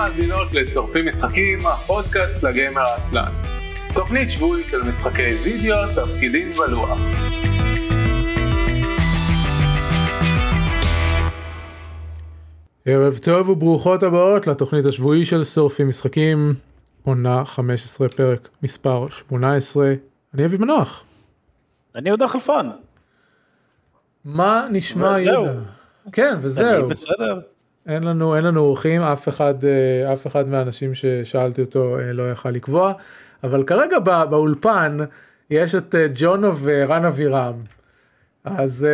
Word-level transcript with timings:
ומאזינות 0.00 0.54
לשורפים 0.54 1.08
משחקים, 1.08 1.58
הפודקאסט 1.58 2.42
לגמר 2.42 2.80
העצלן. 2.80 3.32
תוכנית 3.94 4.30
שבועית 4.30 4.68
של 4.68 4.82
משחקי 4.82 5.26
וידאו, 5.44 5.76
תפקידים 5.94 6.52
ולוח. 6.52 7.00
ערב 12.84 13.18
טוב 13.18 13.48
וברוכות 13.48 14.02
הבאות 14.02 14.46
לתוכנית 14.46 14.86
השבועי 14.86 15.24
של 15.24 15.44
שורפים 15.44 15.88
משחקים, 15.88 16.54
עונה 17.04 17.44
15 17.44 18.08
פרק 18.08 18.48
מספר 18.62 19.08
18. 19.08 19.94
אני 20.34 20.44
אבי 20.44 20.56
מנוח. 20.56 21.04
אני 21.94 22.08
יהודה 22.08 22.28
חלפון. 22.28 22.70
מה 24.24 24.66
נשמע 24.70 25.12
וזהו. 25.16 25.44
יהודה? 25.44 25.60
כן 26.12 26.34
וזהו. 26.40 26.84
אני 26.84 26.90
בסדר. 26.90 27.40
אין 27.86 28.02
לנו 28.02 28.36
אין 28.36 28.44
לנו 28.44 28.60
אורחים 28.60 29.02
אף 29.02 29.28
אחד 29.28 29.64
אה, 29.64 30.12
אף 30.12 30.26
אחד 30.26 30.48
מהאנשים 30.48 30.94
ששאלתי 30.94 31.60
אותו 31.60 31.98
אה, 31.98 32.12
לא 32.12 32.30
יכל 32.32 32.50
לקבוע 32.50 32.92
אבל 33.44 33.62
כרגע 33.62 33.98
בא, 33.98 34.24
באולפן 34.24 34.96
יש 35.50 35.74
את 35.74 35.94
אה, 35.94 36.06
ג'ונו 36.14 36.56
ורן 36.56 37.04
אבירם. 37.04 37.54
אז 38.44 38.86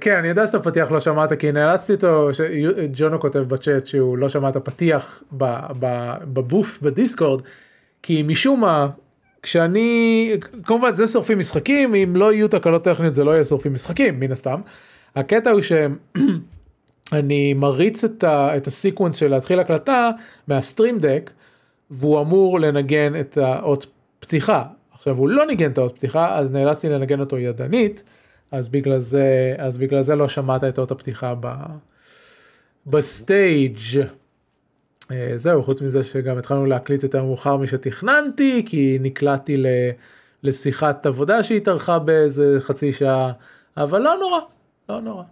כן 0.00 0.16
אני 0.16 0.28
יודע 0.28 0.46
שאתה 0.46 0.58
פתיח 0.58 0.90
לא 0.90 1.00
שמעת 1.00 1.32
כי 1.32 1.52
נאלצתי 1.52 1.92
אותו 1.92 2.28
ג'ונו 2.92 3.20
כותב 3.20 3.38
בצ'אט 3.38 3.86
שהוא 3.86 4.18
לא 4.18 4.28
שמע 4.28 4.48
את 4.48 4.56
הפתיח 4.56 5.22
בבוף 6.32 6.78
בדיסקורד 6.82 7.42
כי 8.02 8.22
משום 8.22 8.60
מה 8.60 8.88
כשאני 9.42 10.30
כמובן 10.64 10.94
זה 10.94 11.08
שורפים 11.08 11.38
משחקים 11.38 11.94
אם 11.94 12.16
לא 12.16 12.32
יהיו 12.32 12.48
תקלות 12.48 12.84
טכניות 12.84 13.14
זה 13.14 13.24
לא 13.24 13.30
יהיה 13.30 13.44
שורפים 13.44 13.72
משחקים 13.72 14.20
מן 14.20 14.32
הסתם. 14.32 14.60
הקטע 15.16 15.50
הוא 15.50 15.62
שהם 15.62 15.96
אני 17.12 17.54
מריץ 17.54 18.04
את, 18.04 18.24
ה, 18.24 18.56
את 18.56 18.66
הסיקוונס 18.66 19.16
של 19.16 19.30
להתחיל 19.30 19.60
הקלטה 19.60 20.10
מה 20.48 20.60
Stream 20.60 20.98
Deck 20.98 21.30
והוא 21.90 22.20
אמור 22.20 22.60
לנגן 22.60 23.20
את 23.20 23.36
האות 23.38 23.86
פתיחה. 24.18 24.64
עכשיו 24.92 25.16
הוא 25.16 25.28
לא 25.28 25.46
ניגן 25.46 25.70
את 25.70 25.78
האות 25.78 25.94
פתיחה 25.94 26.38
אז 26.38 26.52
נאלצתי 26.52 26.88
לנגן 26.88 27.20
אותו 27.20 27.38
ידנית 27.38 28.02
אז 28.52 28.68
בגלל 28.68 29.00
זה 29.00 29.54
אז 29.58 29.78
בגלל 29.78 30.02
זה 30.02 30.14
לא 30.14 30.28
שמעת 30.28 30.64
את 30.64 30.78
אות 30.78 30.90
הפתיחה 30.90 31.34
ב, 31.40 31.48
ב 32.86 32.99
stage. 32.99 33.78
אה, 35.10 35.32
זהו 35.36 35.62
חוץ 35.62 35.82
מזה 35.82 36.04
שגם 36.04 36.38
התחלנו 36.38 36.66
להקליט 36.66 37.02
יותר 37.02 37.24
מאוחר 37.24 37.56
משתכננתי 37.56 38.62
כי 38.66 38.98
נקלעתי 39.00 39.64
לשיחת 40.42 41.06
עבודה 41.06 41.42
שהתארכה 41.42 41.98
באיזה 41.98 42.56
חצי 42.60 42.92
שעה 42.92 43.32
אבל 43.76 44.02
לא 44.02 44.14
נורא 44.20 44.40
לא 44.88 45.00
נורא. 45.00 45.22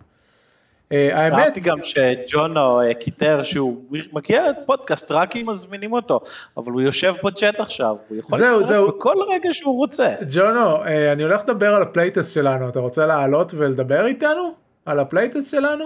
אה, 0.93 1.19
האמת 1.19 1.39
אהבתי 1.39 1.61
גם 1.61 1.79
שג'ונו 1.83 2.81
אה, 2.81 2.95
קיטר 2.95 3.43
שהוא 3.43 3.85
מגיע 4.13 4.51
לפודקאסט 4.51 5.11
רק 5.11 5.37
אם 5.37 5.47
מזמינים 5.51 5.93
אותו, 5.93 6.21
אבל 6.57 6.73
הוא 6.73 6.81
יושב 6.81 7.15
בצ'אט 7.25 7.61
עכשיו, 7.61 7.97
הוא 8.09 8.19
יכול 8.19 8.41
להצטרף. 8.41 8.89
בכל 8.89 9.17
רגע 9.33 9.49
שהוא 9.53 9.77
רוצה. 9.77 10.15
ג'ונו, 10.31 10.85
אה, 10.85 11.13
אני 11.13 11.23
הולך 11.23 11.41
לדבר 11.41 11.75
על 11.75 11.83
ה 11.83 11.89
playtest 11.89 12.33
שלנו, 12.33 12.69
אתה 12.69 12.81
רוצה 12.81 13.07
לעלות 13.07 13.55
ולדבר 13.55 14.07
איתנו? 14.07 14.55
על 14.87 15.01
ה 15.01 15.06
playtest 15.06 15.51
שלנו? 15.51 15.85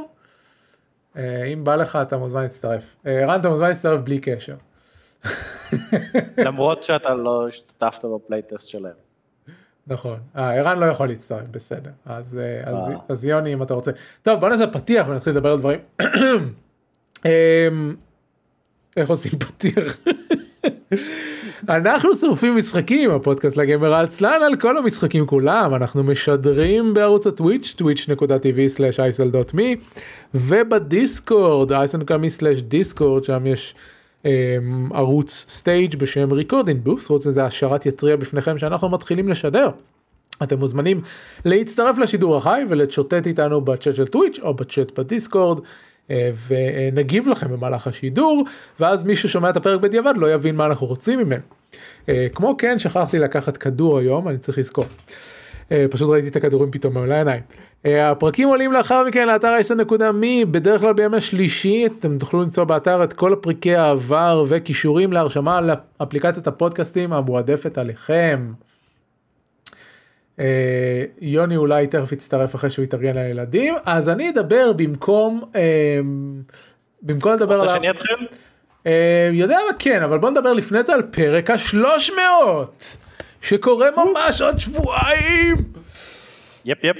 אם 1.52 1.64
בא 1.64 1.74
לך 1.74 1.98
אתה 2.02 2.16
מוזמן 2.16 2.42
להצטרף. 2.42 2.96
רן 3.06 3.40
אתה 3.40 3.48
מוזמן 3.48 3.68
להצטרף 3.68 4.00
בלי 4.00 4.18
קשר. 4.18 4.54
למרות 6.38 6.84
שאתה 6.84 7.14
לא 7.14 7.48
השתתפת 7.48 8.04
ב 8.04 8.11
playtest 8.11 8.68
שלהם. 8.68 9.05
נכון. 9.86 10.18
אה, 10.36 10.54
ערן 10.54 10.78
לא 10.78 10.86
יכול 10.86 11.08
להצטרף, 11.08 11.48
בסדר. 11.50 11.90
אז, 12.06 12.38
אה, 12.38 12.70
אז, 12.70 12.88
אה. 12.88 12.94
אז 13.08 13.24
יוני 13.24 13.52
אם 13.52 13.62
אתה 13.62 13.74
רוצה. 13.74 13.90
טוב 14.22 14.40
בוא 14.40 14.48
נעשה 14.48 14.66
פתיח 14.66 15.08
ונתחיל 15.08 15.32
לדבר 15.32 15.50
על 15.52 15.58
דברים. 15.58 15.80
אמ, 17.26 17.94
איך 18.96 19.10
עושים 19.10 19.32
פתיח? 19.46 19.96
אנחנו 21.68 22.16
שורפים 22.16 22.56
משחקים 22.56 23.10
הפודקאסט 23.10 23.56
לגיימר 23.56 23.94
העצלן 23.94 24.42
על 24.42 24.56
כל 24.56 24.78
המשחקים 24.78 25.26
כולם 25.26 25.74
אנחנו 25.74 26.02
משדרים 26.02 26.94
בערוץ 26.94 27.26
ה 27.26 27.33
Twitch 27.33 27.74
twitch.tv/isl.me 27.82 29.62
וב 30.34 30.65
Discord 30.65 31.72
isl.me/discord 31.72 33.24
שם 33.24 33.46
יש 33.46 33.74
ערוץ 34.94 35.46
stage 35.48 35.96
בשם 35.96 36.32
recording 36.32 36.80
booth 36.84 37.06
חוץ 37.06 37.26
מזה 37.26 37.44
השרת 37.44 37.86
יתריע 37.86 38.16
בפניכם 38.16 38.58
שאנחנו 38.58 38.88
מתחילים 38.88 39.28
לשדר. 39.28 39.68
אתם 40.42 40.58
מוזמנים 40.58 41.00
להצטרף 41.44 41.98
לשידור 41.98 42.36
החי 42.36 42.62
ולצ'וטט 42.68 43.26
איתנו 43.26 43.60
בצ'אט 43.60 43.94
של 43.94 44.06
Twitch 44.06 44.38
או 44.42 44.54
בצ'אט 44.54 44.98
ב 44.98 45.06
Discord 45.06 45.58
אה, 46.10 46.30
ונגיב 46.48 47.28
לכם 47.28 47.48
במהלך 47.52 47.86
השידור 47.86 48.44
ואז 48.80 49.04
מי 49.04 49.16
ששומע 49.16 49.50
את 49.50 49.56
הפרק 49.56 49.80
בדיעבד 49.80 50.14
לא 50.16 50.34
יבין 50.34 50.56
מה 50.56 50.66
אנחנו 50.66 50.86
רוצים 50.86 51.18
ממנו. 51.18 51.42
אה, 52.08 52.26
כמו 52.34 52.56
כן 52.56 52.78
שכחתי 52.78 53.18
לקחת 53.18 53.56
כדור 53.56 53.98
היום 53.98 54.28
אני 54.28 54.38
צריך 54.38 54.58
לזכור. 54.58 54.84
אה, 55.72 55.86
פשוט 55.90 56.10
ראיתי 56.10 56.28
את 56.28 56.36
הכדורים 56.36 56.70
פתאום 56.70 56.98
מול 56.98 57.12
העיניים. 57.12 57.42
אה, 57.86 58.10
הפרקים 58.10 58.48
עולים 58.48 58.72
לאחר 58.72 59.04
מכן 59.04 59.28
לאתר 59.28 59.48
ה-10.מי 59.48 60.44
בדרך 60.44 60.80
כלל 60.80 60.92
בימי 60.92 61.20
שלישי 61.20 61.86
אתם 61.86 62.18
תוכלו 62.18 62.42
למצוא 62.42 62.64
באתר 62.64 63.04
את 63.04 63.12
כל 63.12 63.34
פרקי 63.40 63.76
העבר 63.76 64.44
וקישורים 64.48 65.12
להרשמה 65.12 65.60
לאפליקציית 65.60 66.46
הפודקאסטים 66.46 67.12
המועדפת 67.12 67.78
עליכם. 67.78 68.52
אה, 70.40 71.04
יוני 71.20 71.56
אולי 71.56 71.86
תכף 71.86 72.12
יצטרף 72.12 72.54
אחרי 72.54 72.70
שהוא 72.70 72.84
יתארגן 72.84 73.14
לילדים 73.14 73.74
אז 73.84 74.08
אני 74.08 74.30
אדבר 74.30 74.72
במקום 74.72 75.42
במקום 77.02 77.32
לדבר 77.32 77.54
רוצה 77.54 77.64
על... 77.64 77.68
ה- 77.68 77.72
שאני 77.72 77.90
אתחיל? 77.90 78.26
יודע 79.32 79.58
מה 79.70 79.76
כן 79.78 80.02
אבל 80.02 80.18
בוא 80.18 80.30
נדבר 80.30 80.52
לפני 80.52 80.82
זה 80.82 80.94
על 80.94 81.02
פרק 81.02 81.50
השלוש 81.50 82.10
מאות 82.10 82.96
שקורה 83.42 83.86
ממש 83.96 84.40
עוד 84.42 84.58
שבועיים. 84.58 85.56
יפ 86.64 86.78
יפ. 86.84 86.96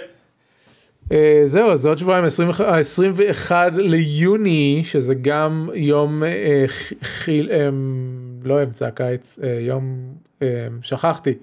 אה, 1.12 1.42
זהו 1.46 1.70
אז 1.70 1.86
עוד 1.86 1.98
שבועיים 1.98 2.24
21 2.24 2.64
21 2.78 3.72
ליוני 3.76 4.80
שזה 4.84 5.14
גם 5.14 5.68
יום 5.74 6.22
ח- 6.66 6.92
חיל 7.02 7.50
אה, 7.52 7.68
לא 8.44 8.62
אמצע 8.62 8.86
הקיץ 8.86 9.38
אה, 9.42 9.58
יום 9.60 9.98
אה, 10.42 10.48
שכחתי. 10.82 11.34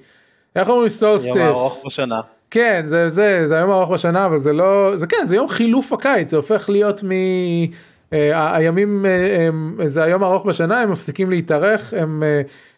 איך 0.56 0.70
אומרים 0.70 0.90
solstice? 0.90 1.28
יום 1.28 1.38
הארוך 1.38 1.84
בשנה. 1.88 2.20
כן 2.52 2.84
זה 2.88 3.10
זה 3.10 3.42
זה 3.48 3.58
היום 3.58 3.70
הארוך 3.72 3.90
בשנה 3.92 4.26
אבל 4.26 4.38
זה 4.38 4.54
לא 4.54 4.92
זה 4.96 5.08
כן 5.08 5.28
זה 5.28 5.36
יום 5.36 5.48
חילוף 5.50 5.94
הקיץ 5.94 6.30
זה 6.32 6.38
הופך 6.38 6.70
להיות 6.70 7.04
מ... 7.04 7.10
הימים 8.34 9.06
זה 9.86 10.04
היום 10.04 10.24
הארוך 10.24 10.46
בשנה 10.46 10.82
הם 10.82 10.92
מפסיקים 10.92 11.30
להתארך 11.30 11.94
הם 11.98 12.24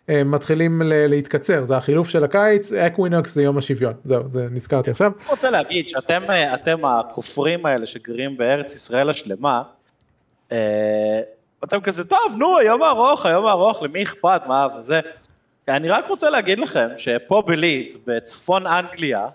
מתחילים 0.10 0.82
ל- 0.82 1.08
להתקצר 1.08 1.64
זה 1.64 1.78
החילוף 1.78 2.10
של 2.10 2.24
הקיץ 2.24 2.72
equinox 2.72 3.34
זה 3.34 3.42
יום 3.44 3.58
השוויון 3.58 3.94
זהו 4.04 4.24
זה 4.30 4.48
נזכרתי 4.52 4.92
עכשיו 4.92 5.12
אני 5.22 5.30
רוצה 5.30 5.50
להגיד 5.50 5.90
שאתם 5.90 6.24
אה, 6.30 6.54
אתם 6.54 6.86
הכופרים 6.86 7.66
האלה 7.66 7.86
שגרים 7.86 8.38
בארץ 8.38 8.76
ישראל 8.76 9.10
השלמה, 9.10 9.64
אה, 10.52 11.20
אתם 11.64 11.82
כזה, 11.82 12.04
טוב, 12.06 12.36
נו, 12.38 12.58
היום 12.58 12.84
הארוך, 12.84 13.26
היום 13.26 13.46
הארוך, 13.46 13.84
למי 13.84 14.04
אכפת, 14.04 14.42
מה 14.48 14.68
וזה. 14.80 15.00
אני 15.68 15.90
רק 15.90 16.08
רוצה 16.08 16.30
להגיד 16.30 16.60
לכם 16.60 16.88
שפה 16.98 17.44
בלידס, 17.48 17.98
בצפון 18.08 18.68
אנגליה, 18.68 19.28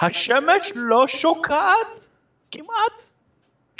השמש 0.00 0.72
לא 0.76 1.06
שוקעת 1.06 2.16
כמעט. 2.50 3.10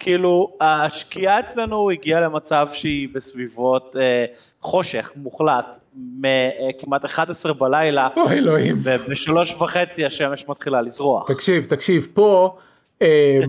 כאילו, 0.01 0.57
השקיעה 0.61 1.41
אצלנו 1.41 1.91
הגיעה 1.91 2.21
למצב 2.21 2.69
שהיא 2.73 3.09
בסביבות 3.13 3.97
אה, 4.01 4.25
חושך 4.61 5.13
מוחלט, 5.17 5.79
מכמעט 6.21 7.05
11 7.05 7.53
בלילה, 7.53 8.09
אוי 8.17 8.39
אלוהים 8.39 8.77
ובשלוש 8.83 9.55
וחצי 9.55 10.05
השמש 10.05 10.49
מתחילה 10.49 10.83
לזרוח. 10.83 11.33
תקשיב 11.33 11.65
תקשיב 11.65 12.07
פה 12.15 12.57
אה, 13.03 13.41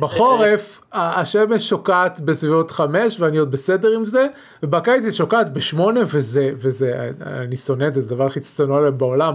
בחורף 0.00 0.80
השמש 0.92 1.68
שוקעת 1.68 2.20
בסביבות 2.20 2.70
חמש 2.70 3.20
ואני 3.20 3.38
עוד 3.38 3.50
בסדר 3.50 3.94
עם 3.94 4.04
זה 4.04 4.26
ובקיץ 4.62 5.04
היא 5.04 5.12
שוקעת 5.12 5.52
בשמונה 5.52 6.00
וזה 6.06 6.50
וזה 6.56 7.10
אני 7.26 7.56
שונא 7.56 7.84
את 7.86 7.94
זה 7.94 8.00
זה 8.00 8.06
הדבר 8.06 8.26
הכי 8.26 8.40
צנוע 8.40 8.78
עליהם 8.78 8.98
בעולם 8.98 9.34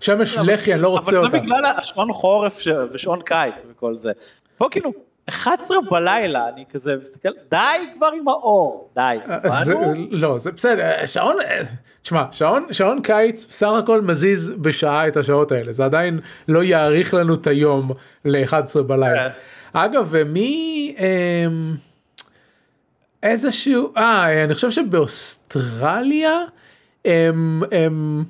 שמש 0.00 0.36
לחי 0.36 0.72
אני 0.74 0.82
לא 0.82 0.88
רוצה 0.88 1.10
אבל 1.10 1.18
אותה. 1.18 1.30
זה 1.30 1.38
בגלל 1.38 1.66
השעון 1.66 2.12
חורף. 2.12 2.58
ושעון 2.92 3.22
קיץ 3.22 3.62
וכל 3.70 3.96
זה. 3.96 4.12
פה 4.58 4.66
כאילו, 4.70 4.92
11 5.28 5.76
בלילה, 5.90 6.48
אני 6.48 6.64
כזה 6.70 6.96
מסתכל, 7.00 7.28
די 7.50 7.56
כבר 7.94 8.10
עם 8.20 8.28
האור, 8.28 8.90
די, 8.94 9.18
אה, 9.30 9.64
זה? 9.64 9.74
לא 10.10 10.38
זה 10.38 10.52
בסדר 10.52 11.06
שעון 11.06 11.36
אה, 11.40 11.62
תשמע 12.02 12.24
שעון 12.30 12.66
שעון 12.72 13.02
קיץ 13.02 13.46
בסך 13.48 13.68
הכל 13.78 14.00
מזיז 14.00 14.52
בשעה 14.60 15.08
את 15.08 15.16
השעות 15.16 15.52
האלה 15.52 15.72
זה 15.72 15.84
עדיין 15.84 16.20
לא 16.48 16.64
יאריך 16.64 17.14
לנו 17.14 17.34
את 17.34 17.46
היום 17.46 17.90
ל-11 18.24 18.82
בלילה. 18.82 19.30
כן. 19.30 19.38
אגב 19.72 20.14
מי 20.26 20.94
אמ, 20.98 21.76
איזשהו 23.22 23.92
אה 23.96 24.44
אני 24.44 24.54
חושב 24.54 24.70
שבאוסטרליה 24.70 26.40
הם, 27.04 27.62
הם 27.72 28.24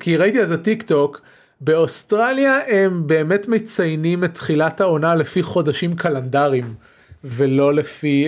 כי 0.00 0.16
ראיתי 0.16 0.40
על 0.40 0.46
זה 0.46 0.62
טיק 0.62 0.82
טוק 0.82 1.20
באוסטרליה 1.60 2.58
הם 2.66 3.06
באמת 3.06 3.48
מציינים 3.48 4.24
את 4.24 4.34
תחילת 4.34 4.80
העונה 4.80 5.14
לפי 5.14 5.42
חודשים 5.42 5.96
קלנדריים 5.96 6.74
ולא 7.24 7.74
לפי 7.74 8.26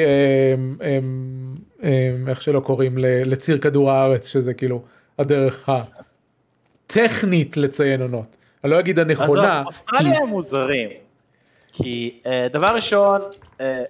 איך 2.29 2.43
שלא 2.43 2.61
קוראים 2.61 2.99
לציר 2.99 3.59
כדור 3.59 3.91
הארץ 3.91 4.27
שזה 4.27 4.55
כאילו 4.55 4.83
הדרך 5.19 5.69
הטכנית 6.87 7.57
לציין 7.57 8.03
עונות. 8.03 8.37
אני 8.65 8.71
לא 8.73 8.81
אגיד 8.81 8.99
הנכונה. 8.99 9.63
אוסטרליה 9.67 10.21
הם 10.21 10.29
מוזרים. 10.29 10.89
כי 11.73 12.21
דבר 12.53 12.75
ראשון, 12.75 13.21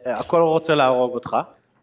הכל 0.06 0.40
רוצה 0.40 0.74
להרוג 0.74 1.14
אותך. 1.14 1.36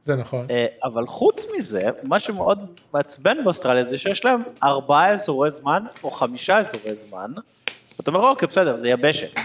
זה 0.09 0.15
נכון. 0.15 0.47
אבל 0.83 1.07
חוץ 1.07 1.45
מזה, 1.55 1.89
מה 2.03 2.19
שמאוד 2.19 2.59
מעצבן 2.93 3.43
באוסטרליה 3.43 3.83
זה 3.83 3.97
שיש 3.97 4.25
להם 4.25 4.41
ארבעה 4.63 5.09
אזורי 5.09 5.51
זמן 5.51 5.83
או 6.03 6.11
חמישה 6.11 6.57
אזורי 6.57 6.95
זמן. 6.95 7.31
אתה 7.99 8.11
אומר 8.11 8.19
אוקיי 8.19 8.47
בסדר 8.47 8.77
זה 8.77 8.89
יבשת. 8.89 9.39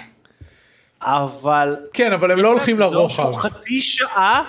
אבל... 1.03 1.77
כן 1.93 2.13
אבל 2.13 2.31
הם 2.31 2.39
לא 2.39 2.49
הולכים 2.49 2.79
לרוחב. 2.79 3.33
חצי 3.33 3.81
שעה 3.81 4.43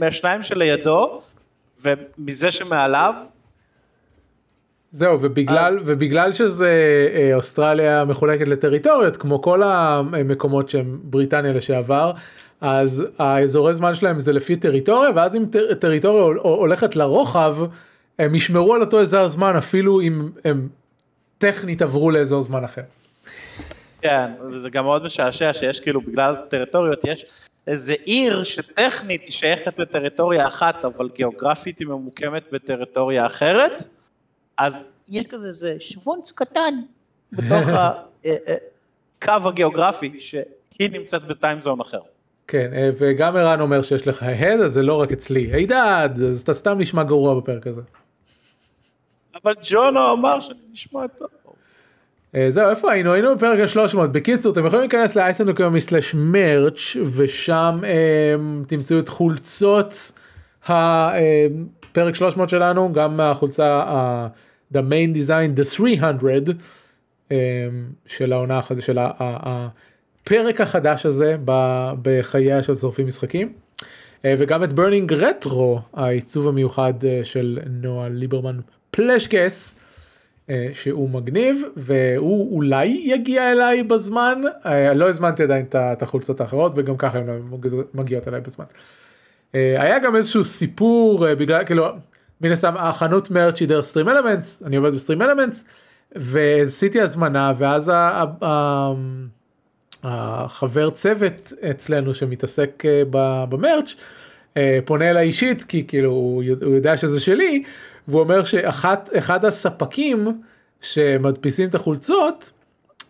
מהשניים 0.00 0.42
שלידו 0.42 1.20
ומזה 1.82 2.50
שמעליו. 2.50 3.14
זהו 4.92 5.18
ובגלל 5.22 5.78
ובגלל 5.86 6.32
שזה 6.32 6.72
אוסטרליה 7.34 8.04
מחולקת 8.04 8.48
לטריטוריות 8.48 9.16
כמו 9.16 9.42
כל 9.42 9.62
המקומות 9.62 10.68
שהם 10.68 10.98
בריטניה 11.02 11.52
לשעבר 11.52 12.12
אז 12.60 13.04
האזורי 13.18 13.74
זמן 13.74 13.94
שלהם 13.94 14.18
זה 14.18 14.32
לפי 14.32 14.56
טריטוריה 14.56 15.10
ואז 15.14 15.36
אם 15.36 15.44
טריטוריה 15.80 16.40
הולכת 16.42 16.96
לרוחב 16.96 17.56
הם 18.18 18.34
ישמרו 18.34 18.74
על 18.74 18.80
אותו 18.80 19.00
אזור 19.00 19.28
זמן 19.28 19.56
אפילו 19.56 20.00
אם 20.00 20.30
הם 20.44 20.68
טכנית 21.38 21.82
עברו 21.82 22.10
לאזור 22.10 22.42
זמן 22.42 22.64
אחר. 22.64 22.82
כן, 24.02 24.30
וזה 24.50 24.70
גם 24.70 24.84
מאוד 24.84 25.04
משעשע 25.04 25.52
שיש 25.52 25.80
כאילו 25.80 26.00
בגלל 26.00 26.36
טריטוריות 26.48 27.04
יש 27.04 27.26
איזה 27.66 27.94
עיר 28.04 28.42
שטכנית 28.42 29.22
היא 29.22 29.30
שייכת 29.30 29.78
לטריטוריה 29.78 30.46
אחת 30.46 30.84
אבל 30.84 31.08
גיאוגרפית 31.14 31.78
היא 31.78 31.86
ממוקמת 31.86 32.42
בטריטוריה 32.52 33.26
אחרת 33.26 33.82
אז 34.58 34.84
יש 35.08 35.26
כזה 35.26 35.48
איזה 35.48 35.76
שוונץ 35.78 36.32
קטן 36.32 36.74
בתוך 37.32 37.68
הקו 39.22 39.48
הגיאוגרפי 39.48 40.20
שהיא 40.20 40.90
נמצאת 40.90 41.24
בטיימזון 41.24 41.80
אחר. 41.80 42.00
כן 42.48 42.70
וגם 42.98 43.36
ערן 43.36 43.60
אומר 43.60 43.82
שיש 43.82 44.08
לך 44.08 44.22
הד 44.22 44.60
אז 44.60 44.72
זה 44.72 44.82
לא 44.82 45.00
רק 45.00 45.12
אצלי 45.12 45.40
הידד 45.40 46.08
אז 46.28 46.40
אתה 46.40 46.54
סתם 46.54 46.78
נשמע 46.78 47.02
גרוע 47.02 47.40
בפרק 47.40 47.66
הזה. 47.66 47.82
אבל 49.44 49.52
ג'ונו 49.70 50.12
אמר 50.12 50.40
שאני 50.40 50.58
נשמע 50.72 51.06
טוב. 51.06 51.28
זהו 52.48 52.70
איפה 52.70 52.92
היינו 52.92 53.12
היינו 53.12 53.36
בפרק 53.36 53.58
ה-300 53.58 54.06
בקיצור 54.06 54.52
אתם 54.52 54.66
יכולים 54.66 54.80
להיכנס 54.80 55.18
slash 55.80 56.14
merch 56.14 56.96
ושם 57.14 57.80
תמצאו 58.66 58.98
את 58.98 59.08
חולצות 59.08 60.12
הפרק 60.66 62.14
300 62.14 62.48
שלנו 62.48 62.92
גם 62.92 63.20
החולצה 63.20 64.28
the 64.74 64.78
main 64.78 65.16
design 65.16 65.60
the 65.60 65.64
300 65.64 66.44
של 68.06 68.32
העונה 68.32 68.60
של 68.80 68.98
הפרק 70.26 70.60
החדש 70.60 71.06
הזה 71.06 71.36
בחייה 72.02 72.62
של 72.62 72.74
שורפים 72.74 73.06
משחקים 73.06 73.52
וגם 74.24 74.64
את 74.64 74.72
Burning 74.72 75.12
Retro 75.12 75.80
העיצוב 75.94 76.48
המיוחד 76.48 76.92
של 77.22 77.58
נועה 77.70 78.08
ליברמן 78.08 78.56
פלשקס. 78.90 79.78
שהוא 80.72 81.10
מגניב 81.10 81.62
והוא 81.76 82.56
אולי 82.56 83.02
יגיע 83.04 83.52
אליי 83.52 83.82
בזמן 83.82 84.42
לא 84.94 85.08
הזמנתי 85.08 85.42
עדיין 85.42 85.66
את 85.74 86.02
החולצות 86.02 86.40
האחרות 86.40 86.72
וגם 86.76 86.96
ככה 86.96 87.18
הן 87.18 87.26
לא 87.26 87.34
מגיעות 87.94 88.28
אליי 88.28 88.40
בזמן. 88.40 88.64
היה 89.52 89.98
גם 89.98 90.16
איזשהו 90.16 90.44
סיפור 90.44 91.34
בגלל 91.34 91.64
כאילו 91.64 91.86
מן 92.40 92.50
הסתם 92.52 92.74
החנות 92.76 93.30
מרצ' 93.30 93.60
היא 93.60 93.68
דרך 93.68 93.84
סטרים 93.84 94.08
אלמנטס 94.08 94.62
אני 94.66 94.76
עובד 94.76 94.94
בסטרים 94.94 95.22
אלמנטס 95.22 95.64
ועשיתי 96.16 97.00
הזמנה 97.00 97.52
ואז 97.56 97.90
החבר 100.06 100.90
צוות 100.90 101.52
אצלנו 101.70 102.14
שמתעסק 102.14 102.82
במרץ' 103.10 103.94
פונה 104.84 105.10
אליי 105.10 105.26
אישית 105.26 105.62
כי 105.62 105.84
כאילו 105.88 106.10
הוא 106.10 106.42
יודע 106.42 106.96
שזה 106.96 107.20
שלי 107.20 107.62
והוא 108.08 108.20
אומר 108.20 108.44
שאחד 108.44 109.44
הספקים 109.44 110.42
שמדפיסים 110.80 111.68
את 111.68 111.74
החולצות 111.74 112.50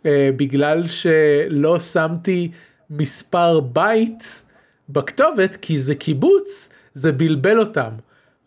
בגלל 0.05 0.87
שלא 0.87 1.79
שמתי 1.79 2.51
מספר 2.91 3.61
בית 3.61 4.43
בכתובת 4.89 5.57
כי 5.57 5.79
זה 5.79 5.95
קיבוץ 5.95 6.69
זה 6.95 7.13
בלבל 7.13 7.59
אותם 7.59 7.91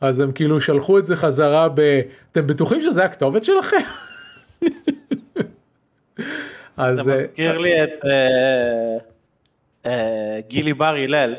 אז 0.02 0.20
הם 0.20 0.32
כאילו 0.32 0.62
שלחו 0.62 1.00
את 1.00 1.06
זה 1.06 1.16
חזרה 1.16 1.70
ב... 1.74 2.02
אתם 2.32 2.48
בטוחים 2.48 2.82
שזה 2.82 3.06
הכתובת 3.06 3.44
שלכם? 3.44 3.78
אז... 6.80 7.00
זה 7.04 7.24
מזכיר 7.24 7.58
לי 7.58 7.84
את 7.84 7.90
גילי 10.48 10.74
בר 10.74 10.96
הלל, 11.04 11.36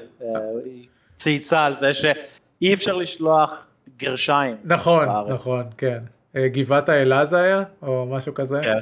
צייצה 1.17 1.65
על 1.65 1.79
זה 1.79 1.95
שאי 1.95 2.75
אפשר 2.75 2.97
לשלוח 2.97 3.67
גרשיים. 3.99 4.57
נכון. 4.65 5.09
נכון, 5.29 5.65
כן. 5.79 5.99
גבעת 6.37 6.89
האלה 6.89 7.25
זה 7.25 7.41
היה? 7.41 7.63
או 7.83 8.07
משהו 8.11 8.35
כזה? 8.35 8.61
כן. 8.63 8.79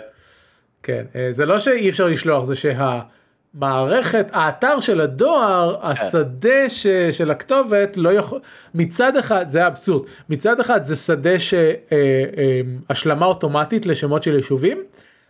כן, 0.83 1.05
זה 1.33 1.47
לא 1.47 1.59
שאי 1.59 1.91
אפשר 1.91 2.09
לשלוח, 2.09 2.45
זה 2.45 2.55
שהמערכת, 2.57 4.31
האתר 4.33 4.81
של 4.81 5.01
הדואר, 5.01 5.77
כן. 5.81 5.87
השדה 5.87 6.69
ש, 6.69 6.87
של 7.11 7.31
הכתובת, 7.31 7.97
לא 7.97 8.13
יכול, 8.13 8.41
מצד 8.75 9.17
אחד, 9.17 9.49
זה 9.49 9.67
אבסורד, 9.67 10.09
מצד 10.29 10.61
אחד 10.61 10.85
זה 10.85 10.97
שדה 10.97 11.35
שהשלמה 12.89 13.27
אוטומטית 13.27 13.87
לשמות 13.87 14.23
של 14.23 14.37
יישובים, 14.37 14.83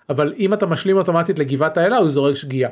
אבל 0.09 0.35
אם 0.39 0.55
אתה 0.55 0.67
משלים 0.67 0.97
אוטומטית 0.97 1.39
לגבעת 1.39 1.77
האלה, 1.77 1.97
הוא 1.97 2.11
זורק 2.11 2.35
שגיאה. 2.35 2.71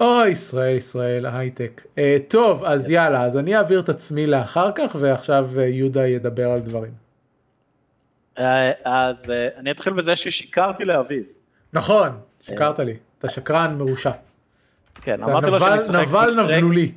אוי 0.00 0.28
ישראל 0.28 0.76
ישראל 0.76 1.26
הייטק 1.26 1.82
uh, 1.94 1.98
טוב 2.28 2.64
אז 2.64 2.90
יאללה 2.90 3.24
אז 3.24 3.36
אני 3.36 3.56
אעביר 3.56 3.80
את 3.80 3.88
עצמי 3.88 4.26
לאחר 4.26 4.70
כך 4.74 4.96
ועכשיו 4.98 5.48
uh, 5.56 5.60
יהודה 5.60 6.06
ידבר 6.06 6.50
על 6.50 6.58
דברים. 6.58 6.92
Uh, 8.36 8.40
אז 8.84 9.24
uh, 9.24 9.58
אני 9.58 9.70
אתחיל 9.70 9.92
בזה 9.92 10.16
ששיקרתי 10.16 10.84
לאביב. 10.84 11.24
נכון 11.72 12.08
שיקרת 12.40 12.78
לי 12.78 12.96
אתה 13.18 13.28
שקרן 13.28 13.78
מרושע. 13.78 14.10
כן 15.02 15.22
אמרתי 15.22 15.46
לו 15.46 15.60
שאני 15.60 15.78
אשחק 15.78 15.94
נבל 15.94 16.42
נבלולי. 16.42 16.92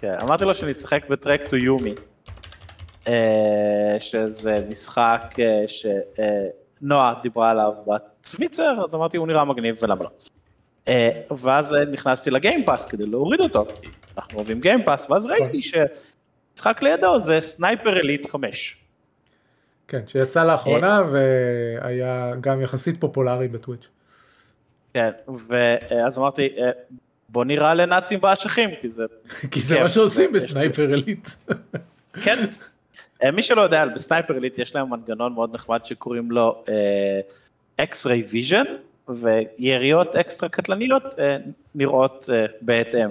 כן 0.00 0.14
אמרתי 0.22 0.44
לו 0.44 0.54
שאני 0.54 0.72
אשחק 0.72 1.08
בטרק 1.08 1.46
טו 1.46 1.56
יומי. 1.56 1.94
שזה 3.98 4.66
משחק 4.70 5.34
שנועה 6.84 7.14
דיברה 7.22 7.50
עליו 7.50 7.72
בצוויצר 7.86 8.84
אז 8.84 8.94
אמרתי 8.94 9.16
הוא 9.16 9.26
נראה 9.26 9.44
מגניב 9.44 9.78
ולמה 9.82 10.04
לא. 10.04 10.10
ואז 11.38 11.76
נכנסתי 11.92 12.30
ל 12.30 12.36
Game 12.36 12.61
Pass 12.61 12.86
כדי 12.86 13.06
להוריד 13.06 13.40
אותו, 13.40 13.66
אנחנו 14.16 14.38
אוהבים 14.38 14.60
Game 14.60 14.82
Pass, 14.82 15.10
ואז 15.10 15.26
ראיתי 15.26 15.60
שמשחק 15.62 16.82
לידו 16.82 17.18
זה 17.18 17.40
Sniper 17.40 17.96
Elite 18.00 18.26
5. 18.30 18.76
כן, 19.88 20.00
שיצא 20.06 20.44
לאחרונה 20.44 21.02
והיה 21.10 22.32
גם 22.40 22.60
יחסית 22.60 23.00
פופולרי 23.00 23.48
ב 23.48 23.53
Twitch. 23.53 23.88
כן, 24.94 25.10
ואז 25.48 26.18
אמרתי, 26.18 26.48
בוא 27.28 27.44
נראה 27.44 27.74
לנאצים 27.74 28.18
באשכים, 28.18 28.70
כי 28.80 28.88
זה... 28.88 29.02
כי 29.50 29.60
זה 29.60 29.80
מה 29.80 29.88
שעושים 29.88 30.32
ב 30.32 30.41
Sniper 30.41 30.94
Elite. 30.94 31.28
כן, 32.22 32.44
מי 33.32 33.42
שלא 33.42 33.60
יודע, 33.60 33.86
ב 33.86 33.93
Sniper 33.93 34.36
Elite 34.36 34.58
יש 34.58 34.74
להם 34.74 34.90
מנגנון 34.90 35.32
מאוד 35.32 35.54
נחמד 35.54 35.84
שקוראים 35.84 36.30
לו 36.30 36.64
X-Ray 37.80 38.32
Vision. 38.32 38.66
ויריות 39.08 40.16
אקסטרה 40.16 40.48
קטלניות 40.48 41.02
אה, 41.18 41.36
נראות 41.74 42.28
אה, 42.32 42.46
בהתאם. 42.60 43.08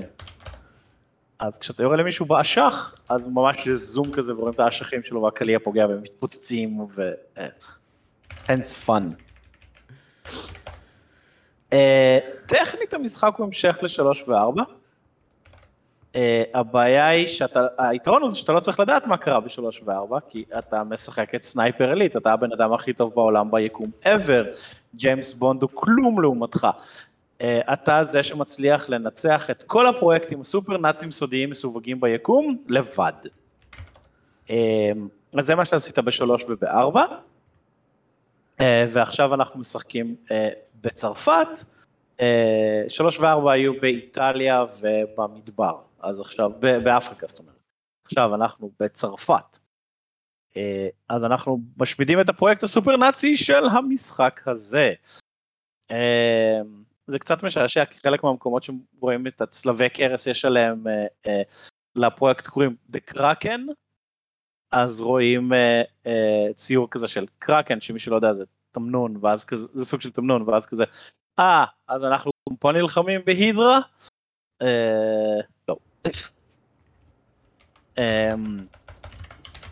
אז 1.39 1.60
כשאתה 1.60 1.84
יורה 1.84 1.98
למישהו 1.98 2.25
באשך, 2.25 2.96
אז 3.10 3.27
ממש 3.27 3.67
זה 3.67 3.75
זום 3.75 4.12
כזה 4.12 4.34
ורואים 4.34 4.53
את 4.53 4.60
האשכים 4.60 5.03
שלו 5.03 5.22
והקליע 5.22 5.60
פוגע 5.60 5.88
והם 5.88 6.01
מתפוצצים 6.01 6.79
ו... 6.79 7.12
fun. 8.86 9.03
Uh, 11.72 11.75
טכנית 12.48 12.93
המשחק 12.93 13.34
הוא 13.38 13.46
המשך 13.46 13.77
לשלוש 13.82 14.24
וארבע. 14.27 14.63
Uh, 16.13 16.15
הבעיה 16.53 17.08
היא 17.08 17.27
שאתה, 17.27 17.67
היתרון 17.77 18.22
הוא 18.22 18.32
שאתה 18.32 18.53
לא 18.53 18.60
צריך 18.60 18.79
לדעת 18.79 19.08
מה 19.08 19.17
קרה 19.17 19.39
בשלוש 19.39 19.82
וארבע, 19.86 20.17
כי 20.29 20.43
אתה 20.60 20.84
משחק 20.84 21.36
את 21.36 21.43
סנייפר 21.43 21.91
אליט, 21.91 22.17
אתה 22.17 22.34
הבן 22.34 22.51
אדם 22.51 22.74
הכי 22.74 22.93
טוב 22.93 23.13
בעולם 23.15 23.51
ביקום 23.51 23.91
ever, 24.03 24.46
ג'יימס 24.96 25.34
בונד 25.34 25.62
הוא 25.62 25.70
כלום 25.74 26.22
לעומתך. 26.22 26.67
Uh, 27.39 27.43
אתה 27.74 28.03
זה 28.05 28.24
שמצליח 28.24 28.89
לנצח 28.89 29.50
את 29.50 29.63
כל 29.63 29.88
הפרויקטים 29.88 30.41
הסופר 30.41 30.77
נאצים 30.77 31.12
סודיים 31.12 31.50
מסווגים 31.50 32.01
ביקום, 32.01 32.58
לבד. 32.67 33.13
Uh, 34.48 34.51
אז 35.38 35.46
זה 35.46 35.55
מה 35.55 35.65
שעשית 35.65 36.00
בשלוש 36.00 36.46
ובארבע, 36.50 37.05
uh, 38.60 38.63
ועכשיו 38.91 39.34
אנחנו 39.34 39.60
משחקים 39.60 40.15
uh, 40.27 40.32
בצרפת, 40.82 41.48
שלוש 42.88 43.20
וארבע 43.20 43.51
היו 43.51 43.74
באיטליה 43.82 44.65
ובמדבר, 44.82 45.75
אז 46.04 46.20
עכשיו, 46.20 46.52
באפריקה 46.60 47.28
זאת 47.28 47.40
אומרת. 47.40 47.60
עכשיו 48.06 48.36
אנחנו 48.36 48.72
בצרפת. 48.80 49.58
אה, 50.58 50.88
אז 51.10 51.24
אנחנו 51.24 51.60
משמידים 51.78 52.20
את 52.20 52.30
הפרויקט 52.30 52.64
הסופר 52.64 52.98
נאצי 52.98 53.38
של 53.38 53.66
המשחק 53.66 54.42
הזה. 54.46 54.94
אה, 55.92 56.62
זה 57.08 57.20
קצת 57.20 57.44
משעשע 57.44 57.86
כי 57.86 58.00
חלק 58.00 58.24
מהמקומות 58.24 58.64
שרואים 58.64 59.28
את 59.28 59.42
הצלבי 59.42 59.90
קרס 59.90 60.28
יש 60.28 60.46
עליהם 60.46 60.84
לפרויקט 61.96 62.48
קוראים 62.48 62.76
The 62.94 63.14
Kraken 63.14 63.62
אז 64.72 65.02
רואים 65.02 65.52
ציור 66.56 66.88
כזה 66.92 67.08
של 67.08 67.26
קראקן 67.40 67.82
שמי 67.82 68.00
שלא 68.00 68.16
יודע 68.16 68.34
זה 68.34 68.44
תמנון 68.72 69.18
ואז 69.22 69.46
כזה 69.46 69.68
זה 69.74 69.86
סוג 69.86 70.02
של 70.02 70.12
תמנון 70.12 70.50
ואז 70.50 70.66
כזה 70.66 70.84
אה, 71.40 71.66
אז 71.88 72.04
אנחנו 72.04 72.32
פה 72.60 72.72
נלחמים 72.72 73.22
בהידרה? 73.26 73.80
אה, 74.62 75.40
לא. 75.68 75.78
אמ, 77.98 78.04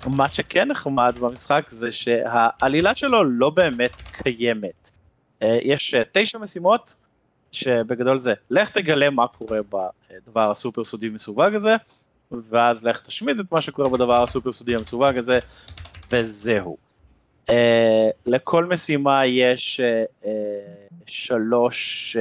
מה 0.08 0.30
שכן 0.30 0.68
נחמד 0.68 1.18
במשחק 1.22 1.66
זה 1.70 1.92
שהעלילה 1.92 2.96
שלו 2.96 3.24
לא 3.24 3.50
באמת 3.50 3.96
קיימת. 3.96 4.92
אה, 5.42 5.58
יש 5.62 5.94
אה, 5.94 6.02
תשע 6.12 6.38
משימות 6.38 6.96
שבגדול 7.52 8.18
זה 8.18 8.34
לך 8.50 8.70
תגלה 8.70 9.10
מה 9.10 9.28
קורה 9.28 9.60
בדבר 9.70 10.52
הסופר 10.52 10.84
סודי 10.84 11.10
מסווג 11.10 11.56
הזה 11.56 11.76
ואז 12.50 12.86
לך 12.86 13.02
תשמיד 13.02 13.40
את 13.40 13.52
מה 13.52 13.62
שקורה 13.62 13.90
בדבר 13.90 14.24
הסופר 14.24 14.52
סודי 14.52 14.76
המסווג 14.76 15.18
הזה 15.18 15.40
וזהו. 16.12 16.78
Uh, 17.50 17.54
לכל 18.26 18.66
משימה 18.66 19.26
יש 19.26 19.82
שלוש 21.06 22.18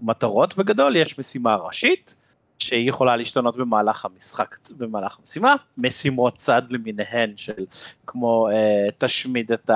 מטרות 0.00 0.56
בגדול, 0.56 0.96
יש 0.96 1.18
משימה 1.18 1.56
ראשית, 1.56 2.14
שהיא 2.58 2.88
יכולה 2.88 3.16
להשתנות 3.16 3.56
במהלך 3.56 4.04
המשחק, 4.04 4.56
במהלך 4.76 5.18
המשימה, 5.20 5.54
משימות 5.78 6.34
צד 6.34 6.62
למיניהן 6.70 7.36
של 7.36 7.66
כמו 8.06 8.48
uh, 8.50 8.92
תשמיד 8.98 9.52
את 9.52 9.70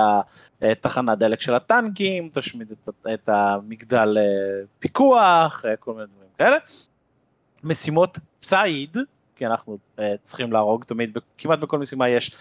התחנת 0.61 1.17
דלק 1.17 1.41
של 1.41 1.53
הטנקים, 1.53 2.29
תשמיד 2.33 2.71
את, 2.71 2.89
את 3.13 3.29
המגדל 3.29 4.17
uh, 4.17 4.67
פיקוח, 4.79 5.65
uh, 5.65 5.77
כל 5.79 5.93
מיני 5.93 6.05
דברים 6.15 6.29
כאלה. 6.37 6.57
משימות 7.63 8.19
ציד, 8.39 8.97
כי 9.35 9.45
אנחנו 9.45 9.77
uh, 9.97 10.01
צריכים 10.21 10.51
להרוג 10.51 10.83
תמיד, 10.83 11.17
כמעט 11.37 11.59
בכל 11.59 11.79
משימה 11.79 12.09
יש 12.09 12.31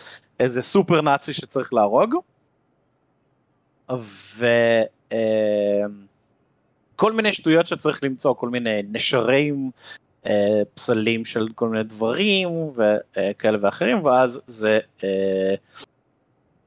איזה 0.40 0.62
סופר 0.62 1.00
נאצי 1.00 1.32
שצריך 1.32 1.72
להרוג. 1.72 2.14
וכל 3.90 5.16
אה, 7.02 7.16
מיני 7.16 7.32
שטויות 7.34 7.66
שצריך 7.66 8.04
למצוא, 8.04 8.34
כל 8.34 8.48
מיני 8.48 8.82
נשרים, 8.92 9.70
אה, 9.74 9.80
פסלים 10.74 11.24
של 11.24 11.48
כל 11.54 11.68
מיני 11.68 11.82
דברים 11.82 12.48
וכאלה 12.74 13.58
ואחרים, 13.60 14.04
ואז 14.04 14.40
זה 14.46 14.78
אה, 15.04 15.54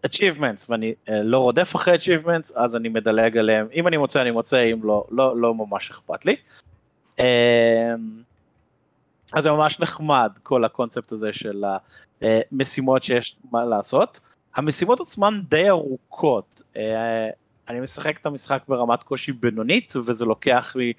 achievements, 0.08 0.66
ואני 0.70 0.94
לא 1.08 1.40
רודף 1.40 1.76
אחרי 1.76 1.96
achievements, 1.96 2.52
אז 2.56 2.76
אני 2.76 2.90
מדלג 2.90 3.38
עליהם, 3.38 3.68
אם 3.74 3.88
אני 3.88 3.98
מוצא 3.98 4.22
אני 4.22 4.32
מוצא, 4.32 4.64
אם 4.74 4.84
לא, 4.84 5.06
לא, 5.12 5.38
לא 5.38 5.56
ממש 5.56 5.90
אכפת 5.92 6.26
לי. 6.26 6.36
אז 9.34 9.44
זה 9.44 9.52
ממש 9.52 9.80
נחמד 9.80 10.32
כל 10.44 10.64
הקונספט 10.64 11.12
הזה 11.12 11.34
של 11.34 11.64
המשימות 12.22 13.04
שיש 13.04 13.36
מה 13.52 13.66
לעשות. 13.66 14.20
המשימות 14.56 15.00
עצמן 15.00 15.42
די 15.50 15.70
ארוכות, 15.70 16.62
אה, 16.78 17.30
אני 17.70 17.80
משחק 17.80 18.18
את 18.18 18.26
המשחק 18.26 18.64
ברמת 18.68 19.04
קושי 19.04 19.32
בינונית 19.32 19.94
וזה 19.96 20.26
לוקח 20.26 20.76
לי 20.76 20.94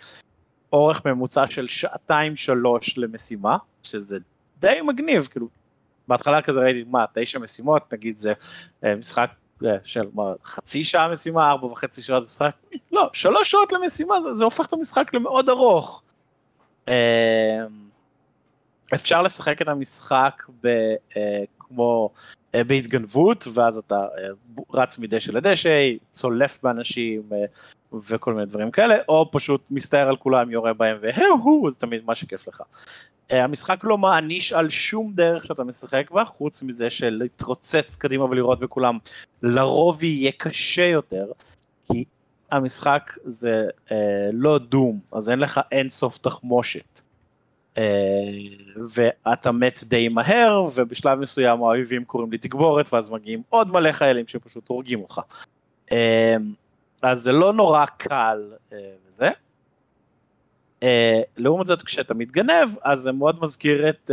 אורך 0.72 1.06
ממוצע 1.06 1.46
של 1.46 1.66
שעתיים 1.66 2.36
שלוש 2.36 2.98
למשימה, 2.98 3.56
שזה 3.82 4.18
די 4.58 4.80
מגניב, 4.82 5.28
כאילו 5.30 5.48
בהתחלה 6.08 6.42
כזה 6.42 6.60
ראיתי 6.60 6.84
מה 6.90 7.04
תשע 7.14 7.38
משימות, 7.38 7.94
נגיד 7.94 8.16
זה 8.16 8.32
אה, 8.84 8.94
משחק 8.94 9.30
אה, 9.64 9.70
של 9.84 10.04
מה, 10.14 10.32
חצי 10.44 10.84
שעה 10.84 11.08
משימה, 11.08 11.50
ארבע 11.50 11.66
וחצי 11.66 12.02
שעות 12.02 12.24
משחק, 12.24 12.50
לא, 12.92 13.10
שלוש 13.12 13.50
שעות 13.50 13.72
למשימה, 13.72 14.20
זה, 14.20 14.34
זה 14.34 14.44
הופך 14.44 14.66
את 14.66 14.72
המשחק 14.72 15.14
למאוד 15.14 15.48
ארוך. 15.48 16.02
אפשר 18.94 19.22
לשחק 19.22 19.62
את 19.62 19.68
המשחק 19.68 20.42
ב, 20.62 20.68
כמו 21.58 22.10
אה, 22.14 22.45
בהתגנבות, 22.64 23.46
ואז 23.54 23.78
אתה 23.78 24.06
אה, 24.18 24.28
רץ 24.74 24.98
מדשא 24.98 25.32
לדשא, 25.32 25.90
צולף 26.10 26.58
באנשים 26.62 27.22
אה, 27.32 27.44
וכל 28.08 28.34
מיני 28.34 28.46
דברים 28.46 28.70
כאלה, 28.70 28.96
או 29.08 29.28
פשוט 29.32 29.62
מסתער 29.70 30.08
על 30.08 30.16
כולם, 30.16 30.50
יורה 30.50 30.72
בהם 30.72 30.98
והוא, 31.02 31.70
זה 31.70 31.78
תמיד 31.78 32.04
מה 32.04 32.14
שכיף 32.14 32.48
לך. 32.48 32.62
המשחק 33.30 33.80
לא 33.82 33.98
מעניש 33.98 34.52
על 34.52 34.68
שום 34.68 35.12
דרך 35.14 35.46
שאתה 35.46 35.64
משחק 35.64 36.10
בה, 36.10 36.24
חוץ 36.24 36.62
מזה 36.62 36.90
של 36.90 37.16
להתרוצץ 37.18 37.96
קדימה 37.96 38.24
ולראות 38.24 38.60
בכולם, 38.60 38.98
לרוב 39.42 40.04
יהיה 40.04 40.32
קשה 40.32 40.84
יותר, 40.84 41.26
כי 41.92 42.04
המשחק 42.50 43.12
זה 43.24 43.68
אה, 43.92 44.28
לא 44.32 44.58
דום, 44.58 45.00
אז 45.12 45.30
אין 45.30 45.38
לך 45.38 45.60
אין 45.72 45.88
סוף 45.88 46.18
תחמושת. 46.18 47.00
אה, 47.78 47.82
ואתה 48.94 49.52
מת 49.52 49.84
די 49.84 50.08
מהר, 50.08 50.66
ובשלב 50.74 51.18
מסוים 51.18 51.62
האויבים 51.62 52.04
קוראים 52.04 52.32
לי 52.32 52.38
תגבורת, 52.38 52.92
ואז 52.92 53.10
מגיעים 53.10 53.42
עוד 53.48 53.72
מלא 53.72 53.92
חיילים 53.92 54.26
שפשוט 54.26 54.68
הורגים 54.68 55.00
אותך. 55.00 55.20
אה, 55.92 56.36
אז 57.02 57.20
זה 57.20 57.32
לא 57.32 57.52
נורא 57.52 57.86
קל 57.86 58.52
אה, 58.72 58.78
וזה. 59.08 59.28
לעומת 61.36 61.66
זאת 61.66 61.82
כשאתה 61.82 62.14
מתגנב 62.14 62.68
אז 62.82 63.00
זה 63.00 63.12
מאוד 63.12 63.42
מזכיר 63.42 63.88
את 63.88 64.10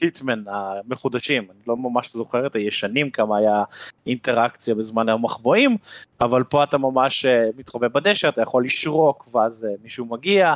היטמן 0.00 0.42
המחודשים, 0.46 1.42
אני 1.50 1.58
לא 1.66 1.76
ממש 1.76 2.12
זוכר 2.12 2.46
את 2.46 2.54
הישנים 2.54 3.10
כמה 3.10 3.38
היה 3.38 3.64
אינטראקציה 4.06 4.74
בזמן 4.74 5.08
המחבואים, 5.08 5.76
אבל 6.20 6.44
פה 6.44 6.64
אתה 6.64 6.78
ממש 6.78 7.26
מתחבא 7.56 7.88
בדשא, 7.88 8.28
אתה 8.28 8.42
יכול 8.42 8.64
לשרוק 8.64 9.34
ואז 9.34 9.66
מישהו 9.82 10.06
מגיע, 10.06 10.54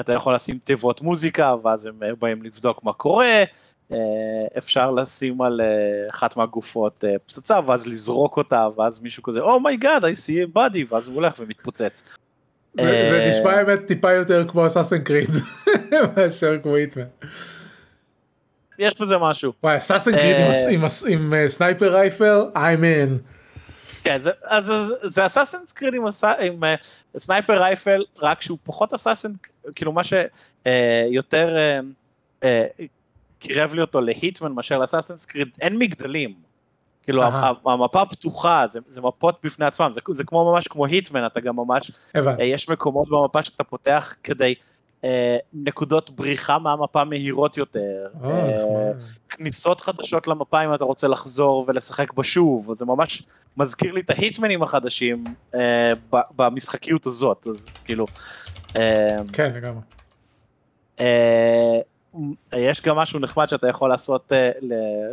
אתה 0.00 0.12
יכול 0.12 0.34
לשים 0.34 0.58
תיבות 0.58 1.00
מוזיקה 1.00 1.54
ואז 1.62 1.86
הם 1.86 2.02
אה, 2.02 2.14
באים 2.18 2.42
לבדוק 2.42 2.84
מה 2.84 2.92
קורה, 2.92 3.44
אה, 3.92 3.98
אפשר 4.58 4.90
לשים 4.90 5.42
על 5.42 5.60
אה, 5.60 6.10
אחת 6.10 6.36
מהגופות 6.36 7.04
פצצה 7.26 7.60
ואז 7.66 7.86
לזרוק 7.86 8.36
אותה 8.36 8.68
ואז 8.76 9.00
מישהו 9.00 9.22
כזה 9.22 9.40
oh 9.40 9.58
my 9.58 9.77
god 9.77 10.04
oh 10.04 10.06
I 10.06 10.08
see 10.08 10.52
a 10.52 10.56
body 10.56 10.92
ואז 10.94 11.08
הוא 11.08 11.14
הולך 11.14 11.34
ומתפוצץ. 11.38 12.16
זה 12.74 13.26
נשמע 13.30 13.50
האמת 13.50 13.86
טיפה 13.86 14.12
יותר 14.12 14.44
כמו 14.48 14.66
Assassin's 14.66 14.98
Creed 14.98 15.30
מאשר 16.16 16.58
כמו 16.62 16.76
Hitman. 16.76 17.04
יש 18.78 18.94
בזה 19.00 19.18
משהו. 19.18 19.52
וואי 19.62 19.78
Assassin's 19.78 20.12
Creed 20.12 20.36
עם 21.08 21.48
sniper 21.48 21.94
rifle 21.94 22.42
I'm 22.54 22.80
in. 22.80 23.34
כן, 24.04 24.18
זה, 24.20 24.30
אז 24.42 24.72
זה 25.02 25.26
Assassin's 25.26 25.72
Creed 25.72 25.94
עם, 25.94 26.04
עם 26.40 26.64
אה, 26.64 27.18
sniper 27.18 27.62
rifle, 27.62 28.04
רק 28.18 28.42
שהוא 28.42 28.58
פחות 28.64 28.92
assassin, 28.92 29.32
כאילו 29.74 29.92
מה 29.92 30.02
שיותר 30.04 31.56
uh, 31.56 31.84
uh, 32.42 32.44
uh, 32.44 32.82
קירב 33.38 33.74
לי 33.74 33.80
אותו 33.80 34.00
ל 34.00 34.07
Hitman 34.07 34.52
מאשר 34.52 34.78
ל 34.78 34.82
Assassin's 34.82 35.24
Creed, 35.24 35.48
אין 35.60 35.78
מגדלים. 35.78 36.34
כאילו 37.02 37.22
uh-huh. 37.22 37.70
המפה 37.70 38.04
פתוחה, 38.04 38.66
זה, 38.66 38.80
זה 38.86 39.02
מפות 39.02 39.38
בפני 39.42 39.66
עצמם, 39.66 39.92
זה, 39.92 40.00
זה 40.12 40.24
כמו 40.24 40.52
ממש 40.52 40.68
כמו 40.68 40.86
Hitman, 40.86 41.26
אתה 41.26 41.40
גם 41.40 41.56
ממש, 41.56 41.90
אה, 42.16 42.42
יש 42.42 42.68
מקומות 42.68 43.08
במפה 43.08 43.42
שאתה 43.42 43.64
פותח 43.64 44.14
כדי 44.22 44.54
אה, 44.54 44.73
נקודות 45.52 46.10
בריחה 46.10 46.58
מהמפה 46.58 47.04
מהירות 47.04 47.56
יותר, 47.56 48.06
oh, 48.22 48.26
אה, 48.26 48.92
כניסות 49.28 49.80
חדשות 49.80 50.26
למפה 50.26 50.64
אם 50.64 50.74
אתה 50.74 50.84
רוצה 50.84 51.08
לחזור 51.08 51.64
ולשחק 51.68 52.12
בה 52.12 52.22
שוב, 52.22 52.72
זה 52.72 52.84
ממש 52.84 53.22
מזכיר 53.56 53.92
לי 53.92 54.00
את 54.00 54.10
ההיטמנים 54.10 54.62
החדשים 54.62 55.24
אה, 55.54 55.92
במשחקיות 56.12 57.06
הזאת, 57.06 57.46
אז 57.46 57.66
כאילו... 57.84 58.06
אה, 58.76 59.16
כן 59.32 59.52
לגמרי. 59.54 59.80
אה, 61.00 61.80
יש 62.52 62.82
גם 62.82 62.96
משהו 62.96 63.20
נחמד 63.20 63.48
שאתה 63.48 63.68
יכול 63.68 63.88
לעשות 63.88 64.32
אה, 64.32 64.50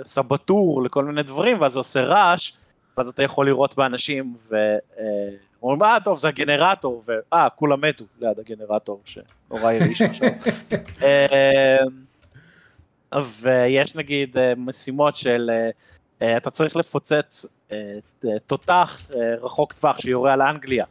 סבטור 0.03 0.83
לכל 0.83 1.05
מיני 1.05 1.24
דברים 1.24 1.62
ואז 1.62 1.74
זה 1.74 1.79
עושה 1.79 2.01
רעש, 2.01 2.51
ואז 2.98 3.07
אתה 3.07 3.24
יכול 3.24 3.45
לראות 3.45 3.75
באנשים 3.77 4.36
ו... 4.50 4.55
אומרים, 5.72 5.92
אה, 5.92 6.00
טוב, 6.04 6.18
זה 6.18 6.28
הגנרטור, 6.28 7.04
ואה, 7.06 7.50
כולם 7.50 7.82
מתו 7.82 8.06
ליד 8.20 8.40
הגנרטור, 8.40 9.01
שנורא 9.06 9.72
הרעיש 9.72 10.01
עכשיו. 10.01 10.30
אמ, 11.01 12.12
ויש 13.42 13.96
נגיד 13.96 14.38
אה, 14.38 14.54
משימות 14.58 15.18
של, 15.18 15.51
אה, 15.54 15.70
אה, 16.22 16.38
אתה 16.38 16.50
צריך 16.50 16.75
לפוצץ 16.75 17.46
תותח 18.48 19.10
רחוק 19.42 19.74
טווח 19.74 20.00
שיורה 20.01 20.34
על 20.34 20.42
אנגליה. 20.42 20.86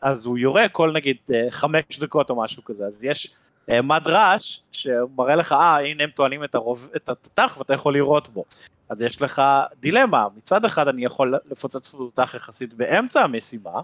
אז 0.00 0.26
הוא 0.26 0.38
יורה 0.38 0.68
כל 0.68 0.92
נגיד 0.92 1.16
חמש 1.50 1.98
דקות 2.00 2.30
או 2.30 2.42
משהו 2.42 2.64
כזה, 2.64 2.86
אז 2.86 3.04
יש 3.04 3.30
מד 3.82 4.02
רעש 4.06 4.60
שמראה 4.72 5.36
לך, 5.36 5.52
אה, 5.52 5.78
הנה 5.78 6.04
הם 6.04 6.10
טוענים 6.10 6.44
את, 6.44 6.54
הרוב, 6.54 6.90
את 6.96 7.08
התותח 7.08 7.56
ואתה 7.58 7.74
יכול 7.74 7.92
לירות 7.92 8.28
בו. 8.28 8.44
אז 8.88 9.02
יש 9.02 9.22
לך 9.22 9.42
דילמה, 9.80 10.26
מצד 10.36 10.64
אחד 10.64 10.88
אני 10.88 11.04
יכול 11.04 11.34
לפוצץ 11.50 11.88
את 11.88 11.94
התותח 11.94 12.34
יחסית 12.34 12.74
באמצע 12.74 13.22
המשימה, 13.22 13.80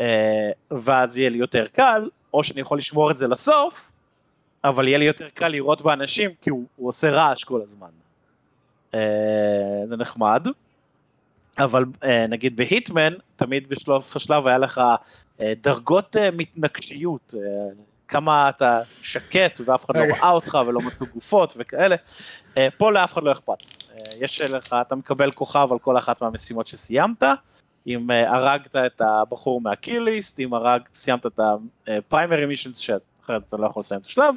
אה, 0.00 0.50
ואז 0.70 1.18
יהיה 1.18 1.30
לי 1.30 1.38
יותר 1.38 1.66
קל, 1.66 2.08
או 2.34 2.44
שאני 2.44 2.60
יכול 2.60 2.78
לשמור 2.78 3.10
את 3.10 3.16
זה 3.16 3.28
לסוף, 3.28 3.92
אבל 4.64 4.88
יהיה 4.88 4.98
לי 4.98 5.04
יותר 5.04 5.28
קל 5.34 5.48
לראות 5.48 5.82
באנשים, 5.82 6.30
כי 6.42 6.50
הוא, 6.50 6.64
הוא 6.76 6.88
עושה 6.88 7.10
רעש 7.10 7.44
כל 7.44 7.62
הזמן. 7.62 7.90
אה, 8.94 9.00
זה 9.84 9.96
נחמד. 9.96 10.46
אבל 11.58 11.84
אה, 12.04 12.26
נגיד 12.26 12.56
בהיטמן, 12.56 13.12
תמיד 13.36 13.68
בשלב 13.68 14.02
השלב 14.16 14.46
היה 14.46 14.58
לך 14.58 14.80
אה, 15.40 15.52
דרגות 15.62 16.16
אה, 16.16 16.30
מתנגשיות, 16.30 17.34
אה, 17.36 17.40
כמה 18.08 18.48
אתה 18.48 18.80
שקט 19.02 19.60
ואף 19.64 19.84
אחד 19.84 19.96
לא. 19.96 20.02
ראה 20.02 20.30
אותך 20.30 20.58
ולא 20.66 20.80
מצאו 20.80 21.06
גופות 21.14 21.54
וכאלה. 21.56 21.96
אה, 22.56 22.68
פה 22.78 22.92
לאף 22.92 23.12
אחד 23.12 23.24
לא 23.24 23.32
אכפת. 23.32 23.62
אה, 23.92 23.96
יש 24.20 24.40
לך, 24.40 24.76
אתה 24.80 24.94
מקבל 24.94 25.30
כוכב 25.32 25.68
על 25.70 25.78
כל 25.78 25.98
אחת 25.98 26.22
מהמשימות 26.22 26.66
שסיימת. 26.66 27.22
אם 27.86 28.10
אה, 28.10 28.34
הרגת 28.36 28.76
את 28.76 29.00
הבחור 29.00 29.60
מהקיליסט, 29.60 30.40
אם 30.40 30.54
הרגת, 30.54 30.94
סיימת 30.94 31.26
את 31.26 31.40
הפריימרי 31.88 32.46
מישנס, 32.46 32.78
שאחרת 32.78 33.42
אתה 33.48 33.56
לא 33.56 33.66
יכול 33.66 33.80
לסיים 33.80 34.00
את 34.00 34.06
השלב, 34.06 34.34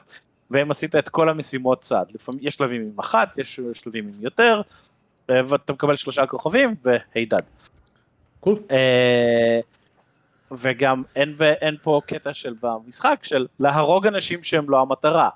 ואם 0.51 0.71
עשית 0.71 0.95
את 0.95 1.09
כל 1.09 1.29
המשימות 1.29 1.81
צד. 1.81 2.03
לפעמים 2.13 2.39
יש 2.43 2.53
שלבים 2.53 2.81
עם 2.81 2.99
אחת, 2.99 3.37
יש 3.37 3.59
שלבים 3.73 4.07
עם 4.07 4.13
יותר, 4.19 4.61
ואתה 5.29 5.73
מקבל 5.73 5.95
שלושה 5.95 6.25
כוכבים 6.25 6.75
והידד. 6.83 7.41
קול. 8.39 8.59
אה, 8.71 9.59
וגם 10.51 11.03
אין, 11.15 11.35
אין 11.39 11.75
פה 11.81 12.01
קטע 12.05 12.33
של 12.33 12.55
במשחק 12.61 13.19
של 13.23 13.47
להרוג 13.59 14.07
אנשים 14.07 14.43
שהם 14.43 14.69
לא 14.69 14.81
המטרה. 14.81 15.29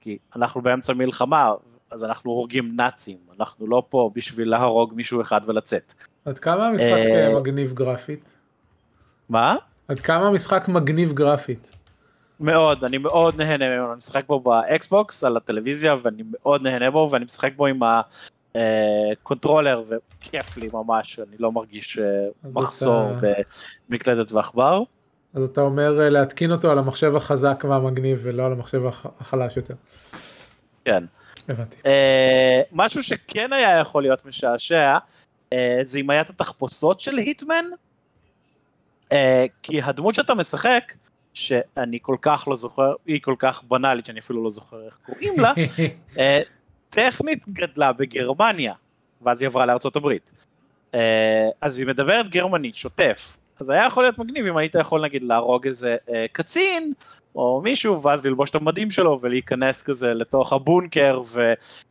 כי 0.00 0.18
אנחנו 0.36 0.60
באמצע 0.60 0.92
מלחמה, 0.92 1.52
אז 1.90 2.04
אנחנו 2.04 2.30
הורגים 2.30 2.76
נאצים, 2.76 3.16
אנחנו 3.40 3.66
לא 3.66 3.82
פה 3.88 4.10
בשביל 4.14 4.50
להרוג 4.50 4.92
מישהו 4.96 5.20
אחד 5.20 5.40
ולצאת. 5.46 5.94
עד 6.24 6.38
כמה 6.38 6.66
המשחק 6.66 6.86
אה, 6.86 7.26
אה, 7.26 7.40
מגניב 7.40 7.72
גרפית? 7.72 8.34
מה? 9.28 9.56
עד 9.88 9.98
כמה 9.98 10.26
המשחק 10.26 10.68
מגניב 10.68 11.12
גרפית? 11.12 11.70
מאוד, 12.40 12.84
אני 12.84 12.98
מאוד 12.98 13.42
נהנה 13.42 13.68
ממנו, 13.68 13.86
אני 13.86 13.96
משחק 13.96 14.26
בו 14.26 14.40
ב 14.40 14.57
Xbox 14.57 15.24
על 15.24 15.36
הטלוויזיה 15.36 15.96
ואני 16.02 16.22
מאוד 16.32 16.62
נהנה 16.62 16.90
בו 16.90 17.08
ואני 17.12 17.24
משחק 17.24 17.52
בו 17.56 17.66
עם 17.66 17.80
ה 18.54 18.66
controller 18.66 19.82
וכיף 19.88 20.56
לי 20.56 20.68
ממש, 20.72 21.18
אני 21.18 21.36
לא 21.38 21.52
מרגיש 21.52 21.98
אה, 21.98 22.04
מחסור 22.54 23.18
אתה- 23.18 23.26
במקלדת 23.88 24.32
ועכבר. 24.32 24.82
אז 25.34 25.42
אתה 25.42 25.60
אומר 25.60 26.00
אה, 26.00 26.08
להתקין 26.08 26.52
אותו 26.52 26.70
על 26.70 26.78
המחשב 26.78 27.16
החזק 27.16 27.64
והמגניב 27.68 28.20
ולא 28.22 28.46
על 28.46 28.52
המחשב 28.52 28.86
הח- 28.86 29.06
החלש 29.20 29.56
יותר. 29.56 29.74
כן. 30.84 31.04
הבנתי. 31.48 31.76
אה, 31.86 32.60
משהו 32.72 33.02
שכן 33.02 33.52
היה 33.52 33.78
יכול 33.80 34.02
להיות 34.02 34.26
משעשע, 34.26 34.98
אה, 35.52 35.80
זה 35.82 35.98
אם 35.98 36.10
היה 36.10 36.20
את 36.20 36.30
התחפושות 36.30 37.00
של 37.00 37.16
היטמן, 37.18 37.64
אה, 39.12 39.44
כי 39.62 39.82
הדמות 39.82 40.14
שאתה 40.14 40.34
משחק, 40.34 40.92
שאני 41.34 41.98
כל 42.02 42.16
כך 42.22 42.48
לא 42.48 42.56
זוכר, 42.56 42.94
היא 43.06 43.20
כל 43.22 43.34
כך 43.38 43.62
בנאלית 43.64 44.06
שאני 44.06 44.20
אפילו 44.20 44.44
לא 44.44 44.50
זוכר 44.50 44.84
איך 44.86 44.98
קוראים 45.06 45.40
לה, 45.40 45.52
אה, 46.18 46.40
טכנית 46.90 47.48
גדלה 47.48 47.92
בגרמניה, 47.92 48.72
ואז 49.22 49.40
היא 49.42 49.46
עברה 49.48 49.66
לארצות 49.66 49.96
הברית. 49.96 50.32
אה, 50.94 51.48
אז 51.60 51.78
היא 51.78 51.86
מדברת 51.86 52.28
גרמנית, 52.28 52.74
שוטף. 52.74 53.36
אז 53.60 53.70
היה 53.70 53.86
יכול 53.86 54.04
להיות 54.04 54.18
מגניב 54.18 54.46
אם 54.46 54.56
היית 54.56 54.74
יכול 54.74 55.02
נגיד 55.04 55.22
להרוג 55.22 55.66
איזה 55.66 55.96
אה, 56.10 56.26
קצין, 56.32 56.92
או 57.36 57.60
מישהו, 57.64 58.02
ואז 58.02 58.26
ללבוש 58.26 58.50
את 58.50 58.54
המדים 58.54 58.90
שלו 58.90 59.18
ולהיכנס 59.22 59.82
כזה 59.82 60.14
לתוך 60.14 60.52
הבונקר 60.52 61.20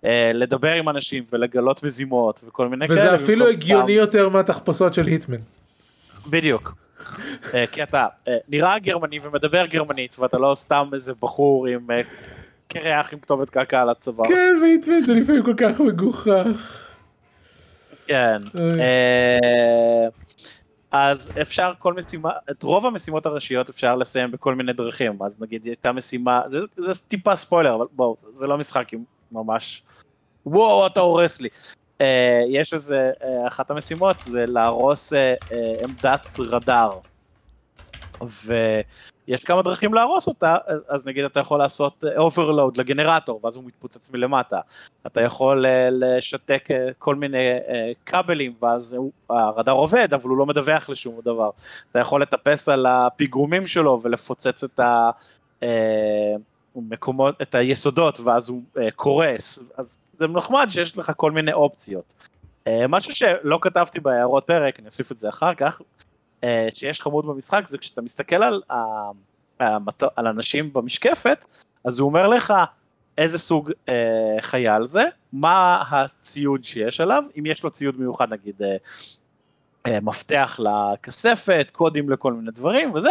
ולדבר 0.03 0.71
עם 0.73 0.89
אנשים 0.89 1.23
ולגלות 1.33 1.83
מזימות 1.83 2.41
וכל 2.47 2.67
מיני 2.67 2.87
כאלה. 2.87 2.99
וזה 2.99 3.15
אפילו 3.15 3.47
הגיוני 3.47 3.91
יותר 3.91 4.29
מהתחפושות 4.29 4.93
של 4.93 5.05
היטמן. 5.07 5.37
סתם- 5.37 6.29
בדיוק. 6.31 6.75
אה, 7.53 7.67
כי 7.67 7.83
אתה 7.83 8.07
אה, 8.27 8.37
נראה 8.47 8.79
גרמני 8.79 9.19
ומדבר 9.23 9.65
גרמנית 9.65 10.15
ואתה 10.19 10.37
לא 10.37 10.55
סתם 10.55 10.89
איזה 10.93 11.13
בחור 11.19 11.67
עם 11.67 11.91
אה, 11.91 12.01
קרח 12.67 13.13
עם 13.13 13.19
כתובת 13.19 13.49
קרקע 13.49 13.81
על 13.81 13.89
הצוואר. 13.89 14.27
כן, 14.27 14.55
והיטמן 14.61 15.03
זה 15.05 15.13
לפעמים 15.13 15.43
כל 15.43 15.53
כך 15.57 15.79
מגוחך. 15.79 16.87
כן. 18.07 18.37
אה, 18.79 20.07
אז 20.91 21.31
אפשר 21.41 21.73
כל 21.79 21.93
משימה, 21.93 22.31
את 22.51 22.63
רוב 22.63 22.85
המשימות 22.85 23.25
הראשיות 23.25 23.69
אפשר 23.69 23.95
לסיים 23.95 24.31
בכל 24.31 24.55
מיני 24.55 24.73
דרכים, 24.73 25.23
אז 25.23 25.35
נגיד 25.39 25.65
הייתה 25.65 25.91
משימה, 25.91 26.41
זה, 26.47 26.59
זה 26.77 26.91
טיפה 27.07 27.35
ספוילר, 27.35 27.75
אבל 27.75 27.85
בואו, 27.91 28.15
זה 28.33 28.47
לא 28.47 28.57
משחק 28.57 28.93
עם 28.93 29.03
ממש, 29.31 29.83
וואו 30.45 30.87
אתה 30.87 30.99
הורס 30.99 31.41
לי. 31.41 31.49
אה, 32.01 32.43
יש 32.47 32.73
איזה, 32.73 33.11
אה, 33.23 33.47
אחת 33.47 33.71
המשימות 33.71 34.19
זה 34.19 34.45
להרוס 34.47 35.13
אה, 35.13 35.33
אה, 35.51 35.71
עמדת 35.83 36.39
רדאר. 36.39 36.91
ויש 39.27 39.43
כמה 39.43 39.61
דרכים 39.61 39.93
להרוס 39.93 40.27
אותה, 40.27 40.57
אז- 40.87 41.07
נגיד 41.07 41.25
אתה 41.25 41.39
יכול 41.39 41.59
לעשות 41.59 42.03
overload 42.17 42.77
לגנרטור, 42.77 43.39
ואז 43.43 43.55
הוא 43.55 43.63
מתפוצץ 43.65 44.09
מלמטה. 44.11 44.59
אתה 45.07 45.21
יכול 45.21 45.65
אה, 45.65 45.89
לשתק 45.91 46.67
אה, 46.71 46.89
כל 46.97 47.15
מיני 47.15 47.51
אה, 47.67 47.91
כבלים, 48.05 48.53
ואז 48.61 48.97
הרדאר 49.29 49.73
עובד, 49.73 50.13
אבל 50.13 50.29
הוא 50.29 50.37
לא 50.37 50.45
מדווח 50.45 50.89
לשום 50.89 51.19
דבר. 51.23 51.49
אתה 51.91 51.99
יכול 51.99 52.21
לטפס 52.21 52.69
על 52.69 52.85
הפיגומים 52.85 53.67
שלו 53.67 53.99
ולפוצץ 54.03 54.63
את 54.63 54.79
ה... 54.79 55.09
אה, 55.63 56.35
מקומות, 56.75 57.41
את 57.41 57.55
היסודות, 57.55 58.19
ואז 58.19 58.49
הוא 58.49 58.61
אה, 58.77 58.91
קורס. 58.91 59.59
אז 59.77 59.97
זה 60.13 60.27
נחמד 60.27 60.67
שיש 60.69 60.97
לך 60.97 61.11
כל 61.17 61.31
מיני 61.31 61.53
אופציות. 61.53 62.13
אה, 62.67 62.85
משהו 62.89 63.15
שלא 63.15 63.59
כתבתי 63.61 63.99
בהערות 63.99 64.43
פרק, 64.47 64.79
אני 64.79 64.85
אוסיף 64.87 65.11
את 65.11 65.17
זה 65.17 65.29
אחר 65.29 65.53
כך, 65.53 65.81
אה, 65.81 65.85
שיש 66.73 67.01
חמוד 67.01 67.25
במשחק, 67.25 67.63
זה 67.67 67.77
כשאתה 67.77 68.01
מסתכל 68.01 68.43
על, 68.43 68.61
ה- 68.69 69.11
המת- 69.59 70.03
על 70.15 70.27
אנשים 70.27 70.73
במשקפת, 70.73 71.45
אז 71.83 71.99
הוא 71.99 72.07
אומר 72.09 72.27
לך 72.27 72.53
איזה 73.17 73.37
סוג 73.39 73.71
אה, 73.89 73.95
חייל 74.41 74.83
זה, 74.83 75.03
מה 75.33 75.83
הציוד 75.89 76.63
שיש 76.63 77.01
עליו, 77.01 77.23
אם 77.39 77.45
יש 77.45 77.63
לו 77.63 77.69
ציוד 77.69 77.99
מיוחד 77.99 78.33
נגיד 78.33 78.61
אה, 78.61 78.75
אה, 79.87 79.99
מפתח 80.01 80.59
לכספת, 80.63 81.67
קודים 81.71 82.09
לכל 82.09 82.33
מיני 82.33 82.51
דברים 82.51 82.93
וזה, 82.93 83.09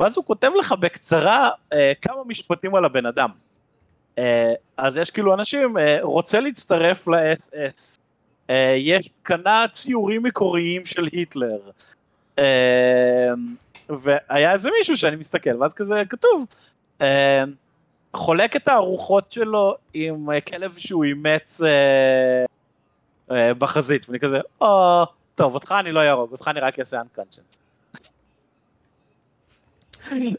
ואז 0.00 0.16
הוא 0.16 0.24
כותב 0.24 0.50
לך 0.58 0.72
בקצרה 0.72 1.50
אה, 1.72 1.92
כמה 2.02 2.24
משפטים 2.26 2.74
על 2.74 2.84
הבן 2.84 3.06
אדם. 3.06 3.30
אה, 4.18 4.52
אז 4.76 4.96
יש 4.96 5.10
כאילו 5.10 5.34
אנשים, 5.34 5.78
אה, 5.78 5.98
רוצה 6.02 6.40
להצטרף 6.40 7.08
ל-SS, 7.08 7.98
אה, 8.50 8.74
יש, 8.78 9.10
קנה 9.22 9.64
ציורים 9.72 10.22
מקוריים 10.22 10.86
של 10.86 11.08
היטלר. 11.12 11.60
אה, 12.38 13.32
והיה 13.88 14.52
איזה 14.52 14.70
מישהו 14.78 14.96
שאני 14.96 15.16
מסתכל, 15.16 15.62
ואז 15.62 15.74
כזה 15.74 16.02
כתוב, 16.08 16.46
אה, 17.00 17.44
חולק 18.16 18.56
את 18.56 18.68
הארוחות 18.68 19.32
שלו 19.32 19.76
עם 19.94 20.30
אה, 20.30 20.40
כלב 20.40 20.74
שהוא 20.74 21.04
אימץ 21.04 21.60
אה, 21.62 22.44
אה, 23.36 23.54
בחזית, 23.54 24.08
ואני 24.08 24.20
כזה, 24.20 24.38
או, 24.60 25.04
טוב, 25.34 25.54
אותך 25.54 25.74
אני 25.80 25.92
לא 25.92 26.00
אהרוג, 26.00 26.32
אותך 26.32 26.48
אני 26.48 26.60
רק 26.60 26.78
אעשה 26.78 27.00
unconscious. 27.00 27.58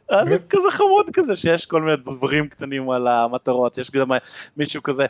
אז 0.09 0.27
זה 0.29 0.37
כזה 0.49 0.71
חמוד 0.71 1.09
כזה 1.13 1.35
שיש 1.35 1.65
כל 1.65 1.81
מיני 1.81 1.97
דברים 1.97 2.47
קטנים 2.47 2.89
על 2.89 3.07
המטרות, 3.07 3.77
יש 3.77 3.91
גם 3.91 4.11
מישהו 4.57 4.83
כזה 4.83 5.05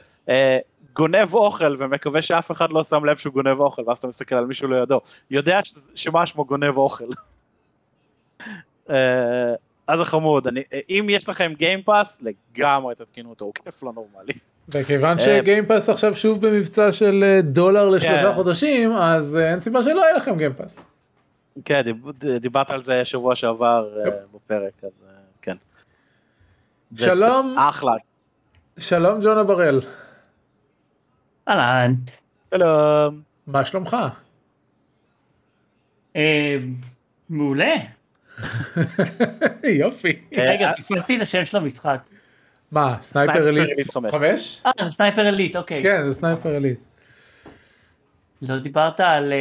גונב 0.97 1.33
אוכל 1.33 1.75
ומקווה 1.77 2.21
שאף 2.21 2.51
אחד 2.51 2.71
לא 2.73 2.83
שם 2.83 3.05
לב 3.05 3.15
שהוא 3.15 3.33
גונב 3.33 3.59
אוכל, 3.59 3.81
ואז 3.87 3.97
אתה 3.97 4.07
מסתכל 4.07 4.35
על 4.35 4.45
מישהו 4.45 4.67
לידו, 4.67 5.01
יודע 5.31 5.59
שמה 5.95 6.25
שמו 6.25 6.45
גונב 6.45 6.77
אוכל. 6.77 7.05
אה, 8.89 9.53
אז 9.87 9.99
זה 9.99 10.05
חמוד, 10.05 10.47
אני, 10.47 10.63
אם 10.89 11.07
יש 11.09 11.29
לכם 11.29 11.53
גיימפאס, 11.57 12.21
לגמרי 12.21 12.95
תתקינו 12.95 13.29
אותו, 13.29 13.45
הוא 13.45 13.53
כיף 13.63 13.83
לא 13.83 13.91
נורמלי. 13.93 14.33
וכיוון 14.69 15.19
אה, 15.19 15.23
שגיימפאס 15.23 15.89
עכשיו 15.89 16.15
שוב 16.15 16.47
במבצע 16.47 16.91
של 16.91 17.23
אה, 17.23 17.41
דולר 17.41 17.89
לשלושה 17.89 18.21
כן. 18.29 18.33
חודשים, 18.33 18.91
אז 18.91 19.37
אין 19.37 19.59
סיבה 19.59 19.83
שלא 19.83 20.01
יהיה 20.01 20.17
לכם 20.17 20.37
גיימפאס. 20.37 20.83
כן, 21.65 21.81
דיב- 21.81 22.11
דיברת 22.39 22.71
על 22.71 22.81
זה 22.81 23.05
שבוע 23.05 23.35
שעבר. 23.35 23.89
בפרק, 24.33 24.83
אז 24.83 24.91
כן. 25.41 25.55
שלום. 26.95 27.55
אחלה. 27.59 27.93
שלום 28.79 29.19
ג'ונה 29.21 29.43
בראל, 29.43 29.81
אהלן. 31.47 31.93
שלום. 32.53 33.21
מה 33.47 33.65
שלומך? 33.65 33.97
אה, 36.15 36.57
מעולה. 37.29 37.75
יופי. 39.63 40.19
אה, 40.37 40.43
רגע, 40.51 40.67
אה, 40.69 40.73
פספסתי 40.77 41.17
את 41.17 41.21
השם 41.21 41.45
של 41.45 41.57
המשחק. 41.57 41.99
מה, 42.71 42.95
Sniper 43.01 43.49
Elite 43.49 43.69
Elite 43.73 43.91
חמש. 43.93 44.11
חמש? 44.11 44.61
אה, 44.65 44.71
זה 44.83 44.89
Sniper 44.89 45.27
Elite, 45.29 45.55
אוקיי. 45.55 45.83
כן, 45.83 46.09
זה 46.09 46.13
Sniper 46.19 46.55
Elite. 46.55 46.79
לא 48.41 48.59
דיברת 48.59 48.99
על 48.99 49.33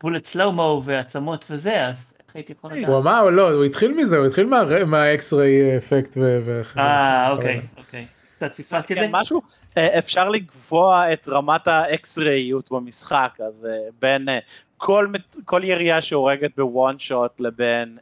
bullet 0.00 0.26
slow-mo 0.26 0.82
ועצמות 0.84 1.44
וזה, 1.50 1.86
אז 1.86 2.12
איך 2.26 2.36
הייתי 2.36 2.52
יכול 2.52 2.72
לדעת? 2.72 2.88
הוא 2.88 2.98
אמר, 2.98 3.30
לא, 3.30 3.50
הוא 3.52 3.64
התחיל 3.64 3.94
מזה, 3.94 4.16
הוא 4.16 4.26
התחיל 4.26 4.46
מה- 4.46 4.84
מה 4.86 5.12
x-ray 5.12 5.76
effect 5.76 6.16
ו... 6.16 6.60
אה, 6.78 7.30
אוקיי, 7.30 7.60
אוקיי. 7.78 8.06
קצת 8.38 8.56
פספסתי 8.56 8.92
את 8.92 8.98
כן, 8.98 9.04
זה? 9.04 9.10
משהו, 9.12 9.42
אה, 9.76 9.98
אפשר 9.98 10.28
לקבוע 10.28 11.12
את 11.12 11.28
רמת 11.28 11.68
האקס-ריות 11.68 12.72
במשחק, 12.72 13.38
אז 13.48 13.66
אה, 13.70 13.88
בין 14.00 14.28
אה, 14.28 14.38
כל 14.76 15.06
כל 15.44 15.60
ירייה 15.64 16.02
שהורגת 16.02 16.50
ב 16.56 16.66
one 16.66 16.98
shot 16.98 17.40
לבין 17.40 17.98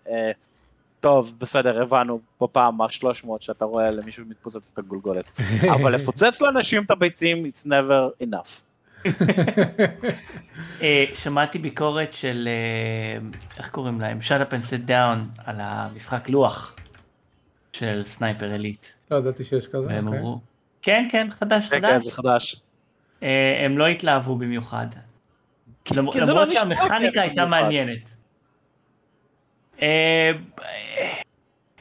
טוב, 1.00 1.34
בסדר, 1.38 1.82
הבנו 1.82 2.20
בפעם 2.42 2.82
ה-300 2.82 3.28
שאתה 3.40 3.64
רואה 3.64 3.90
למישהו 3.90 4.24
מתפוצץ 4.28 4.70
את 4.72 4.78
הגולגולת. 4.78 5.40
אבל 5.74 5.94
לפוצץ 5.94 6.40
לאנשים 6.40 6.82
את 6.82 6.90
הביצים, 6.90 7.46
it's 7.46 7.66
never 7.66 8.26
enough. 8.26 8.60
שמעתי 11.22 11.58
ביקורת 11.58 12.14
של, 12.14 12.48
איך 13.58 13.68
קוראים 13.68 14.00
להם? 14.00 14.18
shut 14.20 14.50
up 14.50 14.52
and 14.52 14.68
sit 14.68 14.88
down 14.88 15.40
על 15.44 15.56
המשחק 15.58 16.28
לוח 16.28 16.76
של 17.72 18.02
סנייפר 18.04 18.54
אליט. 18.54 18.86
לא 19.10 19.16
ידעתי 19.16 19.44
שיש 19.44 19.68
כזה. 19.68 19.86
והם 19.86 20.06
אוקיי. 20.06 20.20
אמרו, 20.20 20.40
כן, 20.82 21.08
כן, 21.10 21.28
חדש, 21.30 21.68
כן, 21.68 21.80
כן, 21.80 21.88
חדש. 21.94 22.04
זה 22.04 22.10
חדש. 22.12 22.56
אה, 23.22 23.62
הם 23.64 23.78
לא 23.78 23.86
התלהבו 23.86 24.36
במיוחד. 24.36 24.86
למ- 25.92 26.12
כי 26.12 26.24
זה 26.24 26.32
לא 26.32 26.40
למרות 26.42 26.56
נשמע 26.56 26.76
שהמכניקה 26.76 27.20
הייתה 27.20 27.42
במיוחד. 27.44 27.62
מעניינת. 27.62 28.10
אה, 29.82 30.30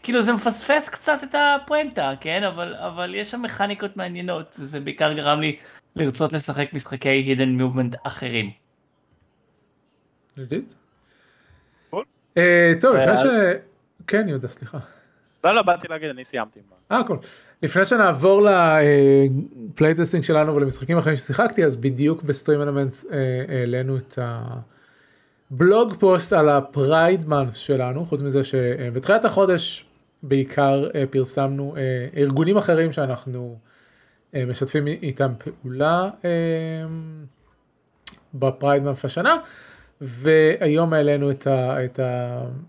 כאילו 0.03 0.23
זה 0.23 0.33
מפספס 0.33 0.89
קצת 0.89 1.19
את 1.23 1.35
הפואנטה, 1.35 2.13
כן? 2.21 2.43
אבל, 2.43 2.75
אבל 2.75 3.15
יש 3.15 3.31
שם 3.31 3.41
מכניקות 3.41 3.97
מעניינות, 3.97 4.55
וזה 4.59 4.79
בעיקר 4.79 5.13
גרם 5.13 5.41
לי 5.41 5.57
לרצות 5.95 6.33
לשחק 6.33 6.73
משחקי 6.73 7.35
hidden 7.35 7.61
movement 7.61 7.97
אחרים. 8.03 8.51
cool. 10.37 11.97
אה, 12.37 12.73
טוב, 12.81 12.95
לפני 12.95 13.17
ש... 13.17 13.21
כן, 14.07 14.29
יהודה, 14.29 14.47
סליחה. 14.47 14.77
לא, 15.45 15.55
לא, 15.55 15.61
באתי 15.61 15.87
להגיד, 15.87 16.09
אני 16.09 16.23
סיימתי. 16.23 16.59
אה, 16.91 16.99
הכל. 16.99 17.17
לפני 17.63 17.85
שנעבור 17.85 18.47
ל 19.73 19.77
playtesting 19.77 20.23
שלנו 20.23 20.55
ולמשחקים 20.55 20.97
אחרים 20.97 21.15
ששיחקתי, 21.15 21.65
אז 21.65 21.75
בדיוק 21.75 22.23
ב 22.23 22.61
StreamElements 22.61 23.05
העלינו 23.47 23.97
את 23.97 24.19
הבלוג 25.51 25.93
פוסט 25.99 26.33
על 26.33 26.49
ה 26.49 26.62
Pride 26.62 27.27
Month 27.27 27.55
שלנו, 27.55 28.05
חוץ 28.05 28.21
מזה 28.21 28.43
שבתחילת 28.43 29.25
החודש 29.25 29.85
בעיקר 30.23 30.87
אה, 30.95 31.03
פרסמנו 31.09 31.75
אה, 31.77 32.07
ארגונים 32.21 32.57
אחרים 32.57 32.91
שאנחנו 32.91 33.57
אה, 34.35 34.45
משתפים 34.45 34.87
איתם 34.87 35.31
פעולה 35.37 36.09
אה, 36.25 36.29
ב 38.33 38.41
Pride 38.41 38.83
Month 38.83 39.05
השנה. 39.05 39.35
והיום 40.01 40.93
העלינו 40.93 41.31
את, 41.31 41.47
את 41.85 41.99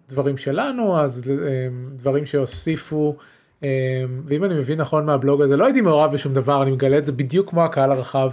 הדברים 0.09 0.37
שלנו, 0.37 1.01
אז 1.01 1.23
אה, 1.31 1.69
דברים 1.97 2.27
שהוסיפו, 2.27 3.17
אה, 3.65 4.05
ואם 4.27 4.45
אני 4.45 4.55
מבין 4.55 4.81
נכון 4.81 5.07
מהבלוג 5.07 5.43
הזה, 5.43 5.57
לא 5.57 5.65
הייתי 5.65 5.81
מעורב 5.81 6.12
בשום 6.12 6.33
דבר, 6.33 6.62
אני 6.62 6.71
מגלה 6.71 6.99
את 6.99 7.07
זה 7.07 7.12
בדיוק 7.12 7.51
כמו 7.51 7.65
הקהל 7.65 7.93
הרחב, 7.93 8.31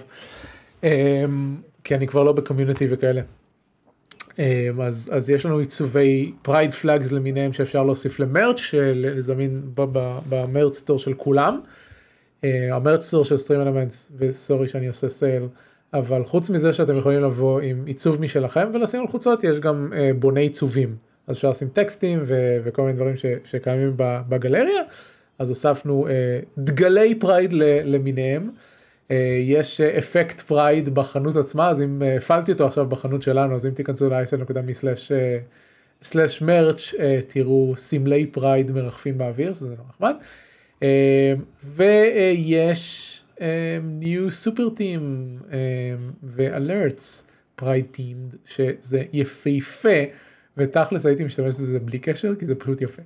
אה, 0.84 1.26
כי 1.84 1.96
אני 1.96 2.08
כבר 2.08 2.24
לא 2.24 2.32
ב 2.32 2.38
community 2.38 2.88
וכאלה. 2.90 3.22
אז, 4.82 5.10
אז 5.14 5.30
יש 5.30 5.46
לנו 5.46 5.58
עיצובי 5.58 6.32
pride 6.42 6.74
flags 6.74 7.12
למיניהם 7.12 7.54
שאפשר 7.54 7.84
להוסיף 7.84 8.20
ל 8.20 8.26
merch, 8.26 8.62
לזמין 8.74 9.62
ב 10.30 10.38
merch 10.38 10.78
store 10.78 11.00
של 11.00 11.14
כולם. 11.14 11.60
ה 12.44 12.54
merch 12.54 13.04
store 13.04 13.26
של 13.26 13.38
StreamElements, 13.38 13.62
ו 13.62 14.12
sorry 14.18 14.68
שאני 14.68 14.88
עושה 14.88 15.10
sale. 15.10 15.44
אבל 15.94 16.24
חוץ 16.24 16.50
מזה 16.50 16.74
שאתם 16.74 16.98
יכולים 16.98 17.22
לבוא 17.24 17.62
עם 17.62 17.86
עיצוב 17.86 18.22
משלכם 18.22 18.68
ולשים 18.74 19.02
על 19.02 19.08
חוצות 19.08 19.44
יש 19.44 19.60
גם 19.60 19.90
אה, 19.96 20.12
בוני 20.20 20.42
עיצובים. 20.42 20.96
אז 21.28 21.36
אפשר 21.36 21.50
לשים 21.50 21.68
טקסטים 21.68 22.20
ו- 22.24 22.58
וכל 22.64 22.82
מיני 22.82 22.94
דברים 22.94 23.18
ש- 23.18 23.26
שקיימים 23.46 23.94
בגלריה. 23.98 24.82
אז 25.40 25.50
הוספנו 25.50 26.08
אה, 26.08 26.12
דגלי 26.58 27.16
pride 27.16 27.54
ל- 27.54 27.96
למיניהם. 27.96 28.50
אה, 29.12 29.16
יש 29.44 29.82
אה, 29.82 29.98
אפקט 29.98 30.42
pride 30.42 30.90
בחנות 30.96 31.36
עצמה 31.36 31.70
אז 31.70 31.82
אם 31.82 32.02
אה, 32.04 32.18
הפעלתי 32.18 32.52
אותו 32.52 32.66
עכשיו 32.68 32.86
בחנות 32.86 33.22
שלנו 33.22 33.56
אז 33.56 33.66
אם 33.66 33.72
תיכנסו 33.72 34.10
ל-isl.me/slash 34.10 35.14
merch 36.44 36.94
אה, 37.00 37.20
תראו 37.28 37.74
סמלי 37.78 38.26
pride 38.26 38.72
מרחפים 38.72 39.18
באוויר 39.18 39.54
שזה 39.54 39.68
נורא 39.76 39.90
נחמד. 39.90 40.14
אה, 40.84 41.34
ויש 41.76 43.23
new 43.84 44.32
super 44.32 44.70
theme 44.70 45.38
ו 46.24 46.38
alerts 46.38 47.26
pride 47.56 47.86
themed 47.92 48.36
שזה 48.46 49.04
יפהפה 49.14 50.04
ותכלס 50.58 51.06
הייתי 51.06 51.24
משתמש 51.24 51.48
בזה 51.48 51.80
בלי 51.80 52.00
קשר 52.00 52.36
כי 52.40 52.46
זה 52.46 52.56
פשוט 52.56 52.82
יפה. 52.82 53.02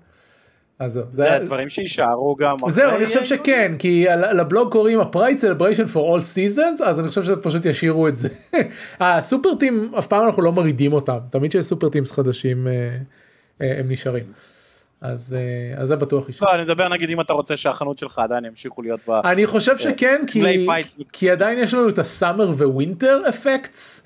אז 0.79 0.93
זהו, 0.93 1.03
זה 1.09 1.33
הדברים 1.33 1.69
שיישארו 1.69 2.35
גם 2.35 2.55
זהו 2.69 2.95
אני 2.95 3.05
חושב? 3.05 3.23
שכן 3.23 3.75
כי 3.79 4.05
לבלוג 4.33 4.71
קוראים 4.71 4.99
ה-Pride 4.99 5.39
Celebration 5.39 5.93
for 5.93 5.97
all 5.97 6.21
seasons 6.35 6.83
אז 6.83 6.99
אני 6.99 7.07
חושב 7.07 7.23
שפשוט 7.23 7.65
ישאירו 7.65 8.07
את 8.07 8.17
זה. 8.17 8.29
ה 8.99 9.09
super 9.09 9.55
theme 9.55 9.91
אף 9.99 10.07
פעם 10.07 10.25
אנחנו 10.25 10.43
לא 10.43 10.51
מורידים 10.51 10.93
אותם 10.93 11.17
תמיד 11.29 11.51
שיש 11.51 11.65
super 11.65 11.89
themes 11.89 12.11
חדשים 12.11 12.67
אה, 12.67 12.97
אה, 13.61 13.79
הם 13.79 13.91
נשארים. 13.91 14.23
אז 15.01 15.35
אה, 15.37 15.81
אז 15.81 15.87
זה 15.87 15.95
בטוח 15.95 16.27
יישאר. 16.27 16.47
לא, 16.47 16.55
אני 16.55 16.63
מדבר 16.63 16.89
נגיד 16.89 17.09
אם 17.09 17.21
אתה 17.21 17.33
רוצה 17.33 17.57
שהחנות 17.57 17.97
שלך 17.97 18.19
עדיין 18.19 18.45
ימשיכו 18.45 18.81
להיות 18.81 18.99
ב... 19.07 19.11
אני 19.11 19.47
חושב 19.47 19.77
שכן 19.77 20.21
כי. 20.27 20.67
כי 21.11 21.29
עדיין 21.29 21.59
יש 21.59 21.73
לנו 21.73 21.89
את 21.89 21.99
ה 21.99 22.06
summer 22.06 22.49
winter 22.49 23.21
effects 23.29 24.03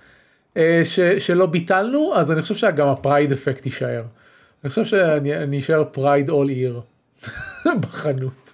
שלא 1.17 1.45
ביטלנו 1.45 2.13
אז 2.15 2.31
אני 2.31 2.41
חושב 2.41 2.55
שגם 2.55 2.87
הפרייד 2.87 3.31
אפקט 3.31 3.65
יישאר. 3.65 4.03
אני 4.63 4.69
חושב 4.69 4.85
שאני 4.85 5.37
אני 5.37 5.59
אשאר 5.59 5.83
pride 5.83 6.29
all 6.29 6.49
year 6.49 6.81
בחנות. 7.81 8.53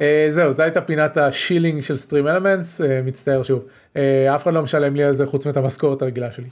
אה, 0.00 0.26
זהו 0.30 0.52
זו 0.52 0.62
הייתה 0.62 0.80
פינת 0.80 1.16
ה 1.16 1.23
shilling 1.23 1.82
של 1.82 1.96
StreamElements 1.96 2.80
מצטער 3.04 3.42
שוב 3.42 3.62
אה, 3.96 4.34
אף 4.34 4.42
אחד 4.42 4.54
לא 4.54 4.62
משלם 4.62 4.96
לי 4.96 5.04
על 5.04 5.12
זה 5.12 5.26
חוץ 5.26 5.46
מאת 5.46 5.56
המשכורת 5.56 6.02
הרגילה 6.02 6.32
שלי. 6.32 6.48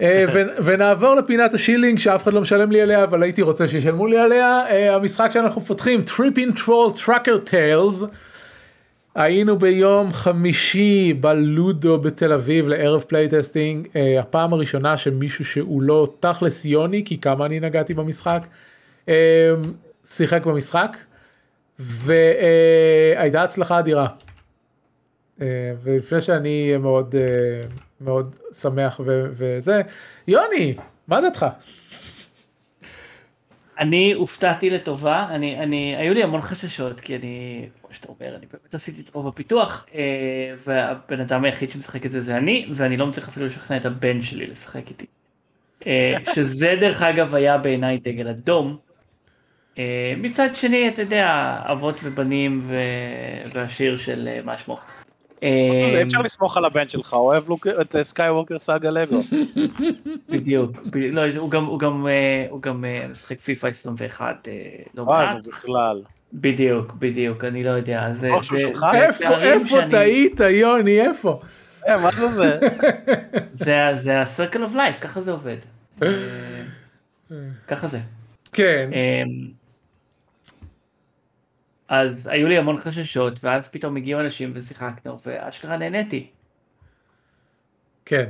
אה, 0.00 0.24
ונעבור 0.64 1.14
לפינת 1.14 1.54
ה 1.54 1.59
shilling 1.59 1.98
שאף 1.98 2.22
אחד 2.22 2.32
לא 2.32 2.40
משלם 2.40 2.72
לי 2.72 2.80
עליה 2.80 3.04
אבל 3.04 3.22
הייתי 3.22 3.42
רוצה 3.42 3.68
שישלמו 3.68 4.06
לי 4.06 4.18
עליה 4.18 4.66
אה, 4.70 4.94
המשחק 4.94 5.30
שאנחנו 5.30 5.60
מפתחים 5.60 6.02
Trippin' 6.02 6.52
Troll 6.52 6.92
Trucker 7.04 7.38
Tales. 7.38 8.04
היינו 9.14 9.58
ביום 9.58 10.12
חמישי 10.12 11.14
בלודו 11.20 11.98
בתל 11.98 12.32
אביב 12.32 12.68
לערב 12.68 13.00
playtesting 13.00 13.88
אה, 13.96 14.20
הפעם 14.20 14.52
הראשונה 14.52 14.96
שמישהו 14.96 15.44
שהוא 15.44 15.82
לא 15.82 16.08
תכלס 16.20 16.64
יוני 16.64 17.02
כי 17.04 17.18
כמה 17.20 17.46
אני 17.46 17.60
נגעתי 17.60 17.94
במשחק 17.94 18.46
שיחק 20.04 20.46
במשחק 20.46 20.96
והייתה 21.78 23.42
הצלחה 23.42 23.78
אדירה. 23.78 24.06
ולפני 25.82 26.20
שאני 26.20 26.76
מאוד 26.76 27.14
מאוד 28.00 28.34
שמח 28.52 29.00
ו- 29.06 29.26
וזה 29.32 29.82
יוני 30.28 30.74
מה 31.08 31.20
דעתך? 31.20 31.46
אני 33.80 34.12
הופתעתי 34.12 34.70
לטובה, 34.70 35.26
אני, 35.30 35.58
אני, 35.58 35.96
היו 35.96 36.14
לי 36.14 36.22
המון 36.22 36.40
חששות, 36.40 37.00
כי 37.00 37.16
אני, 37.16 37.66
כמו 37.80 37.94
שאתה 37.94 38.08
אומר, 38.08 38.36
אני 38.36 38.46
באמת 38.52 38.74
עשיתי 38.74 39.00
את 39.00 39.14
רוב 39.14 39.28
הפיתוח, 39.28 39.86
אה, 39.94 40.00
והבן 40.66 41.20
אדם 41.20 41.44
היחיד 41.44 41.70
שמשחק 41.70 42.06
את 42.06 42.10
זה 42.10 42.20
זה 42.20 42.36
אני, 42.36 42.68
ואני 42.72 42.96
לא 42.96 43.06
מצליח 43.06 43.28
אפילו 43.28 43.46
לשכנע 43.46 43.76
את 43.76 43.86
הבן 43.86 44.22
שלי 44.22 44.46
לשחק 44.46 44.88
איתי. 44.88 45.06
אה, 45.86 46.14
שזה 46.34 46.76
דרך 46.80 47.02
אגב 47.02 47.34
היה 47.34 47.58
בעיניי 47.58 47.98
דגל 47.98 48.28
אדום. 48.28 48.76
אה, 49.78 50.14
מצד 50.16 50.48
שני, 50.54 50.88
אתה 50.88 51.02
יודע, 51.02 51.56
אבות 51.72 52.00
ובנים 52.02 52.60
ו... 52.62 52.74
והשיר 53.54 53.96
של 53.96 54.28
מה 54.44 54.58
שמו. 54.58 54.76
אה, 55.42 55.48
אי 55.98 56.02
אפשר 56.02 56.18
לסמוך 56.22 56.56
על 56.56 56.64
הבן 56.64 56.88
שלך, 56.88 57.12
אוהב 57.12 57.48
לוק- 57.48 57.66
את 57.66 57.96
סקייווקר 58.02 58.58
סאגה 58.58 58.90
לגו. 58.90 59.20
בדיוק, 60.30 60.70
לא, 61.12 61.22
הוא 61.36 61.50
גם, 61.50 61.64
הוא 61.64 61.80
גם, 61.80 62.06
אה, 62.06 62.46
אה, 62.84 63.08
משחק 63.08 63.40
פיפא 63.40 63.66
21 63.66 64.48
אה, 64.48 64.52
לא 64.94 65.04
מעט. 65.04 65.46
בכלל. 65.46 66.02
בדיוק, 66.32 66.92
בדיוק, 66.98 67.44
אני 67.44 67.64
לא 67.64 67.70
יודע, 67.70 68.10
איפה 69.42 69.78
טעית 69.90 70.40
יוני 70.40 71.00
איפה? 71.00 71.40
מה 71.88 72.10
זה 72.10 72.28
זה? 72.28 72.58
זה, 73.94 74.20
ה-circle 74.20 74.54
of 74.72 74.74
life, 74.74 75.00
ככה 75.00 75.20
זה 75.20 75.32
עובד. 75.32 75.56
ככה 77.68 77.88
זה. 77.88 77.98
כן 78.52 78.90
אמ, 78.92 79.59
אז 81.90 82.26
היו 82.26 82.48
לי 82.48 82.58
המון 82.58 82.76
חששות, 82.76 83.44
ואז 83.44 83.68
פתאום 83.68 83.96
הגיעו 83.96 84.20
אנשים 84.20 84.52
ושיחקנו, 84.54 85.18
ואשכרה 85.26 85.76
נהניתי. 85.76 86.26
כן 88.04 88.28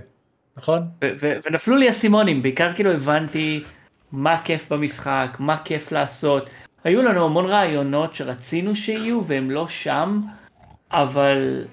נכון 0.56 0.82
ו- 1.04 1.12
ו- 1.20 1.36
ונפלו 1.44 1.76
לי 1.76 1.90
אסימונים, 1.90 2.42
בעיקר 2.42 2.72
כאילו 2.72 2.90
הבנתי 2.90 3.62
מה 4.12 4.42
כיף 4.44 4.72
במשחק, 4.72 5.36
מה 5.38 5.56
כיף 5.64 5.92
לעשות. 5.92 6.50
היו 6.84 7.02
לנו 7.02 7.24
המון 7.24 7.46
רעיונות 7.46 8.14
שרצינו 8.14 8.76
שיהיו 8.76 9.24
והם 9.26 9.50
לא 9.50 9.68
שם, 9.68 10.20
אבל 10.90 11.64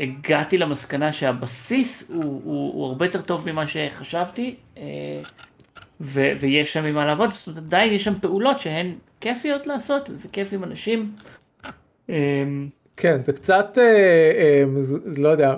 הגעתי 0.00 0.58
למסקנה 0.58 1.12
שהבסיס 1.12 2.10
הוא, 2.10 2.24
הוא, 2.24 2.74
הוא 2.74 2.86
הרבה 2.86 3.06
יותר 3.06 3.22
טוב 3.22 3.50
ממה 3.50 3.66
שחשבתי, 3.68 4.56
אה, 4.76 4.82
ו- 6.02 6.32
ויש 6.40 6.72
שם 6.72 6.84
ממה 6.84 7.04
לעבוד, 7.06 7.32
זאת 7.32 7.46
אומרת 7.46 7.62
עדיין 7.62 7.92
יש 7.92 8.04
שם 8.04 8.14
פעולות 8.20 8.60
שהן 8.60 8.94
כיפיות 9.20 9.66
לעשות, 9.66 10.10
וזה 10.10 10.28
כיף 10.28 10.52
עם 10.52 10.64
אנשים. 10.64 11.12
אמ, 12.08 12.68
כן 12.96 13.22
זה 13.22 13.32
קצת 13.32 13.78
אה, 13.78 14.32
אה, 14.36 14.64
לא 15.16 15.28
יודע 15.28 15.56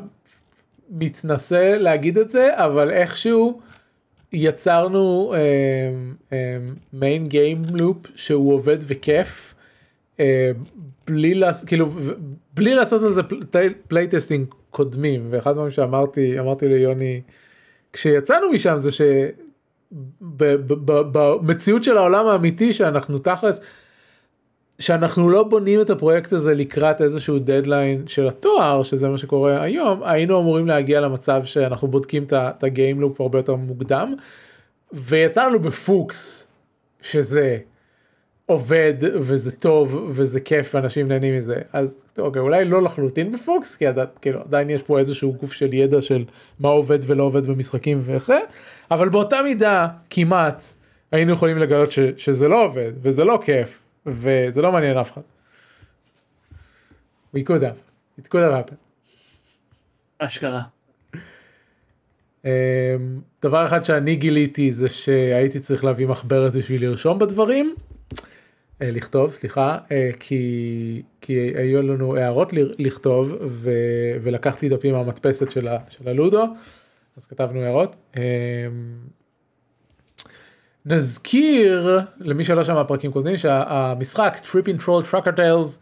מתנשא 0.91 1.77
להגיד 1.79 2.19
את 2.19 2.31
זה 2.31 2.65
אבל 2.65 2.91
איכשהו 2.91 3.61
יצרנו 4.33 5.35
מיין 6.93 7.27
גיים 7.27 7.63
לופ 7.73 8.07
שהוא 8.17 8.55
עובד 8.55 8.79
וכיף 8.87 9.55
אה, 10.21 10.51
בלי 11.07 11.35
לעשות 11.35 11.69
כאילו 11.69 11.91
בלי 12.55 12.75
לעשות 12.75 13.03
על 13.03 13.13
זה 13.13 13.23
playtesting 13.89 14.47
קודמים 14.71 15.27
ואחד 15.31 15.51
הדברים 15.51 15.71
שאמרתי 15.71 16.41
אמרתי 16.41 16.69
ליוני 16.69 17.21
כשיצאנו 17.93 18.51
משם 18.51 18.79
זה 18.79 18.91
שבמציאות 20.39 21.85
של 21.85 21.97
העולם 21.97 22.27
האמיתי 22.27 22.73
שאנחנו 22.73 23.19
תכלס 23.19 23.61
שאנחנו 24.79 25.31
לא 25.31 25.43
בונים 25.43 25.81
את 25.81 25.91
הפרויקט 25.91 26.33
הזה 26.33 26.55
לקראת 26.55 27.01
איזשהו 27.01 27.39
דדליין 27.39 28.07
של 28.07 28.29
התואר 28.29 28.83
שזה 28.83 29.09
מה 29.09 29.19
שקורה 29.19 29.63
היום 29.63 30.03
היינו 30.05 30.41
אמורים 30.41 30.67
להגיע 30.67 31.01
למצב 31.01 31.45
שאנחנו 31.45 31.89
בודקים 31.89 32.25
את 32.33 32.65
ה 32.65 32.71
game 32.71 32.96
loop 32.96 33.21
הרבה 33.21 33.39
יותר 33.39 33.55
מוקדם 33.55 34.15
ויצא 34.93 35.47
לנו 35.47 35.61
בפוקס 35.61 36.49
שזה 37.03 37.59
עובד 38.47 38.95
וזה 39.01 39.53
טוב 39.53 40.11
וזה 40.11 40.41
כיף 40.41 40.75
ואנשים 40.75 41.09
נהנים 41.09 41.37
מזה 41.37 41.57
אז 41.73 42.05
אוקיי 42.19 42.41
אולי 42.41 42.65
לא 42.65 42.83
לחלוטין 42.83 43.33
בפוקס 43.33 43.77
כי 43.77 43.87
עדיין, 43.87 44.09
כאילו, 44.21 44.41
עדיין 44.41 44.71
יש 44.71 44.83
פה 44.83 44.99
איזשהו 44.99 45.33
גוף 45.33 45.53
של 45.53 45.75
ידע 45.75 46.03
של 46.03 46.25
מה 46.61 46.69
עובד 46.69 46.99
ולא 47.07 47.23
עובד 47.23 47.47
במשחקים 47.47 48.01
ואיך 48.05 48.27
זה 48.27 48.39
אבל 48.91 49.09
באותה 49.09 49.43
מידה 49.43 49.89
כמעט 50.11 50.65
היינו 51.13 51.33
יכולים 51.33 51.59
לגלות 51.59 51.93
ש, 51.93 51.99
שזה 52.17 52.49
לא 52.49 52.65
עובד 52.65 52.93
וזה 53.03 53.25
לא 53.25 53.41
כיף 53.45 53.83
וזה 54.07 54.63
לא 54.63 54.73
מעניין 54.73 54.97
אף 54.97 55.13
אחד. 55.13 55.23
We 57.37 57.39
could 57.39 57.63
have, 57.63 58.21
it 58.21 58.25
could 58.25 58.41
have 58.41 58.71
happened. 58.71 58.85
אשכרה. 60.19 60.63
אמ, 62.45 62.51
דבר 63.43 63.67
אחד 63.67 63.85
שאני 63.85 64.17
גיליתי 64.17 64.73
זה 64.73 64.89
שהייתי 64.89 65.61
צריך 65.61 65.85
להביא 65.85 66.07
מחברת 66.07 66.57
בשביל 66.57 66.85
לרשום 66.85 67.19
בדברים. 67.19 67.75
אה, 68.83 68.91
לכתוב 68.91 69.31
סליחה 69.31 69.79
אה, 69.93 70.11
כי 70.21 71.03
כי 71.21 71.53
היו 71.57 71.83
לנו 71.83 72.17
הערות 72.17 72.53
לכתוב 72.79 73.33
ו, 73.41 73.71
ולקחתי 74.23 74.69
דפים 74.69 74.95
מהמדפסת 74.95 75.51
של, 75.51 75.69
של 75.89 76.09
הלודו 76.09 76.45
אז 77.17 77.27
כתבנו 77.27 77.61
הערות. 77.61 77.97
אמ, 78.17 78.23
נזכיר 80.87 82.01
למי 82.19 82.45
שלא 82.45 82.65
שמע 82.65 82.85
פרקים 82.85 83.13
קודמים 83.13 83.37
שהמשחק 83.37 84.41
Tripping 84.45 84.83
Troll 84.83 85.13
Trucker 85.13 85.37
Tales 85.37 85.79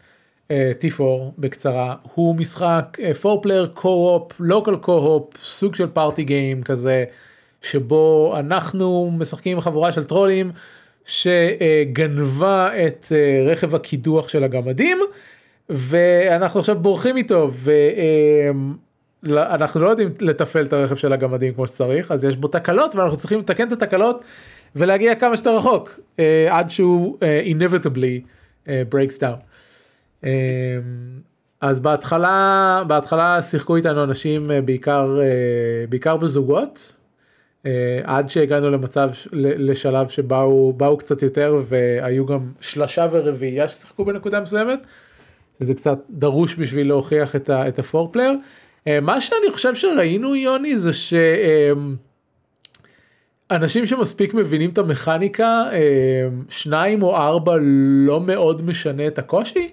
T4 0.51 1.03
בקצרה 1.37 1.95
הוא 2.13 2.35
משחק 2.35 2.97
4 3.25 3.41
player 3.41 3.79
co-op 3.79 4.41
local 4.41 4.85
co-op 4.85 5.37
סוג 5.37 5.75
של 5.75 5.87
פארטי 5.87 6.23
גיים 6.23 6.63
כזה 6.63 7.05
שבו 7.61 8.33
אנחנו 8.39 9.11
משחקים 9.17 9.57
עם 9.57 9.61
חבורה 9.61 9.91
של 9.91 10.05
טרולים 10.05 10.51
שגנבה 11.05 12.69
את 12.87 13.11
אה, 13.11 13.43
רכב 13.51 13.75
הקידוח 13.75 14.29
של 14.29 14.43
הגמדים 14.43 14.97
ואנחנו 15.69 16.59
עכשיו 16.59 16.79
בורחים 16.79 17.17
איתו 17.17 17.51
ואנחנו 19.23 19.81
לא 19.81 19.89
יודעים 19.89 20.09
לתפעל 20.21 20.65
את 20.65 20.73
הרכב 20.73 20.95
של 20.95 21.13
הגמדים 21.13 21.53
כמו 21.53 21.67
שצריך 21.67 22.11
אז 22.11 22.23
יש 22.23 22.35
בו 22.35 22.47
תקלות 22.47 22.95
ואנחנו 22.95 23.17
צריכים 23.17 23.39
לתקן 23.39 23.67
את 23.67 23.71
התקלות 23.71 24.23
ולהגיע 24.75 25.15
כמה 25.15 25.37
שיותר 25.37 25.57
רחוק 25.57 25.99
uh, 26.17 26.19
עד 26.49 26.69
שהוא 26.69 27.17
inevitably 27.45 28.21
breaks 28.67 29.17
down. 29.19 29.39
אז 31.61 31.79
בהתחלה 31.79 32.83
בהתחלה 32.87 33.41
שיחקו 33.41 33.75
איתנו 33.75 34.03
אנשים 34.03 34.43
בעיקר 34.65 35.19
בעיקר 35.89 36.17
בזוגות 36.17 36.97
עד 38.03 38.29
שהגענו 38.29 38.71
למצב 38.71 39.09
לשלב 39.33 40.07
שבאו 40.07 40.73
באו 40.73 40.97
קצת 40.97 41.21
יותר 41.21 41.61
והיו 41.67 42.25
גם 42.25 42.39
שלושה 42.61 43.07
ורביעייה 43.11 43.67
ששיחקו 43.67 44.05
בנקודה 44.05 44.39
מסוימת. 44.39 44.79
זה 45.59 45.73
קצת 45.73 45.99
דרוש 46.09 46.55
בשביל 46.55 46.87
להוכיח 46.87 47.35
את 47.49 47.79
הפורפלייר. 47.79 48.33
Uh, 48.33 48.85
מה 49.01 49.21
שאני 49.21 49.51
חושב 49.51 49.75
שראינו 49.75 50.35
יוני 50.35 50.77
זה 50.77 50.93
ש... 50.93 51.13
Uh, 51.13 51.77
אנשים 53.51 53.85
שמספיק 53.85 54.33
מבינים 54.33 54.69
את 54.69 54.77
המכניקה 54.77 55.63
אה, 55.71 56.27
שניים 56.49 57.03
או 57.03 57.15
ארבע 57.15 57.57
לא 58.07 58.21
מאוד 58.21 58.65
משנה 58.65 59.07
את 59.07 59.19
הקושי. 59.19 59.71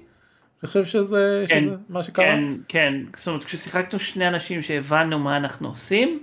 אני 0.62 0.68
חושב 0.68 0.84
שזה, 0.84 1.44
כן, 1.48 1.60
שזה 1.60 1.76
מה 1.88 2.02
שקרה. 2.02 2.24
כן, 2.24 2.40
כן, 2.68 2.94
זאת 3.16 3.26
אומרת 3.26 3.44
כששיחקנו 3.44 3.98
שני 3.98 4.28
אנשים 4.28 4.62
שהבנו 4.62 5.18
מה 5.18 5.36
אנחנו 5.36 5.68
עושים, 5.68 6.22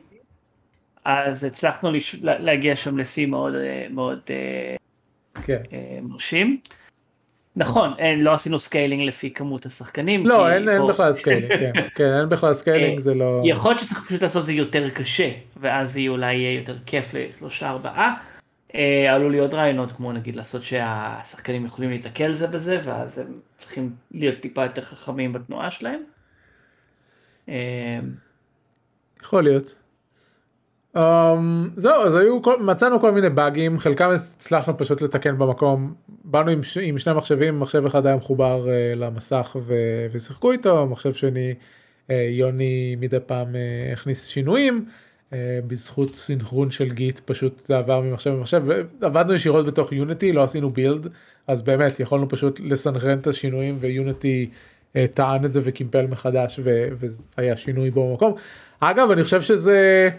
אז 1.08 1.43
הצלחנו 1.43 1.91
לש... 1.91 2.15
להגיע 2.22 2.76
שם 2.76 2.98
לשיא 2.98 3.26
מאוד 3.26 3.56
אה, 3.56 3.88
מאוד 3.89 4.20
אה, 4.30 4.76
כן. 5.43 5.62
מרשים. 6.02 6.60
נכון, 7.56 7.93
אין, 7.98 8.24
לא 8.24 8.34
עשינו 8.34 8.60
scaling 8.60 9.02
לפי 9.02 9.32
כמות 9.32 9.65
השחקנים. 9.65 10.26
לא, 10.26 10.52
אין, 10.52 10.70
אין 10.70 10.82
בכלל 10.88 11.13
scaling, 11.13 11.58
כן, 11.58 11.72
כן, 11.96 12.17
אין 12.20 12.30
בכלל 12.30 12.54
scaling, 12.54 13.00
זה 13.00 13.13
לא... 13.13 13.41
יכול 13.46 13.72
להיות 13.72 13.82
שצריך 13.82 14.06
פשוט 14.06 14.22
לעשות 14.22 14.41
את 14.41 14.46
זה 14.46 14.54
יותר 14.54 14.89
קשה, 14.89 15.32
ואז 15.58 15.93
זה 15.93 16.00
אולי 16.08 16.36
יהיה 16.36 16.60
יותר 16.60 16.78
כיף 16.86 17.13
לשלושה 17.13 17.70
ארבעה. 17.70 18.15
אה, 18.76 19.13
עלו 19.13 19.30
לי 19.30 19.39
עוד 19.39 19.54
רעיונות, 19.54 19.91
כמו 19.91 20.12
נגיד 20.12 20.36
לעשות 20.36 20.63
שהשחקנים 20.63 21.65
יכולים 21.65 21.89
להתקל 21.89 22.34
זה 22.34 22.48
בזה, 22.48 22.80
ואז 22.84 23.17
הם 23.17 23.39
צריכים 23.58 23.93
להיות 24.12 24.39
טיפה 24.39 24.63
יותר 24.63 24.82
חכמים 24.82 25.34
בתנועה 25.34 25.72
שלהם. 25.72 26.04
אה, 27.50 28.00
יכול 29.22 29.43
להיות. 29.43 29.76
Um, 30.97 30.99
זהו 31.75 32.05
אז 32.05 32.15
היו 32.15 32.41
כל, 32.41 32.63
מצאנו 32.63 32.99
כל 32.99 33.12
מיני 33.12 33.29
באגים 33.29 33.79
חלקם 33.79 34.10
הצלחנו 34.10 34.77
פשוט 34.77 35.01
לתקן 35.01 35.38
במקום 35.38 35.93
באנו 36.23 36.51
עם, 36.51 36.63
ש, 36.63 36.77
עם 36.77 36.97
שני 36.97 37.13
מחשבים 37.13 37.60
מחשב 37.60 37.86
אחד 37.86 38.05
היה 38.05 38.15
מחובר 38.15 38.65
uh, 38.65 38.95
למסך 38.95 39.57
ו, 39.62 39.73
ושיחקו 40.12 40.51
איתו 40.51 40.88
מחשב 40.88 41.13
שני 41.13 41.53
uh, 42.07 42.12
יוני 42.29 42.95
מדי 42.99 43.17
פעם 43.25 43.47
uh, 43.47 43.93
הכניס 43.93 44.25
שינויים 44.25 44.86
uh, 45.29 45.33
בזכות 45.67 46.15
סינכרון 46.15 46.71
של 46.71 46.89
גיט 46.89 47.19
פשוט 47.19 47.60
זה 47.60 47.77
עבר 47.77 48.01
ממחשב 48.01 48.29
למחשב 48.29 48.63
עבדנו 49.01 49.33
ישירות 49.33 49.65
בתוך 49.65 49.91
יוניטי 49.93 50.33
לא 50.33 50.43
עשינו 50.43 50.69
בילד 50.69 51.07
אז 51.47 51.62
באמת 51.62 51.99
יכולנו 51.99 52.29
פשוט 52.29 52.60
לסנכרן 52.60 53.17
את 53.19 53.27
השינויים 53.27 53.77
ויוניטי 53.79 54.49
uh, 54.93 54.97
טען 55.13 55.45
את 55.45 55.51
זה 55.51 55.60
וקימפל 55.63 56.07
מחדש 56.07 56.60
ו, 56.63 56.88
והיה 57.38 57.57
שינוי 57.57 57.91
בו 57.91 58.10
במקום 58.10 58.33
אגב 58.79 59.12
אני 59.12 59.23
חושב 59.23 59.41
שזה. 59.41 60.10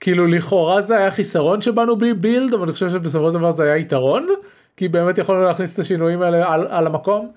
כאילו 0.00 0.26
לכאורה 0.26 0.82
זה 0.82 0.96
היה 0.96 1.10
חיסרון 1.10 1.60
שבאנו 1.60 1.96
בלי 1.96 2.14
בילד 2.14 2.54
אבל 2.54 2.62
אני 2.62 2.72
חושב 2.72 2.90
שבסופו 2.90 3.28
של 3.28 3.38
דבר 3.38 3.50
זה 3.50 3.62
היה 3.62 3.76
יתרון 3.76 4.28
כי 4.76 4.88
באמת 4.88 5.18
יכולנו 5.18 5.42
להכניס 5.42 5.74
את 5.74 5.78
השינויים 5.78 6.22
האלה 6.22 6.52
על, 6.52 6.66
על 6.70 6.86
המקום. 6.86 7.32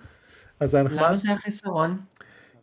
אז 0.60 0.72
זה 0.72 0.78
היה 0.78 0.84
נחמד. 0.84 1.02
למה 1.02 1.18
זה 1.18 1.30
היה 1.30 1.38
חיסרון? 1.38 1.98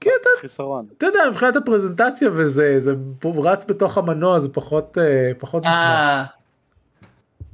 כי 0.00 0.08
אתה, 0.20 0.28
חיסרון. 0.40 0.86
אתה 0.98 1.06
יודע 1.06 1.20
מבחינת 1.30 1.56
הפרזנטציה 1.56 2.28
וזה 2.32 2.80
זה 2.80 2.94
רץ 3.24 3.64
בתוך 3.64 3.98
המנוע 3.98 4.38
זה 4.38 4.48
פחות 4.48 4.98
אה, 4.98 5.32
פחות 5.38 5.62
נשמע. 5.62 5.72
אה, 5.74 6.24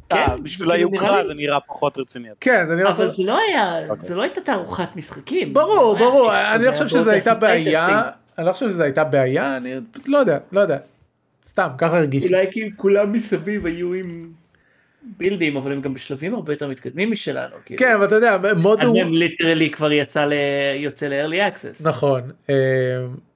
כן, 0.09 0.43
בשביל 0.43 0.71
היוקרה 0.71 1.27
זה 1.27 1.35
נראה 1.35 1.61
פחות 1.61 1.99
רציני. 1.99 2.29
כן 2.41 2.67
זה 2.69 2.75
נראה. 2.75 2.91
אבל 2.91 3.11
זה 3.11 3.23
לא 3.25 3.39
היה 3.39 3.89
אוקיי. 3.89 4.09
זה 4.09 4.15
לא 4.15 4.23
הייתה 4.23 4.41
תערוכת 4.41 4.89
משחקים. 4.97 5.55
ברור 5.55 5.97
ברור 5.99 6.37
אני 6.55 6.65
לא 6.65 6.73
חושב 6.73 6.89
שזה 6.89 7.11
הייתה 7.11 7.35
בעיה 7.35 8.11
אני 8.39 8.47
לא 8.47 8.53
חושב 8.53 8.69
שזה 8.69 8.85
הייתה 8.85 9.05
בעיה 9.05 9.57
אני 9.57 9.75
לא 10.07 10.19
יודע 10.19 10.39
לא 10.53 10.61
יודע 10.61 10.79
סתם 11.45 11.69
ככה 11.79 11.99
הרגיש. 11.99 12.25
אולי 12.25 12.47
כי 12.51 12.71
כולם 12.77 13.13
מסביב 13.13 13.67
היו 13.67 13.95
עם 13.95 14.33
בילדים 15.17 15.57
אבל 15.57 15.73
הם 15.73 15.81
גם 15.81 15.95
בשלבים 15.95 16.35
הרבה 16.35 16.53
יותר 16.53 16.69
מתקדמים 16.69 17.11
משלנו. 17.11 17.57
כאילו. 17.65 17.79
כן 17.79 17.95
אבל 17.95 18.07
אתה 18.07 18.15
יודע 18.15 18.37
מודו. 18.57 19.01
הם 19.01 19.15
ליטרלי 19.15 19.71
כבר 19.71 19.93
יצא 19.93 20.25
ל... 20.25 20.33
יוצא 20.77 21.07
ל-early 21.07 21.55
access. 21.55 21.89
נכון. 21.89 22.23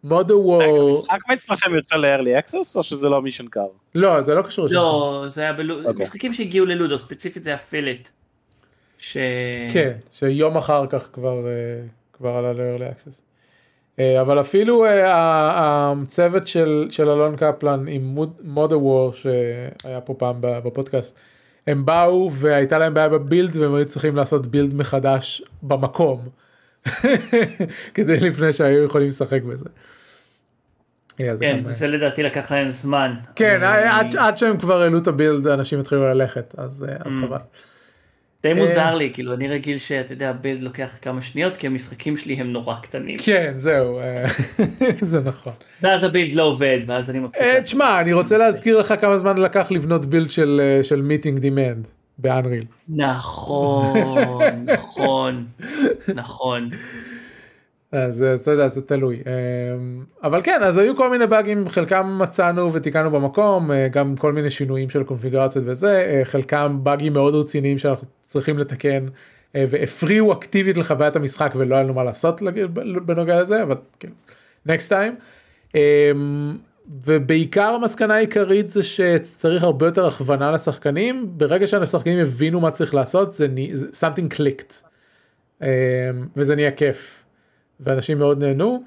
מודו 0.05 0.35
וור. 0.35 0.89
המשחק 0.89 1.19
אצלכם 1.33 1.75
יוצא 1.75 1.97
ל-early 1.97 2.45
access 2.45 2.77
או 2.77 2.83
שזה 2.83 3.09
לא 3.09 3.23
מישן 3.23 3.47
קאר? 3.49 3.69
לא 3.95 4.23
זה 4.23 4.35
לא 4.35 4.43
קשור. 4.43 4.67
לא 4.71 5.25
זה 5.29 5.41
היה 5.41 5.51
אוקיי. 5.51 6.03
משחקים 6.03 6.33
שהגיעו 6.33 6.67
ללודו 6.67 6.99
ספציפית 6.99 7.45
זה 7.45 7.51
היה 7.51 7.59
פלט. 7.59 8.09
ש... 8.99 9.17
כן 9.73 9.93
שיום 10.13 10.57
אחר 10.57 10.87
כך 10.87 11.09
כבר 11.13 11.47
אה, 11.47 11.53
כבר 12.13 12.31
עלה 12.31 12.53
ל-early 12.53 12.81
access. 12.81 13.28
אה, 13.99 14.21
אבל 14.21 14.41
אפילו 14.41 14.85
אה, 14.85 15.93
הצוות 15.93 16.47
של, 16.47 16.87
של 16.91 17.09
אלון 17.09 17.37
קפלן 17.37 17.85
עם 17.89 18.15
מודה 18.43 18.79
וור 18.79 19.13
שהיה 19.13 20.01
פה 20.05 20.15
פעם 20.15 20.37
בפודקאסט 20.41 21.19
הם 21.67 21.85
באו 21.85 22.31
והייתה 22.33 22.79
להם 22.79 22.95
בעיה 22.95 23.09
בבילד 23.09 23.57
והם 23.57 23.75
היו 23.75 23.87
צריכים 23.87 24.17
לעשות 24.17 24.47
בילד 24.47 24.75
מחדש 24.75 25.43
במקום 25.63 26.29
כדי 27.95 28.17
לפני 28.21 28.53
שהיו 28.53 28.85
יכולים 28.85 29.09
לשחק 29.09 29.43
בזה. 29.43 29.69
כן, 31.41 31.63
זה 31.71 31.87
לדעתי 31.87 32.23
לקח 32.23 32.53
להם 32.53 32.71
זמן. 32.71 33.15
כן, 33.37 33.61
עד, 34.19 34.37
שהם 34.37 34.59
כבר 34.59 34.83
העלו 34.83 34.99
את 34.99 35.07
ה 35.07 35.13
build 35.13 35.47
אנשים 35.47 35.81
התחילו 35.81 36.09
ללכת 36.09 36.55
אז, 36.59 36.87
אז 37.05 37.17
mm. 37.17 37.21
חבל. 37.21 37.39
די 38.43 38.55
מוזר 38.55 38.95
לי, 38.95 39.11
כאילו 39.15 39.35
אני 39.35 39.49
רגיל 39.49 39.79
שאתה 39.79 40.13
יודע, 40.13 40.33
build 40.33 40.63
לוקח 40.63 40.91
כמה 41.03 41.23
שניות, 41.23 41.57
כי 41.57 41.67
המשחקים 41.67 42.17
שלי 42.17 42.35
הם 42.35 42.53
נורא 42.53 42.75
קטנים. 42.83 43.19
כן, 43.19 43.53
זהו, 43.57 43.99
אה, 43.99 44.25
זה 45.11 45.21
נכון. 45.21 45.53
ואז 45.83 46.05
ה 46.05 46.10
build 46.10 46.35
לא 46.35 46.43
עובד, 46.43 46.79
ואז 46.87 47.11
אני 47.11 47.19
מקפיץ. 47.19 47.43
אה, 47.43 47.61
תשמע, 47.63 48.01
אני 48.01 48.13
רוצה 48.13 48.39
להזכיר 48.39 48.79
לך 48.79 48.95
כמה 49.01 49.19
זמן 49.19 49.39
לקח 49.39 49.71
לבנות 49.71 50.07
build 50.07 50.31
של 50.31 50.61
אה, 50.93 50.97
Meeting 51.03 51.39
Demand 51.39 51.89
באנריל. 52.19 52.65
נכון, 52.89 54.67
נכון, 54.75 55.47
נכון. 56.15 56.71
אז 57.93 58.23
אה, 58.23 58.35
אתה 58.35 58.51
יודע 58.51 58.69
זה 58.69 58.83
תלוי 58.83 59.23
אבל 60.23 60.43
כן 60.43 60.61
אז 60.63 60.79
היו 60.79 60.97
כל 60.97 61.11
מיני 61.11 61.27
באגים 61.27 61.69
חלקם 61.69 62.19
מצאנו 62.23 62.73
ותיקנו 62.73 63.11
במקום 63.11 63.73
אה, 63.73 63.89
גם 63.89 64.17
כל 64.17 64.33
מיני 64.33 64.51
שינויים 64.51 64.91
של 64.91 65.05
קונפיגרציות 65.05 65.65
וזה 65.69 66.05
אה, 66.07 66.25
חלקם 66.25 66.79
באגים 66.83 67.13
מאוד 67.13 67.35
רציניים 67.35 67.79
שאנחנו 67.79 68.07
צריכים 68.29 68.59
לתקן 68.59 69.07
אה, 69.57 69.65
והפריעו 69.71 70.33
אקטיבית 70.33 70.79
לחוויית 70.79 71.17
המשחק 71.17 71.53
ולא 71.57 71.75
היה 71.75 71.85
לנו 71.85 71.95
מה 71.95 72.05
לעשות 72.05 72.43
בנוגע 73.07 73.41
לזה 73.41 73.63
אבל 73.63 73.75
כן 74.01 74.09
next 74.69 74.89
time. 74.91 75.13
אמ, 75.75 76.57
ובעיקר 77.05 77.69
המסקנה 77.69 78.15
העיקרית 78.15 78.69
זה 78.69 78.83
שצריך 78.83 79.63
הרבה 79.63 79.87
יותר 79.87 80.07
הכוונה 80.07 80.53
לשחקנים 80.53 81.27
ברגע 81.37 81.67
שהשחקנים 81.67 82.19
הבינו 82.19 82.61
מה 82.61 82.71
צריך 82.71 82.95
לעשות 82.95 83.33
זה, 83.33 83.49
something 83.73 84.35
clicked 84.35 84.75
אמ, 85.63 85.69
וזה 86.37 86.57
נהיה 86.57 86.71
כיף. 86.71 87.25
ואנשים 87.81 88.19
מאוד 88.19 88.45
נהנו. 88.45 88.83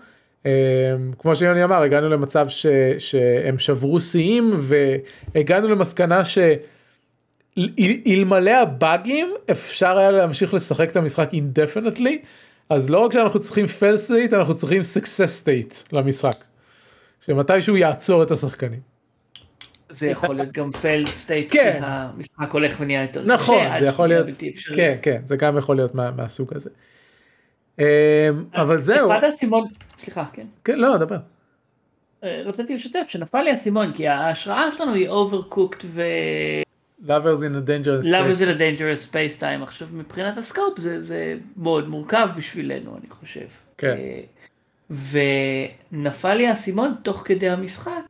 אמ, 0.46 0.52
כמו 1.20 1.36
שיוני 1.36 1.64
אמר 1.64 1.82
הגענו 1.82 2.10
למצב 2.10 2.50
ש, 2.50 2.66
שהם 2.98 3.58
שברו 3.58 4.00
שיאים 4.00 4.54
והגענו 4.58 5.68
למסקנה 5.68 6.22
שאלמלא 7.60 8.52
הבאגים 8.52 9.34
אפשר 9.52 9.98
היה 9.98 10.12
להמשיך 10.12 10.54
לשחק 10.54 10.92
את 10.92 10.96
המשחק 10.96 11.30
indefinitely 11.34 12.26
אז 12.70 12.90
לא 12.90 13.00
רק 13.00 13.14
שאנחנו 13.14 13.40
צריכים 13.40 13.66
fail 13.66 14.10
state 14.10 14.36
אנחנו 14.36 14.56
צריכים 14.56 14.82
success 14.82 15.44
state 15.46 15.88
למשחק. 15.92 16.52
שמתישהו 17.22 17.78
יעצור 17.78 18.24
את 18.24 18.32
השחקנים. 18.32 18.80
זה 19.90 20.08
יכול 20.08 20.36
להיות 20.36 20.52
גם 20.52 20.72
fail 20.72 21.06
state, 21.06 21.48
כן. 21.52 21.80
המשחק 21.84 22.52
הולך 22.52 22.76
ונהיה 22.80 23.02
יותר 23.02 23.24
קשה. 23.24 23.34
נכון 23.34 23.64
זה 23.80 23.86
יכול 23.86 24.08
להיות. 24.08 24.28
כן 24.76 24.98
כן 25.02 25.22
זה 25.26 25.36
גם 25.36 25.58
יכול 25.58 25.76
להיות 25.76 25.96
מה, 25.96 26.12
מהסוג 26.12 26.54
הזה. 26.56 26.70
אמ, 27.80 27.86
אבל 28.54 28.82
זהו 28.82 29.12
אחד 29.12 29.24
האסימון, 29.24 29.68
סליחה, 29.98 30.26
כן. 30.34 30.46
כן 30.64 30.80
לא 30.80 30.98
דבר. 30.98 31.18
אה, 32.24 32.42
רציתי 32.46 32.76
לשתף 32.76 33.06
שנפל 33.10 33.42
לי 33.42 33.52
האסימון, 33.52 33.94
כי 33.94 34.08
ההשראה 34.08 34.72
שלנו 34.78 34.94
היא 34.94 35.10
ו... 35.86 36.02
lovers 37.02 37.42
in 37.42 37.56
a 37.56 37.62
dangerous 37.62 38.06
Love 38.06 38.26
state. 38.26 38.32
is 38.32 38.42
in 38.42 38.50
a 38.50 38.56
dangerous 38.56 39.02
space 39.04 39.38
time. 39.40 39.64
עכשיו 39.64 39.88
מבחינת 39.92 40.38
הסקופ 40.38 40.80
זה, 40.80 41.04
זה 41.04 41.36
מאוד 41.58 41.90
מורכב 41.90 42.30
בשבילנו 42.38 42.98
אני 42.98 43.10
חושב. 43.10 43.46
כן. 43.78 43.96
אה, 43.98 44.22
ונפל 45.92 46.34
לי 46.34 46.48
האסימון 46.48 46.94
תוך 47.04 47.22
כדי 47.26 47.50
המשחק, 47.50 48.02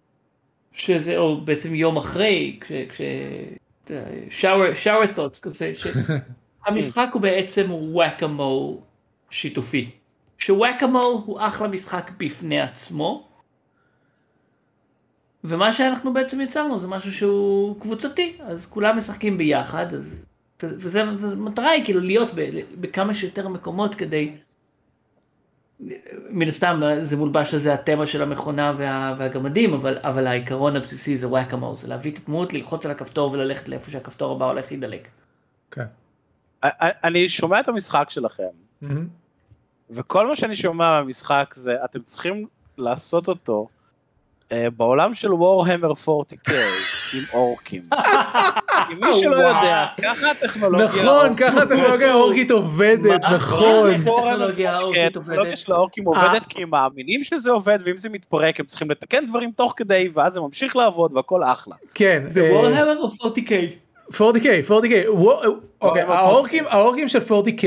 שזה, 0.74 1.18
או 1.18 1.42
בעצם 1.42 1.76
יום 1.76 1.98
אחרי, 1.98 2.58
כש... 2.62 2.72
כש 2.90 3.02
shower, 4.42 4.86
shower 4.86 5.18
thoughts 5.18 5.42
כזה, 5.42 5.74
שהמשחק 5.76 7.08
הוא 7.14 7.22
בעצם 7.22 7.72
וואקמול 7.72 8.78
שיתופי. 9.30 9.90
שוואקמול 10.38 11.16
הוא 11.26 11.40
אחלה 11.40 11.68
משחק 11.68 12.12
בפני 12.18 12.62
עצמו. 12.62 13.28
ומה 15.44 15.74
שאנחנו 15.74 16.14
בעצם 16.14 16.42
יצרנו 16.42 16.80
זה 16.80 16.88
משהו 16.88 17.14
שהוא 17.14 17.82
קבוצתי, 17.82 18.38
אז 18.44 18.66
כולם 18.66 18.98
משחקים 18.98 19.38
ביחד, 19.38 19.94
אז, 19.94 20.26
וזה, 20.64 21.02
המטרה 21.02 21.70
היא 21.70 21.86
כאילו 21.86 22.00
להיות 22.00 22.30
ב, 22.36 22.60
בכמה 22.82 23.14
שיותר 23.14 23.48
מקומות 23.48 23.96
כדי, 23.96 24.32
מן 26.30 26.48
הסתם 26.48 26.82
זה 27.02 27.18
מולבש 27.18 27.54
לזה 27.54 27.74
התמה 27.74 28.08
של 28.08 28.22
המכונה 28.22 28.74
וה, 28.78 29.16
והגמדים, 29.18 29.74
אבל, 29.74 29.98
אבל 29.98 30.28
העיקרון 30.28 30.76
הבסיסי 30.76 31.18
זה 31.18 31.28
וואקמול, 31.28 31.76
זה 31.78 31.88
להביא 31.88 32.12
את 32.12 32.18
הדמות, 32.18 32.54
ללחוץ 32.54 32.86
על 32.86 32.92
הכפתור 32.92 33.32
וללכת 33.32 33.70
לאיפה 33.70 33.92
שהכפתור 33.92 34.36
הבא 34.36 34.46
הולך 34.46 34.66
להידלק. 34.72 35.08
כן. 35.72 35.86
אני 37.04 37.30
שומע 37.30 37.60
את 37.60 37.68
המשחק 37.68 38.10
שלכם, 38.10 38.44
מהמם. 38.82 39.08
וכל 39.90 40.28
מה 40.28 40.36
שאני 40.36 40.56
שומע 40.56 40.90
מהמשחק 40.90 41.54
זה, 41.56 41.76
אתם 41.86 42.02
צריכים 42.02 42.48
לעשות 42.78 43.28
אותו 43.28 43.68
בעולם 44.78 45.14
של 45.14 45.34
וורהמר 45.34 45.92
40K 45.92 46.52
עם 47.14 47.24
אורקים. 47.34 47.82
כי 48.88 48.94
מי 49.02 49.14
שלא. 49.14 49.36
יודע, 49.36 49.86
ככה 50.02 50.32
הטכנולוגיה... 50.32 50.86
נכון 50.86 51.36
ככה 51.36 51.62
הטכנולוגיה 51.62 52.12
האורגית 52.12 52.52
עובדת? 52.52 53.22
נכון. 53.34 53.92
הטכנולוגיה 53.92 54.76
האורקית 54.76 55.18
של 55.56 55.72
האורקים 55.72 56.06
עובדת 56.06 56.46
כי 56.50 56.64
הם 56.64 56.70
מאמינים 56.70 57.24
שזה 57.24 57.52
עובד, 57.52 57.80
ואם 57.86 57.98
זה 57.98 58.10
מתפרק 58.10 58.60
הם 58.60 58.66
צריכים 58.66 58.92
לתקן 58.92 59.26
דברים 59.26 59.52
תוך 59.52 59.74
כדי, 59.78 60.10
ואז 60.14 60.34
זה 60.34 60.42
ממשיך 60.42 60.76
לעבוד 60.76 61.14
והכל 61.14 61.44
אחלה. 61.44 61.76
כן. 61.94 62.24
זה 62.28 62.42
אה, 62.48 62.54
וורהמר 62.54 62.98
או 63.02 63.08
40K? 63.08 63.52
40K 64.14 64.18
40K 64.70 65.10
וו- 65.10 65.42
אוקיי 65.82 66.02
האורקים 66.02 66.64
האורקים 66.70 67.08
של 67.08 67.20
40K 67.20 67.64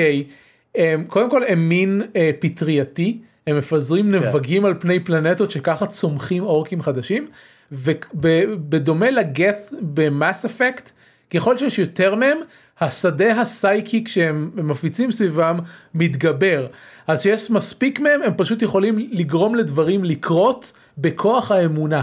הם 0.75 1.05
קודם 1.09 1.31
כל 1.31 1.43
הם 1.49 1.69
מין 1.69 2.03
אה, 2.17 2.31
פטרייתי 2.41 3.19
הם 3.47 3.59
מפזרים 3.59 4.15
נבגים 4.15 4.65
על 4.65 4.75
פני 4.81 5.01
פלנטות 5.01 5.51
שככה 5.51 5.87
צומחים 5.87 6.43
אורקים 6.43 6.83
חדשים 6.83 7.29
ובדומה 7.73 9.11
לגת 9.11 9.57
במאס 9.81 10.45
אפקט 10.45 10.91
ככל 11.31 11.59
שיש 11.59 11.79
יותר 11.79 12.15
מהם 12.15 12.39
השדה 12.81 13.41
הסייקיק 13.41 14.09
שהם 14.09 14.51
מפיצים 14.55 15.13
סביבם 15.13 15.59
מתגבר 15.95 16.67
אז 17.07 17.23
שיש 17.23 17.51
מספיק 17.51 18.01
מהם 18.01 18.23
הם 18.23 18.33
פשוט 18.37 18.63
יכולים 18.63 18.99
לגרום 19.13 19.55
לדברים 19.55 20.05
לקרות 20.05 20.73
בכוח 20.99 21.51
האמונה. 21.51 22.03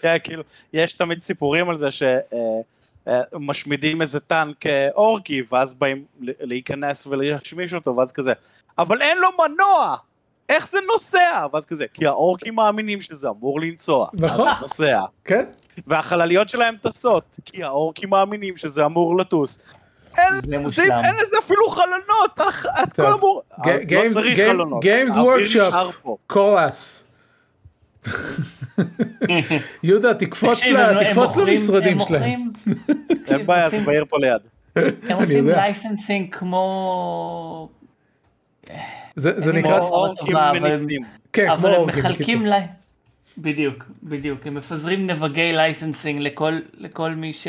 כן, 0.00 0.16
כאילו, 0.24 0.42
יש 0.72 0.94
תמיד 0.94 1.22
סיפורים 1.22 1.68
על 1.68 1.76
זה 1.76 1.88
שמשמידים 3.06 4.02
איזה 4.02 4.20
טנק 4.20 4.66
אה, 4.66 4.88
אורקי, 4.94 5.42
ואז 5.52 5.74
באים 5.74 6.04
להיכנס 6.20 7.06
ולהשמיש 7.06 7.74
אותו, 7.74 7.96
ואז 7.96 8.12
כזה, 8.12 8.32
אבל 8.78 9.02
אין 9.02 9.18
לו 9.18 9.28
מנוע! 9.38 9.96
איך 10.48 10.68
זה 10.68 10.78
נוסע? 10.92 11.46
ואז 11.52 11.64
כזה, 11.64 11.84
כי 11.94 12.06
האורקים 12.06 12.54
מאמינים 12.54 13.00
שזה 13.02 13.28
אמור 13.28 13.60
לנסוע. 13.60 14.08
נכון. 14.12 14.48
אז 14.48 14.54
זה 14.54 14.60
נוסע. 14.60 15.00
כן? 15.24 15.44
והחלליות 15.86 16.48
שלהם 16.48 16.74
טסות, 16.82 17.38
כי 17.44 17.62
האורקים 17.64 18.10
מאמינים 18.10 18.56
שזה 18.56 18.84
אמור 18.84 19.18
לטוס. 19.18 19.62
אין, 20.18 20.34
זה 20.34 20.40
זה, 20.50 20.58
מושלם. 20.58 21.00
אין 21.04 21.14
לזה 21.14 21.36
אפילו 21.44 21.68
חלונות, 21.68 22.40
את. 22.82 22.92
כל 22.92 23.12
אמור, 23.12 23.42
לא 23.58 23.64
Games- 23.64 24.12
צריך 24.12 24.40
חלונות, 24.48 24.84
Games 24.84 25.12
האוויר 25.16 25.34
Workshop. 25.36 25.44
נשאר 25.44 25.90
פה. 26.02 26.16
קולאס. 26.26 27.04
יהודה 29.82 30.14
תקפוץ 30.14 30.58
מוכרים- 31.14 31.46
למשרדים 31.46 31.98
הם 32.00 32.06
שלהם. 32.08 32.50
אין 33.26 33.46
בעיה, 33.46 33.70
זה 33.70 33.80
בעיר 33.80 34.04
פה 34.08 34.16
ליד. 34.18 34.40
הם 35.08 35.16
עושים. 35.22 35.48
לייסנסינג 35.48 36.34
כמו... 36.34 37.68
זה 39.16 39.40
זה 39.40 39.52
נקרא 39.52 39.78
אורקים 39.78 40.26
טובה, 40.26 40.50
אבל- 40.50 40.76
מניקים. 40.76 41.02
כן 41.32 41.44
כמו 41.46 41.54
אבל 41.54 41.74
הם 41.74 41.80
אורקים, 41.80 41.98
מחלקים. 41.98 42.46
לי... 42.46 42.56
בדיוק, 43.38 43.84
בדיוק. 44.02 44.46
הם 44.46 44.54
מפזרים 44.54 45.06
נבגי 45.06 45.52
לייסנסינג 45.52 46.22
לכל 46.22 46.58
לכל 46.78 47.10
מי 47.10 47.32
ש... 47.32 47.46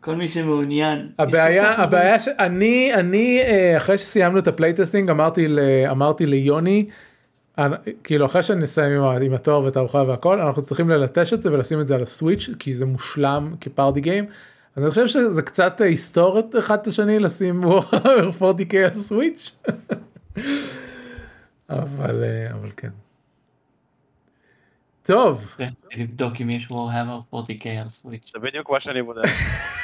כל 0.00 0.14
מי 0.14 0.28
שמעוניין. 0.28 1.08
הבעיה 1.18 1.70
הבעיה 1.82 2.20
שאני 2.20 2.90
אני 2.94 3.40
אה, 3.42 3.76
אחרי 3.76 3.98
שסיימנו 3.98 4.38
את 4.38 4.48
ה 4.48 4.53
playtesting 4.53 5.10
אמרתי 5.10 5.48
ל- 5.48 5.58
אמרתי 5.90 6.26
ליוני. 6.26 6.86
כאילו 8.04 8.26
אחרי 8.26 8.42
שנסיים 8.42 9.02
עם 9.02 9.22
עם 9.22 9.32
התואר 9.34 9.62
והתערוכה 9.64 9.98
והכל 10.06 10.40
אנחנו 10.40 10.62
צריכים 10.62 10.88
ללטש 10.90 11.32
את 11.32 11.42
זה 11.42 11.52
ולשים 11.52 11.80
את 11.80 11.86
זה 11.86 11.94
על 11.94 12.02
ה 12.02 12.09
Switch 12.09 12.48
כי 12.58 12.74
זה 12.74 12.86
מושלם 12.86 13.54
כ 13.60 13.71
party 13.71 14.00
game. 14.00 14.24
אז 14.76 14.82
אני 14.82 14.90
חושב 14.90 15.06
שזה 15.06 15.42
קצת 15.42 15.80
יסתור 15.80 16.56
אחד 16.58 16.78
את 16.82 16.86
השני 16.86 17.18
לשים 17.18 17.62
40K 18.40 18.76
על 18.84 18.94
Switch. 18.94 19.56
אבל 21.70 22.24
אה, 22.24 22.52
אבל 22.52 22.70
כן. 22.76 22.90
טוב 25.02 25.54
כן, 25.56 25.70
לבדוק 25.96 26.32
אם 26.42 26.50
יש 26.50 26.70
וורהמר 26.70 27.20
40K 27.34 27.68
על 27.82 27.88
סוויץ'. 27.88 28.30
זה 28.34 28.38
בדיוק 28.38 28.70
מה 28.70 28.80
שאני 28.80 29.02
בודק. 29.02 29.22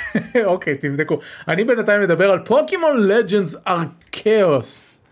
אוקיי 0.44 0.76
תבדקו 0.78 1.18
אני 1.48 1.64
בינתיים 1.64 2.00
מדבר 2.00 2.30
על 2.30 2.44
פוקימון 2.44 3.06
לג'נדס 3.06 3.56
ארקיאוס. 3.66 5.04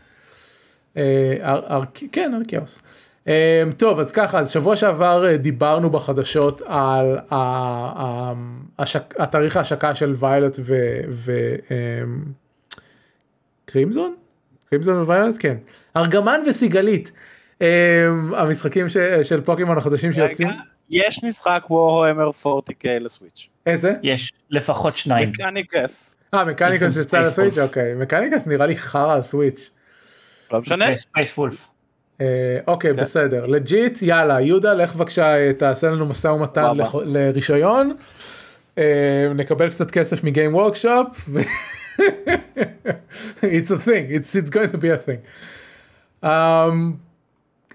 כן 2.12 2.34
ארקיאוס. 2.34 2.82
אה, 3.28 3.64
טוב 3.76 4.00
אז 4.00 4.12
ככה 4.12 4.38
אז 4.38 4.50
שבוע 4.50 4.76
שעבר 4.76 5.26
אה, 5.26 5.36
דיברנו 5.36 5.90
בחדשות 5.90 6.62
על 6.66 7.18
התאריך 9.18 9.56
ההשקה 9.56 9.94
של 9.94 10.14
ויילוט 10.18 10.58
וקרימזון? 13.66 14.14
קרימזון 14.70 15.02
וויילוט? 15.02 15.36
כן. 15.38 15.56
ארגמן 15.96 16.40
וסיגלית. 16.48 17.12
אה, 17.62 18.06
המשחקים 18.36 18.88
ש- 18.88 18.96
של 19.22 19.40
פוקימון 19.40 19.78
החדשים 19.78 20.12
שיוצאים. 20.12 20.48
יש 20.90 21.24
משחק 21.24 21.62
Warhammer 21.70 22.30
40K 22.30 22.88
ל 23.00 23.06
Switch. 23.06 23.48
איזה? 23.66 23.92
יש 24.02 24.32
לפחות 24.50 24.96
שניים. 24.96 25.28
Mechanicus. 25.28 26.18
אה 26.34 26.44
Mechanicus 26.44 26.96
יצא 26.96 27.20
ל 27.20 27.25
Switch. 27.25 27.58
אוקיי 27.58 27.94
Mechanicus 27.94 28.46
נראה 28.46 28.66
לי 28.66 28.76
חרא 28.76 29.12
על 29.14 29.22
Switch. 29.22 29.70
לא 30.52 30.60
משנה. 30.60 30.96
Space 30.96 31.38
Wolf. 31.38 31.68
אה, 32.20 32.26
אוקיי 32.66 32.90
כן. 32.90 32.96
בסדר 32.96 33.44
legit 33.46 34.02
יאללה 34.02 34.40
יהודה 34.40 34.74
לך 34.74 34.96
בבקשה 34.96 35.36
אה, 35.36 35.52
תעשה 35.52 35.90
לנו 35.90 36.06
משא 36.06 36.28
ומתן 36.28 36.64
לרישיון. 37.04 37.96
אה, 38.78 39.32
נקבל 39.34 39.70
קצת 39.70 39.90
כסף 39.90 40.24
מ 40.24 40.29
Games 40.29 40.54
Workshop. 40.54 41.28
it's 43.42 43.70
a 43.70 43.78
thing 43.86 44.06
it's 44.10 44.34
it's 44.34 44.50
going 44.50 44.70
to 44.72 44.78
be 44.78 44.90
a 44.90 45.06
thing. 45.06 45.20
Um, 46.24 46.28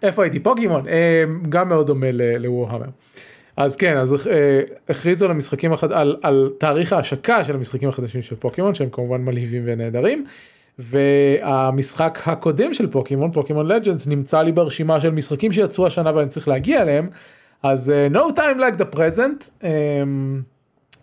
איפה 0.04 0.24
הייתי 0.24 0.40
פוקימון 0.40 0.88
אה, 0.88 1.24
גם 1.50 1.70
מאוד 1.70 1.88
דומה 1.88 2.08
לוורהמר. 2.12 2.86
אז 3.58 3.76
כן 3.76 3.98
אז 3.98 4.14
אה, 4.14 4.62
הכריזו 4.90 5.26
על 5.26 5.32
המשחקים 5.32 5.74
החד... 5.74 5.92
על, 5.92 6.18
על 6.24 6.52
תאריך 6.58 6.94
ההשקה 6.94 7.44
של 7.44 7.56
המשחקים 7.56 7.90
החדשים 7.90 8.22
של 8.22 8.36
פוקימון 8.36 8.74
שהם 8.74 8.90
כמובן 8.90 9.22
מלהיבים 9.22 9.64
ונהדרים. 9.66 10.26
והמשחק 10.80 12.20
הקודם 12.26 12.74
של 12.74 12.92
פוקימון 12.92 13.32
פוקימון 13.32 13.68
לג'נדס 13.68 14.08
נמצא 14.08 14.42
לי 14.42 14.52
ברשימה 14.52 15.00
של 15.00 15.12
משחקים 15.12 15.52
שיצאו 15.52 15.88
השנה 15.88 16.16
ואני 16.16 16.30
צריך 16.30 16.48
להגיע 16.48 16.82
אליהם 16.82 17.10
אז 17.64 17.92
uh, 18.12 18.16
no 18.16 18.36
time 18.36 18.60
like 18.60 18.80
the 18.80 18.98
present 18.98 19.50
um, 19.62 19.66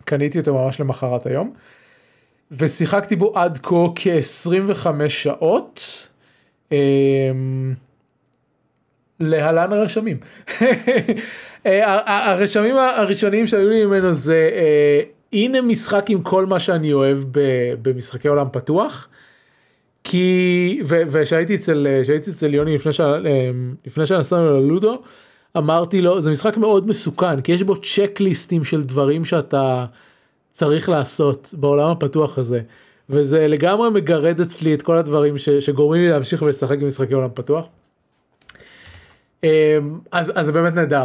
קניתי 0.05 0.39
אותו 0.39 0.53
ממש 0.53 0.79
למחרת 0.79 1.25
היום 1.25 1.53
ושיחקתי 2.51 3.15
בו 3.15 3.31
עד 3.35 3.59
כה 3.63 3.75
כ-25 3.95 4.87
שעות. 5.07 6.07
Um, 6.69 6.73
להלן 9.19 9.73
הרשמים. 9.73 10.17
אה, 11.65 12.31
הרשמים 12.31 12.75
הראשונים 12.77 13.47
שהיו 13.47 13.69
לי 13.69 13.85
ממנו 13.85 14.13
זה 14.13 14.49
אה, 14.53 15.01
הנה 15.33 15.61
משחק 15.61 16.05
עם 16.09 16.21
כל 16.21 16.45
מה 16.45 16.59
שאני 16.59 16.93
אוהב 16.93 17.19
במשחקי 17.81 18.27
עולם 18.27 18.47
פתוח. 18.51 19.07
כי 20.03 20.81
ושהייתי 20.87 21.55
אצל 21.55 21.87
שהייתי 22.03 22.31
אצל 22.31 22.53
יוני 22.53 22.75
לפני 22.75 22.91
אה, 23.05 23.51
לפני 23.85 24.05
שנסענו 24.05 24.59
ללודו 24.59 25.01
אמרתי 25.57 26.01
לו 26.01 26.21
זה 26.21 26.31
משחק 26.31 26.57
מאוד 26.57 26.87
מסוכן 26.87 27.41
כי 27.41 27.51
יש 27.51 27.63
בו 27.63 27.75
צ'קליסטים 27.81 28.63
של 28.63 28.83
דברים 28.83 29.25
שאתה 29.25 29.85
צריך 30.51 30.89
לעשות 30.89 31.53
בעולם 31.57 31.89
הפתוח 31.89 32.37
הזה 32.37 32.61
וזה 33.09 33.47
לגמרי 33.47 33.89
מגרד 33.89 34.39
אצלי 34.41 34.73
את 34.73 34.81
כל 34.81 34.97
הדברים 34.97 35.37
ש- 35.37 35.49
שגורמים 35.49 36.01
לי 36.01 36.09
להמשיך 36.09 36.41
ולשחק 36.41 36.77
במשחקי 36.77 37.13
עולם 37.13 37.29
פתוח. 37.33 37.67
אמ, 39.43 39.99
אז 40.11 40.31
אז 40.35 40.45
זה 40.45 40.51
באמת 40.51 40.73
נהדר 40.73 41.03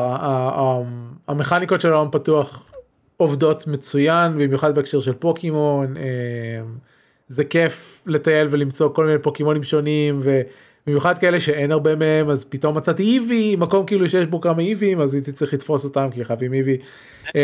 המכניקות 1.29 1.81
של 1.81 1.93
העולם 1.93 2.11
פתוח 2.11 2.71
עובדות 3.17 3.67
מצוין 3.67 4.33
במיוחד 4.39 4.75
בהקשר 4.75 5.01
של 5.01 5.13
פוקימון 5.13 5.95
אמ, 5.97 6.03
זה 7.29 7.45
כיף 7.45 8.03
לטייל 8.07 8.49
ולמצוא 8.51 8.89
כל 8.95 9.07
מיני 9.07 9.19
פוקימונים 9.19 9.63
שונים 9.63 10.21
ובמיוחד 10.89 11.19
כאלה 11.19 11.41
שאין 11.41 11.73
הרבה 11.73 11.95
מהם 11.95 12.31
אז 12.31 12.45
פתאום 12.45 12.77
מצאתי 12.77 13.03
Eevee 13.03 13.57
מקום 13.57 13.87
כאילו 13.87 14.09
שיש 14.09 14.27
בו 14.27 14.41
כמה 14.41 14.63
Eeveeים 14.63 15.01
אז 15.01 15.15
הייתי 15.15 15.33
צריך 15.33 15.55
לתפוס 15.55 15.85
אותם 15.85 16.09
כי 16.13 16.25
חייבים 16.25 16.53
Eevee. 16.53 16.77
אמ, 17.35 17.41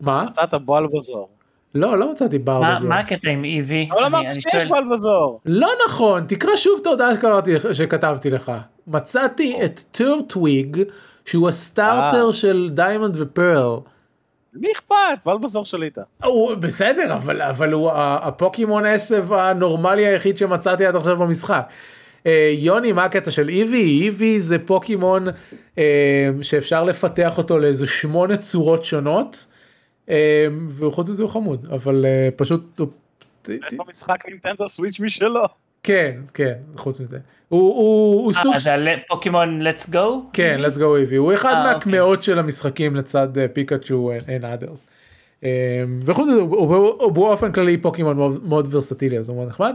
מה? 0.00 0.24
מצאת 0.30 0.54
Bulbasaur. 0.64 1.28
לא 1.74 1.98
לא 1.98 2.10
מצאתי 2.10 2.38
בר 2.38 2.60
מה 2.82 2.98
הקטע 2.98 3.30
עם 3.30 3.44
Eevee? 3.44 3.88
אבל 3.92 3.98
אני- 3.98 4.06
אמרת 4.06 4.26
אני 4.26 4.40
שיש 4.40 4.64
Bulbasaur. 4.64 5.40
לא 5.46 5.68
נכון 5.88 6.24
תקרא 6.28 6.56
שוב 6.56 6.78
את 6.82 6.86
ההודעה 6.86 7.10
שכתבתי 7.72 8.30
לך 8.30 8.52
מצאתי 8.86 9.56
את 9.64 9.80
Turtwig 9.92 10.82
שהוא 11.24 11.48
ה 11.48 11.58
starter 11.58 12.26
אה. 12.28 12.32
של 12.32 12.70
Diamond 12.74 13.16
ו 13.20 13.28
Pearl. 13.28 13.76
מי 14.54 14.68
אכפת? 14.72 14.94
Bulbasaur 15.24 15.64
שליטה. 15.64 16.02
הוא 16.24 16.54
בסדר 16.54 17.16
אבל 17.50 17.72
הוא 17.72 17.90
הפוקימון 17.94 18.86
עשב 18.86 19.32
הנורמלי 19.32 20.06
היחיד 20.06 20.36
שמצאתי 20.36 20.86
עד 20.86 20.96
עכשיו 20.96 21.16
במשחק. 21.16 21.68
אה, 22.26 22.54
יוני 22.58 22.92
מה 22.92 23.04
הקטע 23.04 23.30
של 23.30 23.48
איבי 23.48 24.00
איבי 24.02 24.40
זה 24.40 24.58
פוקימון 24.58 25.26
אה, 25.78 26.30
שאפשר 26.42 26.84
לפתח 26.84 27.38
אותו 27.38 27.58
לאיזה 27.58 27.86
שמונה 27.86 28.36
צורות 28.36 28.84
שונות. 28.84 29.46
אה, 30.10 30.46
וחוץ 30.76 31.08
מזה 31.08 31.22
הוא 31.22 31.30
חמוד 31.30 31.66
אבל 31.72 32.06
אה, 32.06 32.28
פשוט 32.36 32.80
יש 33.48 33.58
לו 33.72 33.84
משחק 33.90 34.28
נינטנדו 34.28 34.68
סוויץ' 34.68 35.00
משלו. 35.00 35.40
כן 35.82 36.16
כן 36.34 36.52
חוץ 36.76 37.00
מזה 37.00 37.18
הוא, 37.48 37.60
הוא, 37.60 38.24
הוא 38.24 38.32
סוג 38.32 38.52
אה, 38.52 38.58
זה 38.58 38.72
על 38.74 38.88
פוקימון 39.08 39.66
let's 39.66 39.90
go? 39.92 39.98
כן, 40.32 40.60
let's 40.64 40.76
go 40.78 40.96
איבי, 40.96 41.16
הוא 41.16 41.34
אחד 41.34 41.54
אה, 41.54 41.62
מהקמעות 41.64 42.22
של 42.22 42.38
המשחקים 42.38 42.96
לצד 42.96 43.28
פיקאצ'ו 43.52 44.12
and 44.18 44.42
others. 44.42 44.80
אה, 45.44 45.50
וחוץ 46.04 46.28
מזה, 46.28 46.40
הוא- 46.40 47.12
באופן 47.12 47.52
כללי 47.52 47.76
פוקימון 47.76 48.16
מאוד- 48.48 48.74
ורסטילי, 48.74 49.18
אז 49.18 49.28
הוא 49.28 49.36
מאוד 49.36 49.48
נחמד. 49.48 49.74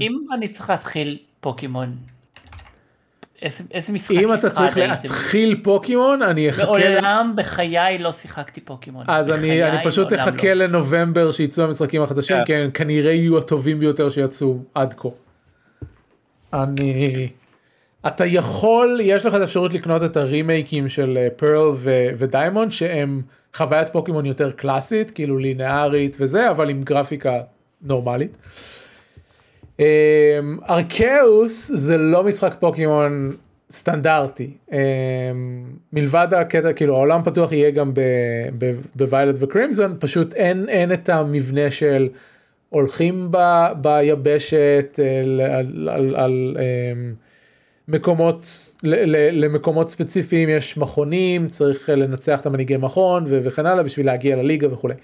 אם 0.00 0.12
אני 0.34 0.48
צריך 0.48 0.70
להתחיל 0.70 1.18
פוקימון, 1.42 1.96
איזה- 3.42 3.64
איזה 3.70 3.92
משחק 3.92 4.14
אם 4.16 4.34
אתה 4.34 4.50
צריך 4.50 4.76
להתחיל 4.76 5.60
פוקימון, 5.62 6.22
אני 6.22 6.50
אחכה, 6.50 6.64
מעולם 6.66 7.34
בחיי 7.36 7.98
לא 7.98 8.12
שיחקתי 8.12 8.60
פוקימון. 8.60 9.04
אז 9.08 9.30
אני 9.30 9.64
אני 9.64 9.84
פשוט 9.84 10.12
אחכה 10.12 10.54
לא. 10.54 10.64
לנובמבר 10.64 11.32
שיצאו 11.32 11.64
המשחקים 11.64 12.02
החדשים, 12.02 12.36
כן. 12.36 12.44
כי 12.44 12.54
הם 12.54 12.70
כנראה 12.70 13.12
יהיו 13.12 13.38
הטובים 13.38 13.78
ביותר 13.80 14.08
שיצאו 14.10 14.58
עד 14.74 14.94
כה. 14.96 15.08
אני... 16.54 17.28
אתה 18.06 18.24
יכול, 18.26 19.00
יש 19.02 19.26
לך 19.26 19.34
את 19.34 19.40
האפשרות 19.40 19.74
לקנות 19.74 20.02
את 20.04 20.16
הרימייקים 20.16 20.88
של 20.88 21.18
אה, 21.20 21.28
Pearl 21.36 21.70
ו 22.18 22.25
Diamond 22.25 22.72
שהם 22.72 23.22
חוויית 23.56 23.88
פוקימון 23.88 24.26
יותר 24.26 24.50
קלאסית, 24.52 25.10
כאילו 25.10 25.38
לינארית 25.38 26.16
וזה, 26.20 26.50
אבל 26.50 26.68
עם 26.70 26.82
גרפיקה 26.82 27.40
נורמלית. 27.82 28.36
אמ, 29.82 30.58
ארקאוס 30.70 31.70
זה 31.74 31.98
לא 31.98 32.24
משחק 32.24 32.56
פוקימון 32.60 33.36
סטנדרטי. 33.70 34.50
אמ, 34.72 34.78
מלבד 35.92 36.28
הקטע, 36.30 36.72
כאילו 36.72 36.96
העולם 36.96 37.22
פתוח 37.24 37.52
יהיה 37.52 37.70
גם 37.70 37.92
בוויילט 38.96 39.36
וקרימזון, 39.38 39.96
פשוט 40.00 40.34
אין, 40.34 40.68
אין 40.68 40.92
את 40.92 41.08
המבנה 41.08 41.70
של 41.70 42.08
הולכים 42.68 43.28
ב, 43.30 43.66
ביבשת 43.80 44.98
על, 45.22 45.40
על, 45.40 45.88
על, 45.88 46.16
על 46.16 46.56
אמ, 46.58 47.14
מקומות, 47.88 48.72
ל, 48.82 49.16
ל, 49.16 49.44
למקומות 49.44 49.90
ספציפיים 49.90 50.48
יש 50.48 50.76
מכונים, 50.76 51.48
צריך 51.48 51.88
לנצח 51.88 52.40
את 52.40 52.46
המנהיגי 52.46 52.76
מכון 52.76 53.24
וכן 53.26 53.66
הלאה 53.66 53.82
בשביל 53.82 54.06
להגיע 54.06 54.36
לליגה 54.36 54.72
וכולי. 54.72 54.94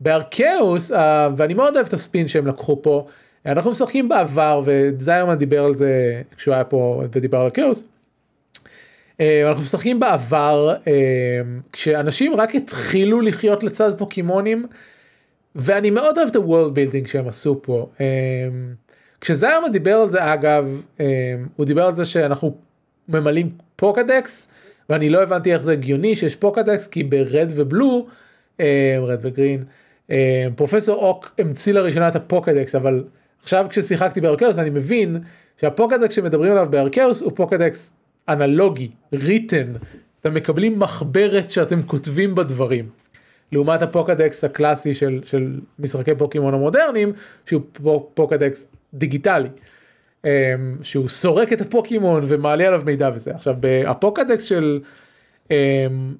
בארקאוס, 0.00 0.92
אה, 0.92 1.28
ואני 1.36 1.54
מאוד 1.54 1.76
אוהב 1.76 1.86
את 1.86 1.92
הספין 1.92 2.28
שהם 2.28 2.46
לקחו 2.46 2.82
פה, 2.82 3.06
אנחנו 3.46 3.70
משחקים 3.70 4.08
בעבר 4.08 4.62
וזיירמן 4.64 5.34
דיבר 5.34 5.64
על 5.64 5.74
זה 5.74 6.22
כשהוא 6.36 6.54
היה 6.54 6.64
פה 6.64 7.02
ודיבר 7.12 7.38
על 7.38 7.44
ארקאוס. 7.44 7.84
אה, 9.20 9.48
אנחנו 9.48 9.62
משחקים 9.62 10.00
בעבר 10.00 10.74
אה, 10.86 10.92
כשאנשים 11.72 12.34
רק 12.34 12.54
התחילו 12.54 13.20
לחיות 13.20 13.62
לצד 13.62 13.98
פוקימונים 13.98 14.66
ואני 15.54 15.90
מאוד 15.90 16.18
אוהב 16.18 16.28
את 16.28 16.36
ה-world 16.36 16.72
building 16.74 17.08
שהם 17.08 17.28
עשו 17.28 17.60
פה. 17.62 17.88
אה, 18.00 18.06
כשזיירמן 19.20 19.72
דיבר 19.72 19.94
על 19.94 20.08
זה 20.08 20.32
אגב 20.32 20.82
הוא 21.56 21.66
דיבר 21.66 21.84
על 21.84 21.94
זה 21.94 22.04
שאנחנו 22.04 22.56
ממלאים 23.08 23.50
פוקדקס 23.76 24.48
ואני 24.90 25.10
לא 25.10 25.22
הבנתי 25.22 25.54
איך 25.54 25.62
זה 25.62 25.72
הגיוני 25.72 26.16
שיש 26.16 26.36
פוקדקס 26.36 26.86
כי 26.86 27.04
ברד 27.04 27.50
ובלו 27.56 28.06
Red 29.02 29.18
ו 29.20 29.27
Green 29.27 29.64
פרופסור 30.56 30.96
Oak 30.96 31.34
המציא 31.38 31.72
לראשונה 31.72 32.08
את 32.08 32.16
ה 32.16 32.23
Pokédex 32.23 32.74
אבל 32.74 33.04
עכשיו 33.42 33.66
כששיחקתי 33.70 34.20
ב 34.20 34.25
Arceus 34.25 34.58
אני 34.58 34.70
מבין 34.70 35.16
שה 35.60 35.76
Pokédex 35.76 36.14
שמדברים 36.14 36.52
עליו 36.52 36.66
ב 36.70 36.77
Arceus 36.77 37.22
הוא 37.22 37.32
Pokédex 37.34 37.92
אנלוגי 38.28 38.90
written 39.12 39.72
אתם 40.20 40.34
מקבלים 40.34 40.78
מחברת 40.78 41.50
שאתם 41.50 41.82
כותבים 41.82 42.34
בדברים. 42.34 42.88
לעומת 43.52 43.82
ה 43.82 43.90
Pokédex 43.90 44.44
הקלאסי 44.44 44.94
של, 44.94 45.20
של 45.24 45.60
משחקי 45.78 46.14
פוקימון 46.14 46.54
המודרניים 46.54 47.12
שהוא 47.46 47.62
פוק- 47.72 48.10
Pokédex 48.14 48.66
דיגיטלי. 48.94 49.48
אמ, 50.24 50.30
שהוא 50.82 51.08
סורק 51.08 51.52
את 51.52 51.60
הפוקימון 51.60 52.24
ומעלה 52.28 52.66
עליו 52.66 52.82
מידע 52.86 53.10
וזה. 53.14 53.30
עכשיו 53.34 53.54
ה 53.86 53.93
Pokédex 53.93 54.44
של, 54.44 54.80
אמ, 55.50 55.56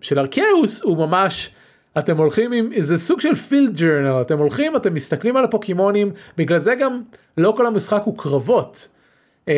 של 0.01 0.19
Arceus 0.19 0.83
הוא 0.83 0.97
ממש 0.97 1.51
אתם 1.99 2.17
הולכים 2.17 2.53
עם 2.53 2.73
איזה 2.73 2.99
סוג 2.99 3.21
של 3.21 3.35
field 3.35 3.77
journal 3.77 4.21
אתם 4.21 4.39
הולכים 4.39 4.77
אתם 4.77 4.95
מסתכלים 4.95 5.37
על 5.37 5.45
הפוקימונים 5.45 6.11
בגלל 6.37 6.59
זה 6.59 6.75
גם 6.75 7.03
לא 7.39 7.55
כל 7.57 7.67
המשחק 7.67 8.03
הוא 8.05 8.19
קרבות. 8.19 8.89
אמ, 9.49 9.55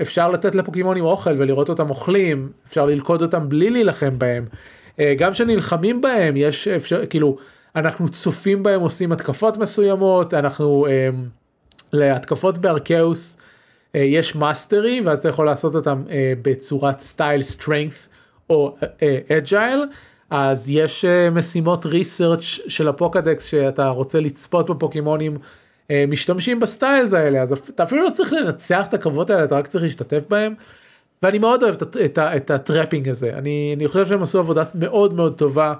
אפשר 0.00 0.30
לתת 0.30 0.54
לפוקימונים 0.54 1.04
אוכל 1.04 1.34
ולראות 1.38 1.68
אותם 1.68 1.90
אוכלים 1.90 2.52
אפשר 2.68 2.86
ללכוד 2.86 3.22
אותם 3.22 3.48
בלי 3.48 3.70
להילחם 3.70 4.18
בהם. 4.18 4.44
אה, 5.00 5.14
גם 5.18 5.32
כשנלחמים 5.32 6.00
בהם 6.00 6.36
יש 6.36 6.68
אפשר 6.68 7.06
כאילו 7.06 7.36
אנחנו 7.76 8.08
צופים 8.08 8.62
בהם 8.62 8.80
עושים 8.80 9.12
התקפות 9.12 9.56
מסוימות 9.56 10.34
אנחנו 10.34 10.86
אמ, 10.86 11.28
להתקפות 11.92 12.58
ב 12.58 12.69
Arceus 12.69 13.36
אה, 13.94 14.00
יש 14.00 14.36
mastery 14.36 15.00
ואז 15.04 15.18
אתה 15.18 15.28
יכול 15.28 15.46
לעשות 15.46 15.74
אותם 15.74 16.02
אה, 16.10 16.32
בצורת 16.42 17.00
style 17.00 17.42
strength 17.42 18.08
או 18.50 18.76
agile, 19.38 19.84
אז 20.30 20.68
יש 20.68 21.04
אה, 21.04 21.30
משימות 21.30 21.86
research 21.86 22.40
של 22.68 22.88
ה 22.88 22.95
Pokédex 22.95 23.44
שאתה 23.44 23.88
רוצה 23.88 24.20
לצפות 24.20 24.70
בפוקימונים 24.70 25.36
אה, 25.36 25.90
משתמשים 26.08 26.60
ב 26.60 26.68
styles 26.68 27.14
האלה, 27.14 27.42
אז 27.42 27.52
אתה 27.52 27.82
אפילו 27.82 28.04
לא 28.04 28.10
צריך 28.10 28.32
לנצח 28.32 28.86
את 28.88 28.94
הקרבות 28.94 29.30
האלה, 29.30 29.44
אתה 29.44 29.56
רק 29.56 29.66
צריך 29.66 29.84
להשתתף 29.84 30.22
בהם. 30.28 30.54
ואני 31.22 31.38
מאוד 31.38 31.62
אוהב 31.62 31.74
את, 31.74 31.96
את, 31.96 32.18
את 32.18 32.50
ה 32.50 32.56
trapping 32.56 33.08
הזה, 33.08 33.32
אני, 33.34 33.72
אני 33.76 33.88
חושב 33.88 34.06
שהם 34.06 34.22
עשו 34.22 34.38
עבודה 34.38 34.64
מאוד 34.74 35.14
מאוד 35.14 35.38
טובה 35.38 35.74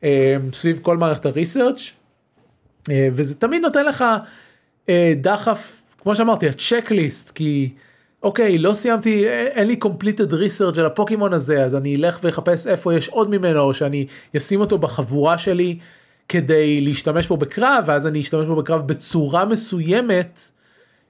אה, 0.00 0.04
סביב 0.52 0.78
כל 0.82 0.96
מערכת 0.96 1.26
ה 1.26 1.33
research 1.33 1.90
וזה 3.12 3.34
תמיד 3.34 3.62
נותן 3.62 3.84
לך 3.84 4.04
דחף, 5.16 5.82
כמו 6.02 6.14
שאמרתי, 6.14 6.48
ה 6.48 6.56
checklist, 6.56 7.30
כי 7.30 7.70
אוקיי, 8.26 8.58
לא 8.58 8.74
סיימתי, 8.74 9.28
אין 9.28 9.66
לי 9.66 9.76
completed 9.84 10.32
research 10.32 10.78
על 10.78 10.86
הפוקימון 10.86 11.32
הזה, 11.32 11.64
אז 11.64 11.74
אני 11.74 11.96
אלך 11.96 12.18
ואחפש 12.22 12.66
איפה 12.66 12.94
יש 12.94 13.08
עוד 13.08 13.30
ממנו, 13.30 13.60
או 13.60 13.74
שאני 13.74 14.06
אשים 14.36 14.60
אותו 14.60 14.78
בחבורה 14.78 15.38
שלי 15.38 15.78
כדי 16.28 16.80
להשתמש 16.80 17.26
בו 17.26 17.36
בקרב, 17.36 17.84
ואז 17.86 18.06
אני 18.06 18.20
אשתמש 18.20 18.46
בו 18.46 18.56
בקרב 18.56 18.86
בצורה 18.86 19.44
מסוימת 19.44 20.50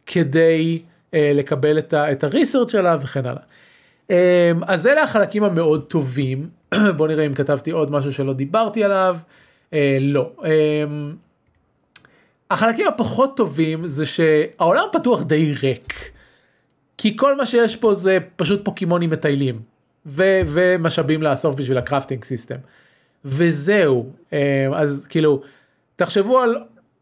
כדי 0.07 0.83
אה, 1.15 1.33
לקבל 1.35 1.79
את, 1.79 1.95
ה, 1.95 2.13
את 2.13 2.25
הריסרצ' 2.25 2.71
שלה 2.71 2.97
וכן 3.01 3.27
הלאה. 3.27 3.43
אה, 4.11 4.53
אז 4.67 4.87
אלה 4.87 5.03
החלקים 5.03 5.45
המאוד 5.45 5.85
טובים, 5.89 6.49
בוא 6.97 7.09
נראה 7.09 7.27
אם 7.27 7.35
כתבתי 7.35 7.71
עוד 7.71 7.91
משהו 7.91 8.13
שלא 8.13 8.33
דיברתי 8.33 8.85
עליו, 8.85 9.17
אה, 9.73 9.99
לא. 10.01 10.31
אה, 10.45 10.85
החלקים 12.51 12.89
הפחות 12.89 13.37
טובים 13.37 13.87
זה 13.87 14.07
שהעולם 14.07 14.85
פתוח 14.93 15.23
די 15.23 15.55
ריק. 15.63 16.16
כי 16.99 17.17
כל 17.17 17.37
מה 17.37 17.47
שיש 17.47 17.77
פה 17.77 17.95
זה 17.95 18.19
פשוט 18.37 18.65
פוקימונים 18.65 19.11
מטיילים 19.11 19.61
ו- 20.07 20.41
ומשאבים 20.47 21.23
לאסוף 21.23 21.55
בשביל 21.55 21.79
ה 21.79 21.84
crafting 21.84 22.25
system. 22.25 22.57
וזהו 23.25 24.11
אה, 24.33 24.69
אז 24.75 25.07
כאילו 25.09 25.43
תחשבו 25.97 26.41
על 26.41 26.57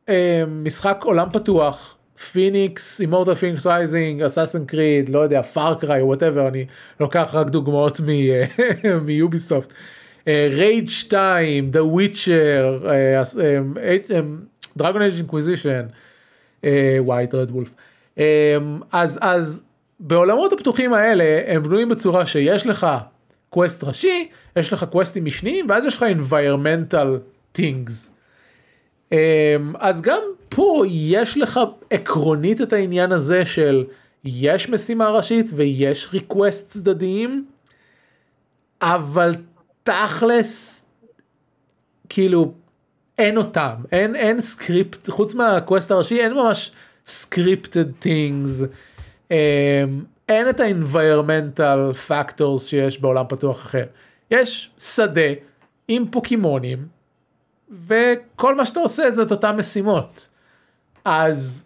אה, 0.09 0.45
משחק 0.49 1.01
עולם 1.05 1.29
פתוח 1.33 1.97
Fenyx 2.33 3.01
Immortals 3.01 3.35
Fenyx 3.35 3.67
Rising 3.67 4.23
Assassin's 4.23 4.65
Creed 4.65 5.09
לא 5.09 5.19
יודע 5.19 5.43
Far 5.43 5.73
Cry 5.73 6.03
whatever 6.03 6.49
אני 6.49 6.67
לוקח 7.01 7.31
רק 7.33 7.51
דוגמאות 7.51 8.01
מ 9.07 9.14
Ubisoft. 9.14 9.73
Red 10.27 10.89
2 10.89 11.71
The 11.71 11.85
Witcher 11.85 12.79
Dragon 14.77 15.03
Age 15.03 15.15
Inquisition 15.15 15.87
wait 16.99 17.35
Dread 17.35 17.51
Wolf 17.51 17.71
אז 18.93 19.19
אז 19.21 19.61
בעולמות 20.01 20.53
הפתוחים 20.53 20.93
האלה 20.93 21.41
הם 21.47 21.63
בנויים 21.63 21.89
בצורה 21.89 22.27
שיש 22.27 22.67
לך 22.67 22.87
quest 23.51 23.85
ראשי, 23.85 24.29
יש 24.57 24.73
לך 24.73 24.85
קווסטים 24.85 25.25
משניים 25.25 25.67
ואז 25.69 25.85
יש 25.85 25.97
לך 25.97 26.05
environmental 26.19 27.07
things. 27.59 28.11
אמ, 29.13 29.17
אז 29.79 30.03
גם 30.03 30.21
פה 30.49 30.83
יש 30.87 31.39
לך 31.39 31.61
עקרונית 31.91 32.61
את 32.61 32.73
העניין 32.73 33.13
הזה 33.13 33.45
של 33.47 33.85
יש 34.25 34.69
משימה 34.69 35.09
ראשית 35.09 35.51
ויש 35.55 36.09
request 36.13 36.71
צדדיים, 36.71 37.47
אבל 38.83 39.35
תכלס 39.83 40.83
כאילו 42.09 42.55
אין 43.19 43.37
אותם, 43.37 43.75
אין, 43.93 44.17
אין 44.17 44.41
script, 44.41 45.11
חוץ 45.11 45.35
מה 45.35 45.51
quest 45.51 45.91
הראשי 45.91 46.21
אין 46.21 46.35
ממש 46.35 46.73
scripted 47.07 47.89
things. 48.03 48.65
אמ, 49.31 49.37
אין 50.29 50.49
את 50.49 50.61
ה 50.61 50.71
environmental 50.71 52.09
factors 52.11 52.59
שיש 52.61 53.01
בעולם 53.01 53.25
פתוח 53.29 53.57
אחר. 53.63 53.85
יש 54.31 54.71
שדה 54.79 55.21
עם 55.89 56.05
פוקימונים 56.11 56.87
וכל 57.87 58.55
מה 58.55 58.65
שאתה 58.65 58.81
עושה 58.81 59.11
זה 59.11 59.23
את 59.23 59.31
אותן 59.31 59.57
משימות. 59.57 60.29
אז 61.05 61.65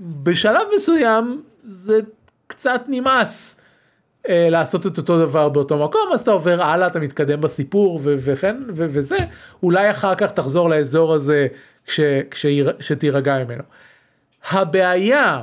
בשלב 0.00 0.60
מסוים 0.74 1.42
זה 1.64 2.00
קצת 2.46 2.82
נמאס 2.88 3.56
אה, 4.28 4.48
לעשות 4.50 4.86
את 4.86 4.98
אותו 4.98 5.18
דבר 5.26 5.48
באותו 5.48 5.84
מקום 5.84 6.00
אז 6.12 6.20
אתה 6.20 6.30
עובר 6.30 6.62
הלאה 6.62 6.86
אתה 6.86 7.00
מתקדם 7.00 7.40
בסיפור 7.40 8.00
ו- 8.02 8.14
וכן 8.18 8.56
ו- 8.68 8.86
וזה 8.88 9.16
אולי 9.62 9.90
אחר 9.90 10.14
כך 10.14 10.30
תחזור 10.30 10.68
לאזור 10.70 11.14
הזה 11.14 11.46
כש- 11.86 12.00
כשתירגע 12.78 13.44
ממנו. 13.44 13.62
הבעיה 14.50 15.42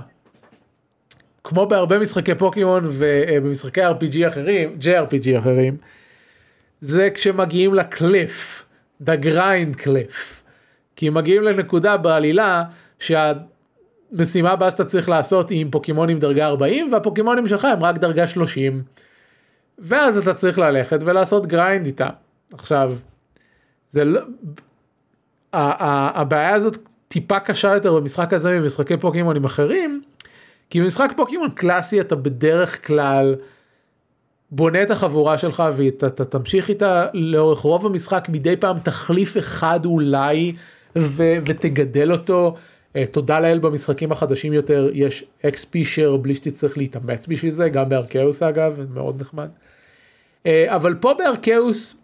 כמו 1.44 1.66
בהרבה 1.66 2.00
משחקי 2.00 2.36
פוקימון 2.36 2.84
ובמשחקי 2.88 3.82
RPG 3.86 4.28
אחרים, 4.28 4.78
JRPG 4.82 5.39
אחרים, 5.39 5.78
זה 6.82 7.10
כשמגיעים 7.14 7.74
לקליף, 7.74 8.66
the 9.04 9.24
grind 9.24 9.82
cliff. 9.84 10.44
כי 10.96 11.10
מגיעים 11.10 11.44
לנקודה 11.44 11.98
בעלילה 11.98 12.64
שהמשימה 13.00 14.52
הבאה 14.52 14.72
שאתה 14.72 14.86
צריך 14.86 15.10
לעשות 15.10 15.50
היא 15.50 15.62
עם 15.62 15.72
פוקימונים 15.72 16.20
דרגה 16.20 16.48
40 16.48 16.89
והפוקימונים 16.91 17.48
שלך 17.48 17.66
הם 17.66 17.84
רק 17.84 17.98
דרגה 17.98 18.28
30. 18.28 18.84
ואז 19.80 20.18
אתה 20.18 20.34
צריך 20.34 20.60
ללכת 20.60 21.00
ולעשות 21.04 21.48
grind 21.48 21.86
איתם. 21.86 22.10
עכשיו, 22.54 22.94
זה 23.89 24.04
לא... 24.06 24.22
הבעיה 25.54 26.54
הזאת 26.54 26.78
טיפה 27.08 27.39
קשה 27.39 27.74
יותר 27.74 28.00
במשחק 28.00 28.34
הזה 28.34 28.60
ממשחקי 28.60 28.98
פוקימונים 28.98 29.46
אחרים. 29.46 30.02
כי 30.74 30.82
במשחק 30.82 31.14
פוקימון 31.16 31.50
קלאסי 31.50 32.02
אתה 32.02 32.16
בדרך 32.16 32.88
כלל 32.88 33.36
בונה 34.52 34.84
את 34.84 34.92
החבורה 34.92 35.38
שלך 35.38 35.64
ואתה 35.76 36.26
תמשיך 36.26 36.70
איתה 36.70 37.06
לאורך 37.14 37.60
רוב 37.60 37.86
המשחק 37.86 38.28
מדי 38.30 38.58
פעם 38.58 38.80
תחליף 38.80 39.38
אחד 39.38 39.86
אולי 39.86 40.54
ו, 40.98 41.24
ותגדל 41.46 42.12
אותו. 42.12 42.56
אה, 42.94 42.96
תודה 43.12 43.40
לאל 43.40 43.60
במשחקים 43.60 44.12
החדשים 44.12 44.54
יותר 44.54 44.90
יש 44.94 45.26
XP 45.48 45.74
share 45.96 46.18
בלי 46.22 46.36
שתצטרך 46.36 46.78
להתאמץ 46.78 47.28
בשביל 47.28 47.52
זה 47.52 47.70
גם 47.70 47.90
ב 47.89 47.97
Arceus 47.97 48.44
אגב 48.44 48.86
מאוד 48.94 49.22
נחמד. 49.22 49.50
Uh, 50.44 50.48
אבל 50.66 50.94
פה 50.94 51.14
בארקאוס 51.14 51.96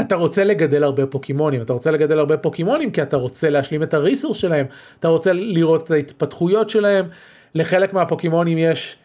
אתה 0.00 0.14
רוצה 0.14 0.44
לגדל 0.44 0.82
הרבה 0.84 1.06
פוקימונים 1.06 1.62
אתה 1.62 1.72
רוצה 1.72 1.90
לגדל 1.90 2.18
הרבה 2.18 2.36
פוקימונים 2.36 2.90
כי 2.90 3.02
אתה 3.02 3.16
רוצה 3.16 3.50
להשלים 3.50 3.82
את 3.82 3.94
הריסורס 3.94 4.36
שלהם 4.36 4.66
אתה 5.00 5.08
רוצה 5.08 5.32
לראות 5.32 5.84
את 5.84 5.90
ההתפתחויות 5.90 6.70
שלהם 6.70 7.06
לחלק 7.54 7.92
מהפוקימונים 7.92 8.58
יש 8.58 8.96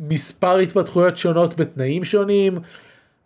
מספר 0.00 0.58
התפתחויות 0.58 1.16
שונות 1.16 1.56
בתנאים 1.56 2.04
שונים, 2.04 2.58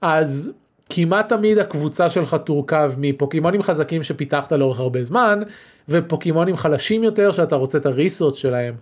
אז 0.00 0.50
כמעט 0.90 1.28
תמיד 1.28 1.58
הקבוצה 1.58 2.10
שלך 2.10 2.36
תורכב 2.44 2.92
מפוקימונים 2.98 3.62
חזקים 3.62 4.02
שפיתחת 4.02 4.52
לאורך 4.52 4.80
הרבה 4.80 5.04
זמן, 5.04 5.42
ופוקימונים 5.88 6.56
חלשים 6.56 7.04
יותר 7.04 7.32
שאתה 7.32 7.56
רוצה 7.56 7.78
את 7.78 7.86
הריסורס 7.86 8.36
שלהם. 8.36 8.74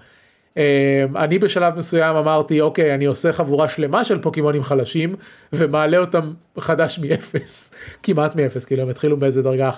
אמ, 0.56 1.16
אני 1.16 1.38
בשלב 1.38 1.76
מסוים 1.76 2.16
אמרתי 2.16 2.60
אוקיי 2.60 2.94
אני 2.94 3.04
עושה 3.04 3.32
חבורה 3.32 3.68
שלמה 3.68 4.04
של 4.04 4.22
פוקימונים 4.22 4.62
חלשים 4.62 5.14
ומעלה 5.52 5.98
אותם 5.98 6.32
חדש 6.58 6.98
מאפס 6.98 7.70
כמעט 8.02 8.36
מאפס 8.36 8.64
כאילו 8.64 8.82
הם 8.82 8.88
התחילו 8.88 9.16
באיזה 9.16 9.42
דרגה 9.42 9.70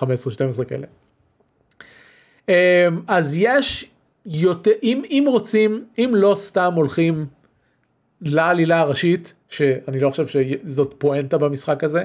15-12 0.60 0.64
כאלה. 0.64 0.86
אמ, 2.48 2.54
אז 3.06 3.36
יש 3.36 3.90
יותר, 4.32 4.70
אם, 4.82 5.02
אם 5.10 5.24
רוצים, 5.28 5.84
אם 5.98 6.10
לא 6.14 6.34
סתם 6.36 6.72
הולכים 6.76 7.26
לעלילה 8.20 8.80
הראשית, 8.80 9.34
שאני 9.48 10.00
לא 10.00 10.10
חושב 10.10 10.26
שזאת 10.26 10.94
פואנטה 10.98 11.38
במשחק 11.38 11.84
הזה, 11.84 12.04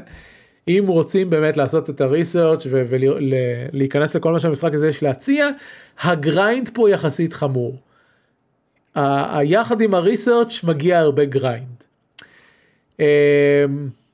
אם 0.67 0.85
רוצים 0.87 1.29
באמת 1.29 1.57
לעשות 1.57 1.89
את 1.89 2.01
ה 2.01 2.08
research 2.08 2.63
ולהיכנס 2.69 4.15
לכל 4.15 4.31
מה 4.31 4.39
שהמשחק 4.39 4.73
הזה 4.73 4.87
יש 4.87 5.03
להציע, 5.03 5.49
ה 5.99 6.11
grind 6.11 6.69
פה 6.73 6.89
יחסית 6.89 7.33
חמור. 7.33 7.77
ויחד 8.95 9.81
עם 9.81 9.93
ה 9.93 10.01
research 10.01 10.63
מגיע 10.63 10.99
הרבה 10.99 11.25
grind. 11.25 11.83
Um, 12.97 13.01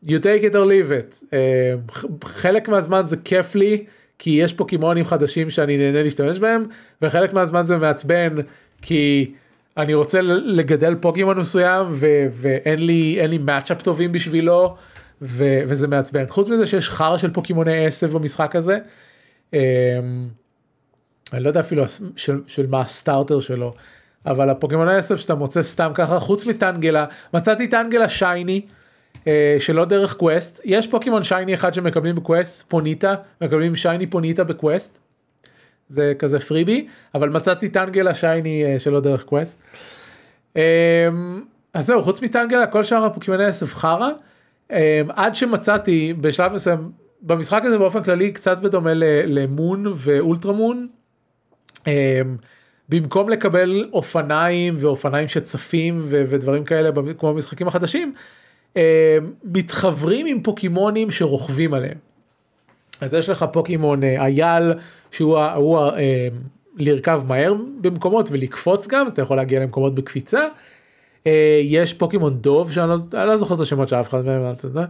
you 0.05 0.19
take 0.19 0.43
it 0.43 0.53
or 0.53 0.65
leave 0.65 0.91
it. 0.91 1.23
Um, 1.23 2.07
חלק 2.23 2.69
מהזמן 2.69 3.01
זה 3.05 3.17
כיף 3.17 3.55
לי. 3.55 3.85
כי 4.21 4.29
יש 4.29 4.53
פוקימונים 4.53 5.05
חדשים 5.05 5.49
שאני 5.49 5.77
נהנה 5.77 6.03
להשתמש 6.03 6.39
בהם, 6.39 6.65
וחלק 7.01 7.33
מהזמן 7.33 7.65
זה 7.65 7.77
מעצבן, 7.77 8.35
כי 8.81 9.31
אני 9.77 9.93
רוצה 9.93 10.21
לגדל 10.21 10.95
פוקימון 10.95 11.39
מסוים, 11.39 11.87
ו- 11.91 12.27
ואין 12.31 12.85
לי, 12.85 13.27
לי 13.27 13.37
matchup 13.37 13.81
טובים 13.81 14.11
בשבילו, 14.11 14.75
ו- 15.21 15.61
וזה 15.67 15.87
מעצבן. 15.87 16.27
חוץ 16.29 16.49
מזה 16.49 16.65
שיש 16.65 16.89
חרא 16.89 17.17
של 17.17 17.33
פוקימוני 17.33 17.85
עשב 17.85 18.11
במשחק 18.11 18.55
הזה, 18.55 18.77
אמ, 19.53 19.59
אני 21.33 21.43
לא 21.43 21.49
יודע 21.49 21.59
אפילו 21.59 21.83
של, 22.15 22.41
של 22.47 22.67
מה 22.67 22.81
ה 22.81 22.89
starter 22.89 23.39
שלו, 23.39 23.73
אבל 24.25 24.49
הפוקימוני 24.49 24.95
עשב 24.95 25.17
שאתה 25.17 25.35
מוצא 25.35 25.63
סתם 25.63 25.91
ככה, 25.95 26.19
חוץ 26.19 26.45
מ 26.45 26.52
Tangela, 26.52 27.05
מצאתי 27.33 27.67
Tangela 27.67 28.09
shiny, 28.09 28.61
שלא 29.59 29.85
דרך 29.85 30.13
quest 30.13 30.61
יש 30.65 30.87
פוקימון 30.87 31.23
shiny 31.23 31.53
אחד 31.53 31.73
שמקבלים 31.73 32.15
ב 32.15 32.23
quest 32.23 32.63
Ponyta 32.67 33.15
מקבלים 33.41 33.75
shiny 33.75 34.07
Ponyta 34.07 34.43
ב 34.43 34.51
quest. 34.51 34.99
זה 35.89 36.13
כזה 36.19 36.39
freebie 36.39 36.87
אבל 37.15 37.29
מצאתי 37.29 37.69
Tangela 37.69 38.13
shiny 38.13 38.65
אה, 38.65 38.79
שלא 38.79 38.99
דרך 38.99 39.23
quest. 39.23 39.61
אה, 40.57 41.07
אז 41.73 41.85
זהו 41.85 42.03
חוץ 42.03 42.21
מ 42.21 42.27
Tangela 42.27 42.67
כל 42.67 42.83
שאר 42.83 43.05
הפוקימוני 43.05 43.49
עשב 43.49 43.75
חרא. 43.75 44.09
עד 45.09 45.35
שמצאתי 45.35 46.13
בשלב 46.21 46.53
מסוים 46.53 46.91
במשחק 47.21 47.61
הזה 47.65 47.77
באופן 47.77 48.03
כללי 48.03 48.31
קצת 48.31 48.59
בדומה 48.59 48.91
למון 49.25 49.93
ואולטרה 49.95 50.53
מון. 50.53 50.87
במקום 52.89 53.29
לקבל 53.29 53.89
אופניים 53.93 54.75
ואופניים 54.77 55.27
שצפים 55.27 56.05
ודברים 56.09 56.63
כאלה 56.63 56.89
כמו 57.17 57.33
במשחקים 57.33 57.67
החדשים, 57.67 58.13
מתחברים 59.43 60.25
עם 60.25 60.41
פוקימונים 60.41 61.11
שרוכבים 61.11 61.73
עליהם. 61.73 61.97
אז 63.01 63.13
יש 63.13 63.29
לך 63.29 63.45
פוקימון 63.51 64.03
אייל 64.03 64.73
שהוא 65.11 65.39
הוא, 65.39 65.79
לרכב 66.77 67.21
מהר 67.27 67.53
במקומות 67.81 68.29
ולקפוץ 68.31 68.87
גם 68.87 69.07
אתה 69.07 69.21
יכול 69.21 69.37
להגיע 69.37 69.59
למקומות 69.59 69.95
בקפיצה. 69.95 70.47
יש 71.63 71.93
פוקימון 71.93 72.33
דוב 72.37 72.71
שאני 72.71 72.89
לא, 72.89 73.25
לא 73.25 73.37
זוכר 73.37 73.55
את 73.55 73.59
השמות 73.59 73.87
של 73.87 73.95
אף 73.95 74.09
אחד 74.09 74.25
מהם, 74.25 74.53
יודע. 74.63 74.85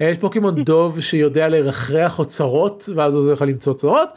יש 0.00 0.18
פוקימון 0.18 0.62
דוב 0.64 1.00
שיודע 1.00 1.48
לרחרח 1.48 2.18
אוצרות 2.18 2.88
ואז 2.94 3.14
הוא 3.14 3.20
עוזר 3.20 3.32
לך 3.32 3.42
למצוא 3.42 3.72
אוצרות 3.72 4.08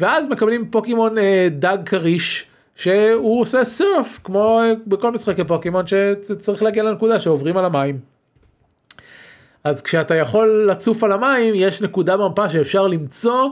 ואז 0.00 0.26
מקבלים 0.26 0.70
פוקימון 0.70 1.14
דג 1.50 1.78
כריש 1.86 2.46
שהוא 2.76 3.40
עושה 3.40 3.64
סרף 3.64 4.20
כמו 4.24 4.60
בכל 4.86 5.10
משחקי 5.10 5.44
פוקימון 5.44 5.84
שצריך 5.86 6.62
להגיע 6.62 6.82
לנקודה 6.82 7.20
שעוברים 7.20 7.56
על 7.56 7.64
המים. 7.64 8.09
אז 9.64 9.82
כשאתה 9.82 10.14
יכול 10.14 10.66
לצוף 10.70 11.04
על 11.04 11.12
המים 11.12 11.54
יש 11.56 11.82
נקודה 11.82 12.16
במפה 12.16 12.48
שאפשר 12.48 12.86
למצוא 12.86 13.48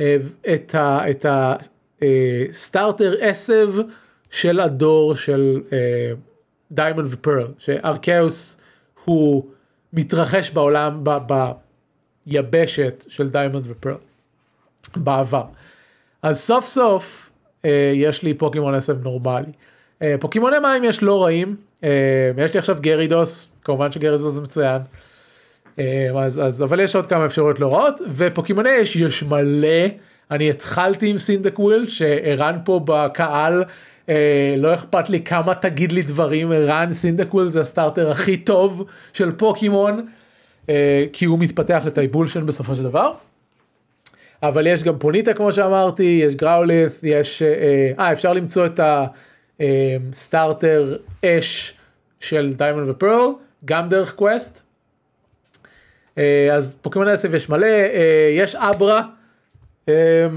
אה, 0.00 0.16
את 1.12 1.26
הסטארטר 1.28 3.14
אה, 3.20 3.28
עשב 3.28 3.68
של 4.30 4.60
הדור 4.60 5.14
של 5.14 5.60
Diamond 6.72 7.06
ו 7.10 7.16
Pearl 7.16 7.46
ש 7.58 7.83
Arceus 7.83 8.56
הוא 9.04 9.44
מתרחש 9.92 10.50
בעולם 10.50 11.04
ביבשת 12.26 13.04
של 13.08 13.28
Diamond 13.30 13.64
ו 13.68 13.72
Pearl 13.72 13.94
בעבר. 14.96 15.44
אז 16.22 16.40
סוף 16.40 16.66
סוף 16.66 17.30
אה, 17.64 17.92
יש 17.94 18.22
לי 18.22 18.34
פוקימון 18.34 18.74
עשב 18.74 19.02
נורמלי. 19.02 19.52
פוקימוני 20.20 20.58
מים 20.58 20.84
יש 20.84 21.02
לא 21.02 21.24
רעים, 21.24 21.56
יש 22.36 22.54
לי 22.54 22.58
עכשיו 22.58 22.76
Gyarados, 22.80 23.48
כמובן 23.64 23.92
ש 23.92 24.00
Gyarados 24.00 24.34
זה 24.34 24.40
מצוין. 24.40 24.82
אה, 25.80 26.24
אז, 26.24 26.40
אז 26.40 26.62
אבל 26.62 26.80
יש 26.80 26.96
עוד 26.96 27.06
כמה 27.06 27.26
אפשרויות 27.26 27.60
לא 27.60 27.74
רעות 27.74 28.00
ופוקימוני 28.14 28.82
אש 28.82 28.96
יש 28.96 29.22
מלא 29.22 29.86
אני 30.30 30.50
התחלתי 30.50 31.10
עם 31.10 31.18
Cyndaquil 31.18 31.88
שערן 31.88 32.58
פה 32.64 32.80
בקהל 32.84 33.64
אה, 34.08 34.54
לא 34.58 34.74
אכפת 34.74 35.10
לי 35.10 35.20
כמה 35.20 35.54
תגיד 35.54 35.92
לי 35.92 36.02
דברים 36.02 36.52
ערן 36.52 36.92
Cyndaquil 36.92 37.48
זה 37.48 37.60
ה 37.60 37.66
starter 37.66 38.10
הכי 38.10 38.36
טוב 38.36 38.84
של 39.12 39.32
פוקימון 39.32 40.06
אה, 40.68 41.04
כי 41.12 41.24
הוא 41.24 41.38
מתפתח 41.38 41.82
ל 41.86 41.91
Typhlosion 41.91 42.46
בסופו 42.46 42.74
של 42.74 42.82
דבר. 42.82 43.12
אבל 44.42 44.66
יש 44.66 44.82
גם 44.82 44.98
Ponyta 44.98 45.34
כמו 45.34 45.52
שאמרתי 45.52 46.20
יש 46.24 46.34
Growlithe 46.34 46.92
יש 47.02 47.42
אה, 47.42 47.90
אה 47.98 48.12
אפשר 48.12 48.32
למצוא 48.32 48.66
את 48.66 48.80
ה 49.60 49.77
starter 49.77 50.96
אש 51.24 51.74
של 52.20 52.52
Diamond 52.56 52.88
ו 52.88 52.95
Pearl 52.95 53.28
גם 53.64 53.88
דרך 53.88 54.14
quest. 54.14 54.69
אה, 56.20 56.54
אז 56.54 56.76
פוקימון 56.82 57.08
אש 57.08 57.34
יש 57.34 57.48
מלא, 57.48 57.66
אה, 57.66 58.30
יש 58.32 58.54
Abra 58.54 59.02
אה, 59.88 59.94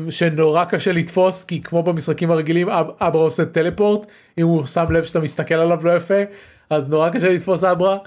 שנורא 0.10 0.66
קשה 0.66 0.92
לתפוס 0.92 1.44
כי 1.44 1.62
כמו 1.62 1.84
במשחקים 1.84 2.32
הרגילים 2.32 2.70
אברה 3.02 3.22
עושה 3.22 3.46
טלפורט 3.46 4.08
אם 4.38 4.46
הוא 4.46 4.66
שם 4.66 4.86
לב 4.92 5.04
שאתה 5.04 5.20
מסתכל 5.20 5.56
עליו 5.56 5.80
לא 5.84 5.96
יפה 5.96 6.22
אז 6.70 6.88
נורא 6.90 7.10
קשה 7.10 7.30
לתפוס 7.34 7.64
אברה. 7.64 7.98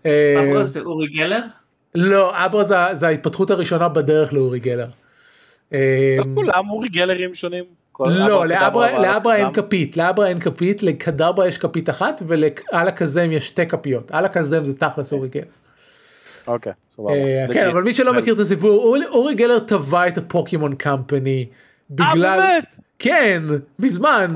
אברה 0.00 0.66
זה 0.66 0.80
אורי 0.80 1.06
גלר? 1.06 1.40
לא 1.94 2.46
אברה 2.46 2.64
זה, 2.64 2.74
זה 2.92 3.06
ההתפתחות 3.06 3.50
הראשונה 3.50 3.88
בדרך 3.88 4.32
לאורי 4.32 4.58
גלר. 4.58 4.88
לא 5.72 5.78
כולם 6.34 6.70
אורי 6.70 6.88
גלרים 6.88 7.34
שונים. 7.34 7.64
לא 8.00 8.46
לאברה 8.46 9.36
אין 9.36 9.52
כפית 9.52 9.96
לאברה 9.96 10.28
אין 10.28 10.40
כפית 10.40 10.82
לקדברה 10.82 11.48
יש 11.48 11.58
כפית 11.58 11.90
אחת 11.90 12.22
ולעל 12.26 12.88
הקזם 12.88 13.32
יש 13.32 13.46
שתי 13.46 13.66
כפיות 13.66 14.10
על 14.10 14.24
הקזם 14.24 14.64
זה 14.64 14.78
תכלס 14.78 15.12
אורי 15.12 15.28
גלר. 15.28 15.44
אוקיי, 16.46 16.72
אה, 16.98 17.46
כן, 17.52 17.68
אבל 17.68 17.82
מי 17.82 17.94
שלא 17.94 18.14
מכיר 18.14 18.34
את 18.34 18.38
הסיפור, 18.38 18.96
אורי 19.08 19.34
גלר 19.34 19.58
טבע 19.58 20.08
את 20.08 20.18
הפוקימון 20.18 20.74
קמפני. 20.74 21.46
בגלל... 21.90 22.24
אה 22.24 22.36
באמת? 22.36 22.78
כן, 22.98 23.42
מזמן. 23.78 24.26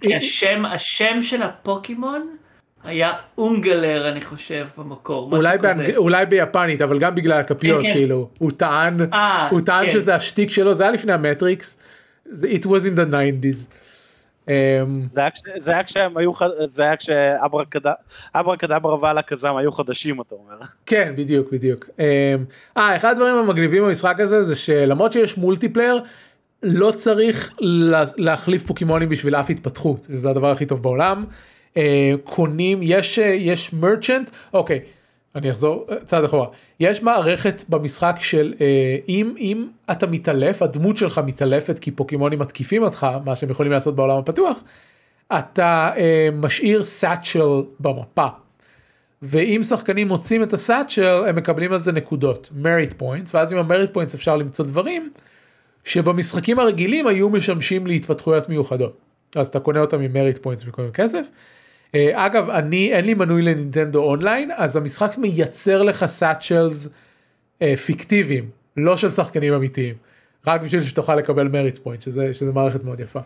כן, 0.00 0.16
השם, 0.16 0.64
השם 0.64 1.22
של 1.22 1.42
הפוקימון 1.42 2.36
היה 2.84 3.12
אונגלר 3.38 4.08
אני 4.12 4.20
חושב 4.20 4.66
במקור. 4.78 5.32
אולי, 5.32 5.58
באנג... 5.58 5.96
אולי 5.96 6.26
ביפנית 6.26 6.82
אבל 6.82 6.98
גם 6.98 7.14
בגלל 7.14 7.40
הכפיות 7.40 7.82
כן, 7.82 7.88
כן. 7.88 7.94
כאילו 7.94 8.28
הוא 8.38 8.50
טען 8.56 9.00
아, 9.00 9.14
אה, 9.14 9.48
הוא 9.48 9.60
טען 9.60 9.84
כן. 9.84 9.90
שזה 9.90 10.14
השטיק 10.14 10.50
שלו 10.50 10.74
זה 10.74 10.82
היה 10.82 10.92
לפני 10.92 11.12
המטריקס. 11.12 11.78
it 12.28 12.64
was 12.64 12.84
in 12.84 12.96
the 12.98 13.06
90's. 13.12 13.66
אמ, 14.48 15.06
זה 15.58 15.70
היה 15.70 15.84
כשהם 15.84 16.16
היו, 16.16 16.32
זה 16.66 16.82
היה 16.82 16.96
כשאברה 16.96 17.64
קדברה 18.56 19.00
ועל 19.00 19.18
הקזם 19.18 19.56
היו 19.56 19.72
חדשים 19.72 20.20
אתה 20.20 20.34
אומר. 20.34 20.66
כן 20.86 21.12
בדיוק 21.16 21.52
בדיוק. 21.52 21.88
אמ, 21.98 22.04
אה 22.76 22.96
אחד 22.96 23.10
הדברים 23.10 23.34
המגניבים 23.34 23.82
במשחק 23.82 24.20
הזה 24.20 24.44
זה 24.44 24.56
שלמרות 24.56 25.12
שיש 25.12 25.38
מולטיפלייר 25.38 26.00
לא 26.62 26.90
צריך 26.90 27.54
להחליף 28.16 28.66
פוקימונים 28.66 29.08
בשביל 29.08 29.34
אף 29.34 29.50
התפתחות 29.50 30.06
זה 30.14 30.30
הדבר 30.30 30.50
הכי 30.50 30.66
טוב 30.66 30.82
בעולם. 30.82 31.24
אה, 31.76 32.12
קונים 32.24 32.78
יש 32.82 33.18
יש 33.18 33.72
מרצ'נט 33.72 34.30
אוקיי 34.52 34.80
אני 35.36 35.50
אחזור 35.50 35.86
צעד 36.04 36.24
אחורה 36.24 36.46
יש 36.80 37.02
מערכת 37.02 37.64
במשחק 37.68 38.16
של 38.20 38.54
אה, 38.60 38.96
אם 39.08 39.34
אם 39.38 39.66
אתה 39.90 40.06
מתעלף 40.06 40.62
הדמות 40.62 40.96
שלך 40.96 41.20
מתעלפת 41.26 41.78
כי 41.78 41.90
פוקימונים 41.90 42.38
מתקיפים 42.38 42.82
אותך 42.82 43.06
מה 43.24 43.36
שהם 43.36 43.50
יכולים 43.50 43.72
לעשות 43.72 43.96
בעולם 43.96 44.18
הפתוח 44.18 44.58
אתה 45.32 45.90
אה, 45.96 46.28
משאיר 46.32 46.84
satchel 46.84 47.62
במפה. 47.80 48.26
ואם 49.22 49.60
שחקנים 49.62 50.08
מוצאים 50.08 50.42
את 50.42 50.52
ה 50.52 50.61
satchel 50.61 51.24
הם 51.28 51.36
מקבלים 51.36 51.72
על 51.72 51.78
זה 51.78 51.92
נקודות 51.92 52.50
merit 52.56 52.92
points 52.92 53.34
ואז 53.34 53.52
עם 53.52 53.58
ה 53.58 53.64
merit 53.64 53.92
points 53.92 54.14
אפשר 54.14 54.36
למצוא 54.36 54.64
דברים 54.64 55.10
שבמשחקים 55.84 56.58
הרגילים 56.58 57.06
היו 57.06 57.30
משמשים 57.30 57.86
להתפתחויות 57.86 58.48
מיוחדות 58.48 58.96
אז 59.36 59.48
אתה 59.48 59.60
קונה 59.60 59.80
אותם 59.80 60.00
עם 60.00 60.12
merit 60.12 60.38
points 60.38 60.64
במקום 60.64 60.90
כסף. 60.90 61.26
אה, 61.94 62.26
אגב 62.26 62.50
אני 62.50 62.92
אין 62.92 63.04
לי 63.04 63.14
מנוי 63.14 63.42
ל 63.42 63.49
Nintendo 63.49 64.02
Online 64.02 64.50
אז 64.56 64.76
המשחק 64.76 65.18
מייצר 65.18 65.82
לך 65.82 66.06
satchels 66.06 66.88
אה, 67.62 67.76
פיקטיביים 67.76 68.50
לא 68.76 68.96
של 68.96 69.10
שחקנים 69.10 69.54
אמיתיים 69.54 69.94
רק 70.46 70.60
בשביל 70.60 70.82
שתוכל 70.82 71.14
לקבל 71.14 71.48
merit 71.48 71.78
point 71.78 72.02
שזה, 72.02 72.34
שזה 72.34 72.52
מערכת 72.52 72.84
מאוד 72.84 73.00
יפה. 73.00 73.20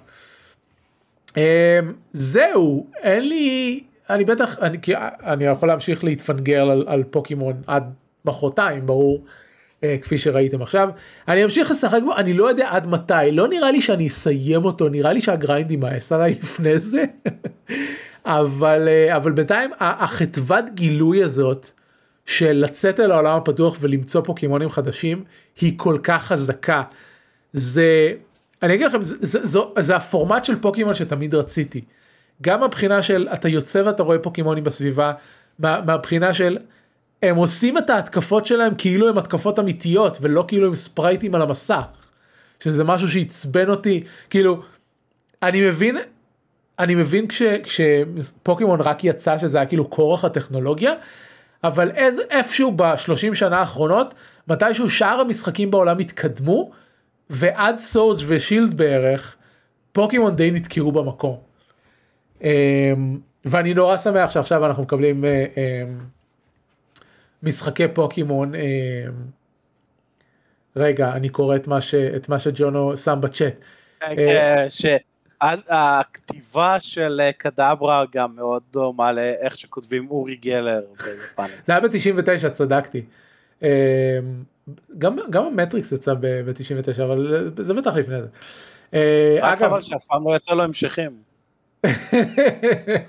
אה, 1.36 1.80
זהו 2.12 2.86
אין 3.02 3.28
לי 3.28 3.80
אני 4.10 4.24
בטח 4.24 4.58
אני, 4.58 4.78
אני 5.22 5.44
יכול 5.44 5.68
להמשיך 5.68 6.04
להתפנגרל 6.04 6.70
על, 6.70 6.84
על 6.86 7.04
פוקימון 7.10 7.62
עד 7.66 7.84
מחרתיים 8.24 8.86
ברור. 8.86 9.24
כפי 10.02 10.18
שראיתם 10.18 10.62
עכשיו 10.62 10.88
אני 11.28 11.44
אמשיך 11.44 11.70
לשחק 11.70 12.00
בו 12.04 12.16
אני 12.16 12.34
לא 12.34 12.48
יודע 12.48 12.68
עד 12.70 12.86
מתי 12.86 13.30
לא 13.32 13.48
נראה 13.48 13.70
לי 13.70 13.80
שאני 13.80 14.06
אסיים 14.06 14.64
אותו 14.64 14.88
נראה 14.88 15.12
לי 15.12 15.20
שה 15.20 15.39
grind 15.39 15.70
יימאס 15.70 16.12
עליי 16.12 16.34
לפני 16.42 16.78
זה 16.78 17.04
אבל 18.24 18.88
אה, 18.88 19.16
אבל 19.16 19.32
בינתיים 19.32 19.70
החדוות 19.80 20.64
גילוי 20.74 21.24
הזאת 21.24 21.70
של 22.26 22.52
לצאת 22.52 23.00
אל 23.00 23.10
העולם 23.10 23.36
הפתוח 23.36 23.76
ולמצוא 23.80 24.22
פוקימונים 24.24 24.70
חדשים 24.70 25.24
היא 25.60 25.72
כל 25.76 25.98
כך 26.02 26.26
חזקה. 26.26 26.82
זה 27.52 28.12
אני 28.62 28.74
אגיד 28.74 28.86
לכם 28.86 29.04
זה, 29.04 29.16
זה, 29.20 29.46
זה, 29.46 29.58
זה 29.80 29.96
הפורמט 29.96 30.44
של 30.44 30.60
פוקימון 30.60 30.94
שתמיד 30.94 31.34
רציתי. 31.34 31.80
גם 32.42 32.62
הבחינה 32.62 33.02
של 33.02 33.28
אתה 33.34 33.48
יוצא 33.48 33.82
ואתה 33.84 34.02
רואה 34.02 34.18
פוקימונים 34.18 34.64
בסביבה 34.64 35.12
מה, 35.58 35.80
מהבחינה 35.86 36.34
של 36.34 36.58
הם 37.22 37.36
עושים 37.36 37.78
את 37.78 37.90
ההתקפות 37.90 38.46
שלהם 38.46 38.72
כאילו 38.78 39.08
הם 39.08 39.18
התקפות 39.18 39.58
אמיתיות 39.58 40.18
ולא 40.20 40.44
כאילו 40.48 40.66
הם 40.66 40.74
ספרייטים 40.74 41.34
על 41.34 41.42
המסך. 41.42 41.82
שזה 42.60 42.84
משהו 42.84 43.08
שעצבן 43.08 43.68
אותי 43.68 44.04
כאילו 44.30 44.62
אני 45.42 45.68
מבין 45.68 45.98
אני 46.80 46.94
מבין 46.94 47.28
כש, 47.28 47.42
כשפוקימון 47.42 48.80
רק 48.80 49.04
יצא 49.04 49.38
שזה 49.38 49.58
היה 49.58 49.66
כאילו 49.66 49.90
כורח 49.90 50.24
הטכנולוגיה, 50.24 50.92
אבל 51.64 51.90
איז, 51.90 52.20
איפשהו 52.30 52.72
בשלושים 52.76 53.34
שנה 53.34 53.58
האחרונות, 53.58 54.14
מתישהו 54.48 54.90
שאר 54.90 55.20
המשחקים 55.20 55.70
בעולם 55.70 55.98
התקדמו, 55.98 56.70
ועד 57.30 57.78
סורג' 57.78 58.18
ושילד 58.26 58.74
בערך, 58.74 59.36
פוקימון 59.92 60.36
די 60.36 60.50
נתקעו 60.50 60.92
במקום. 60.92 61.36
Um, 62.40 62.44
ואני 63.44 63.74
נורא 63.74 63.96
שמח 63.96 64.30
שעכשיו 64.30 64.66
אנחנו 64.66 64.82
מקבלים 64.82 65.24
uh, 65.24 65.26
um, 65.26 65.58
משחקי 67.42 67.88
פוקימון. 67.88 68.54
Um, 68.54 68.58
רגע, 70.76 71.12
אני 71.12 71.28
קורא 71.28 71.56
את 71.56 71.66
מה, 71.66 71.80
ש, 71.80 71.94
את 71.94 72.28
מה 72.28 72.38
שג'ונו 72.38 72.98
שם 72.98 73.18
בצ'אט. 73.20 73.54
כן, 74.00 74.16
כן, 74.82 74.96
הכתיבה 75.68 76.80
של 76.80 77.20
אה, 77.24 77.32
קדברה 77.32 78.04
גם 78.14 78.36
מאוד 78.36 78.62
דומה 78.72 79.12
לאיך 79.12 79.56
שכותבים 79.56 80.10
אורי 80.10 80.36
גלר 80.36 80.80
ביפן. 80.96 81.46
זה 81.64 81.72
היה 81.72 81.80
ב-99 81.80 82.50
צדקתי. 82.52 83.02
גם, 84.98 85.16
גם 85.30 85.44
המטריקס 85.44 85.92
יצא 85.92 86.14
ב-99 86.20 87.02
אבל 87.04 87.50
זה 87.56 87.74
בטח 87.74 87.94
לפני 87.94 88.16
זה. 88.20 88.28
רק 89.42 89.62
אבל 89.62 89.82
שאף 89.82 90.04
פעם 90.04 90.28
לא 90.28 90.36
יצא 90.36 90.54
לו 90.54 90.62
המשכים. 90.62 91.10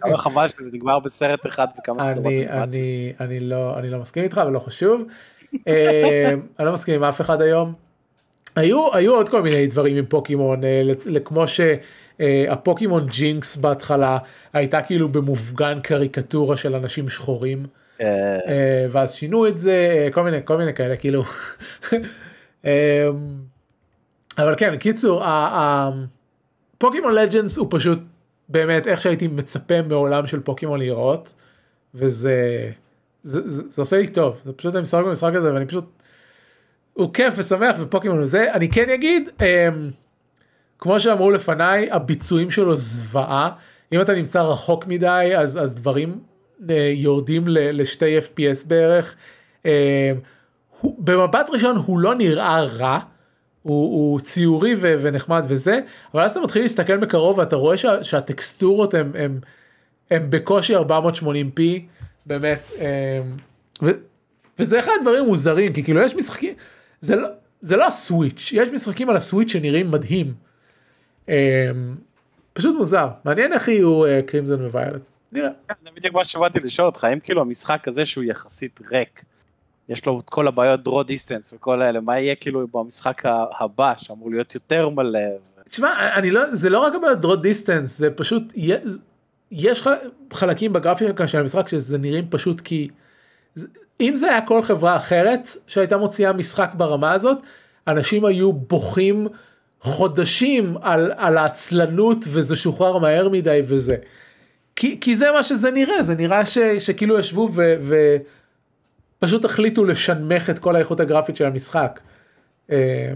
כמה 0.01 0.17
חבל 0.17 0.47
שזה 0.47 0.69
נגמר 0.73 0.99
בסרט 0.99 1.47
אחד 1.47 1.67
וכמה 1.79 2.03
סדרות 2.03 2.33
אנימציה. 2.49 2.63
אני 3.19 3.39
לא 3.39 3.79
אני 3.79 3.89
לא 3.89 3.99
מסכים 3.99 4.23
איתך 4.23 4.37
אבל 4.37 4.51
לא 4.51 4.59
חשוב. 4.59 5.01
אני 5.53 6.65
לא 6.65 6.73
מסכים 6.73 6.95
עם 6.95 7.03
אף 7.03 7.21
אחד 7.21 7.41
היום. 7.41 7.73
היו 8.55 8.95
היו 8.95 9.13
עוד 9.13 9.29
כל 9.29 9.41
מיני 9.41 9.67
דברים 9.67 9.97
עם 9.97 10.05
פוקימון 10.05 10.61
כמו 11.25 11.47
שהפוקימון 12.21 13.07
ג'ינקס 13.07 13.55
בהתחלה 13.55 14.17
הייתה 14.53 14.81
כאילו 14.81 15.09
במופגן 15.09 15.79
קריקטורה 15.83 16.57
של 16.57 16.75
אנשים 16.75 17.09
שחורים. 17.09 17.65
ואז 18.89 19.13
שינו 19.13 19.47
את 19.47 19.57
זה 19.57 20.07
כל 20.11 20.23
מיני 20.23 20.37
כל 20.45 20.57
מיני 20.57 20.73
כאלה 20.73 20.95
כאילו. 20.95 21.23
אבל 24.37 24.55
כן 24.57 24.77
קיצור 24.77 25.23
פוקימון 26.77 27.13
לג'נדס 27.13 27.57
הוא 27.57 27.67
פשוט 27.69 27.99
באמת 28.49 28.87
איך 28.87 29.01
שהייתי 29.01 29.27
מצפה 29.27 29.81
מעולם 29.81 30.27
של 30.27 30.39
פוקימון 30.39 30.79
להיראות 30.79 31.33
וזה 31.95 32.69
זה, 33.23 33.49
זה, 33.49 33.63
זה 33.69 33.81
עושה 33.81 33.97
לי 33.97 34.07
טוב 34.07 34.41
זה 34.45 34.53
פשוט 34.53 34.75
אני 34.75 34.81
משחק 34.81 35.03
במשחק 35.05 35.35
הזה 35.35 35.53
ואני 35.53 35.65
פשוט 35.65 35.85
הוא 36.93 37.13
כיף 37.13 37.33
ושמח 37.37 37.75
ופוקימון 37.79 38.19
וזה 38.19 38.53
אני 38.53 38.69
כן 38.69 38.89
אגיד 38.89 39.29
כמו 40.81 40.99
שאמרו 40.99 41.31
לפניי 41.31 41.91
הביצועים 41.91 42.51
שלו 42.51 42.77
זוועה 42.77 43.51
אם 43.91 44.01
אתה 44.01 44.13
נמצא 44.13 44.41
רחוק 44.41 44.87
מדי 44.87 45.31
אז 45.37 45.63
אז 45.63 45.75
דברים 45.75 46.19
אה, 46.69 46.91
יורדים 46.95 47.43
לשתי 47.47 48.19
fps 48.19 48.67
בערך. 48.67 49.15
אמ, 49.65 49.71
הוא, 50.79 50.95
במבט 50.99 51.49
ראשון 51.49 51.75
הוא 51.75 51.99
לא 51.99 52.15
נראה 52.15 52.61
רע. 52.61 52.99
הוא, 53.61 53.83
הוא 53.83 54.19
ציורי 54.19 54.75
ו, 54.77 54.95
ונחמד 55.01 55.45
וזה 55.47 55.79
אבל 56.13 56.23
אז 56.23 56.31
אתה 56.31 56.39
מתחיל 56.39 56.61
להסתכל 56.61 56.97
מקרוב 56.97 57.37
ואתה 57.37 57.55
רואה 57.55 57.77
שה, 57.77 58.03
שהטקסטורות 58.03 58.93
הם, 58.93 59.11
הם, 59.15 59.39
הם 60.11 60.29
בקושי 60.29 60.75
480p 60.77 61.61
באמת 62.25 62.71
הם, 62.79 63.37
ו, 63.83 63.91
וזה 64.59 64.79
אחד 64.79 64.91
הדברים 64.99 65.25
מוזרים 65.25 65.73
כי 65.73 65.83
כאילו 65.83 66.01
יש 66.01 66.15
משחקים 66.15 66.53
זה 67.01 67.15
לא 67.15 67.27
זה 67.61 67.77
לא 67.77 67.87
הסוויץ' 67.87 68.49
יש 68.53 68.69
משחקים 68.69 69.09
על 69.09 69.15
הסוויץ' 69.15 69.51
שנראים 69.51 69.91
מדהים. 69.91 70.33
הם, 71.27 71.95
פשוט 72.53 72.75
מוזר 72.77 73.07
מעניין 73.25 73.53
איך 73.53 73.67
יהיו 73.67 74.03
קרימזון 74.25 74.65
וויילט 74.65 75.01
נראה. 75.31 75.49
זה 75.83 75.89
בדיוק 75.95 76.15
מה 76.15 76.25
שבאתי 76.25 76.59
לשאול 76.59 76.87
אותך 76.87 77.03
האם 77.03 77.19
כאילו 77.19 77.41
המשחק 77.41 77.87
הזה 77.87 78.05
שהוא 78.05 78.23
יחסית 78.23 78.79
ריק. 78.91 79.23
יש 79.89 80.05
לו 80.05 80.19
את 80.19 80.29
כל 80.29 80.47
הבעיות 80.47 80.87
draw 80.87 80.91
distance 80.91 81.55
וכל 81.55 81.81
האלה, 81.81 82.01
מה 82.01 82.19
יהיה 82.19 82.35
כאילו 82.35 82.67
במשחק 82.67 83.21
הבא 83.59 83.93
שאמור 83.97 84.31
להיות 84.31 84.55
יותר 84.55 84.89
מלא. 84.89 85.19
תשמע, 85.69 86.15
אני 86.15 86.31
לא, 86.31 86.55
זה 86.55 86.69
לא 86.69 86.79
רק 86.79 86.93
הבעיות 86.95 87.25
draw 87.25 87.43
distance, 87.43 87.85
זה 87.85 88.11
פשוט, 88.11 88.43
יש 89.51 89.87
חלקים 90.33 90.73
בגרפיקה 90.73 91.27
של 91.27 91.39
המשחק 91.39 91.67
שזה 91.67 91.97
נראים 91.97 92.25
פשוט 92.29 92.61
כי, 92.61 92.89
אם 94.01 94.15
זה 94.15 94.29
היה 94.29 94.41
כל 94.45 94.61
חברה 94.61 94.95
אחרת 94.95 95.49
שהייתה 95.67 95.97
מוציאה 95.97 96.33
משחק 96.33 96.69
ברמה 96.77 97.11
הזאת, 97.11 97.37
אנשים 97.87 98.25
היו 98.25 98.53
בוכים 98.53 99.27
חודשים 99.81 100.77
על, 100.81 101.11
על 101.17 101.37
העצלנות 101.37 102.25
וזה 102.29 102.55
שוחרר 102.55 102.97
מהר 102.97 103.29
מדי 103.29 103.59
וזה. 103.63 103.95
כי, 104.75 104.97
כי 105.01 105.15
זה 105.15 105.31
מה 105.31 105.43
שזה 105.43 105.71
נראה, 105.71 106.03
זה 106.03 106.15
נראה 106.15 106.45
ש, 106.45 106.57
שכאילו 106.57 107.19
ישבו 107.19 107.49
ו... 107.53 107.75
ו 107.81 107.95
פשוט 109.19 109.45
החליטו 109.45 109.85
לשנמך 109.85 110.49
את 110.49 110.59
כל 110.59 110.75
האיכות 110.75 110.99
הגרפית 110.99 111.35
של 111.35 111.45
המשחק. 111.45 111.99
אה, 112.71 113.11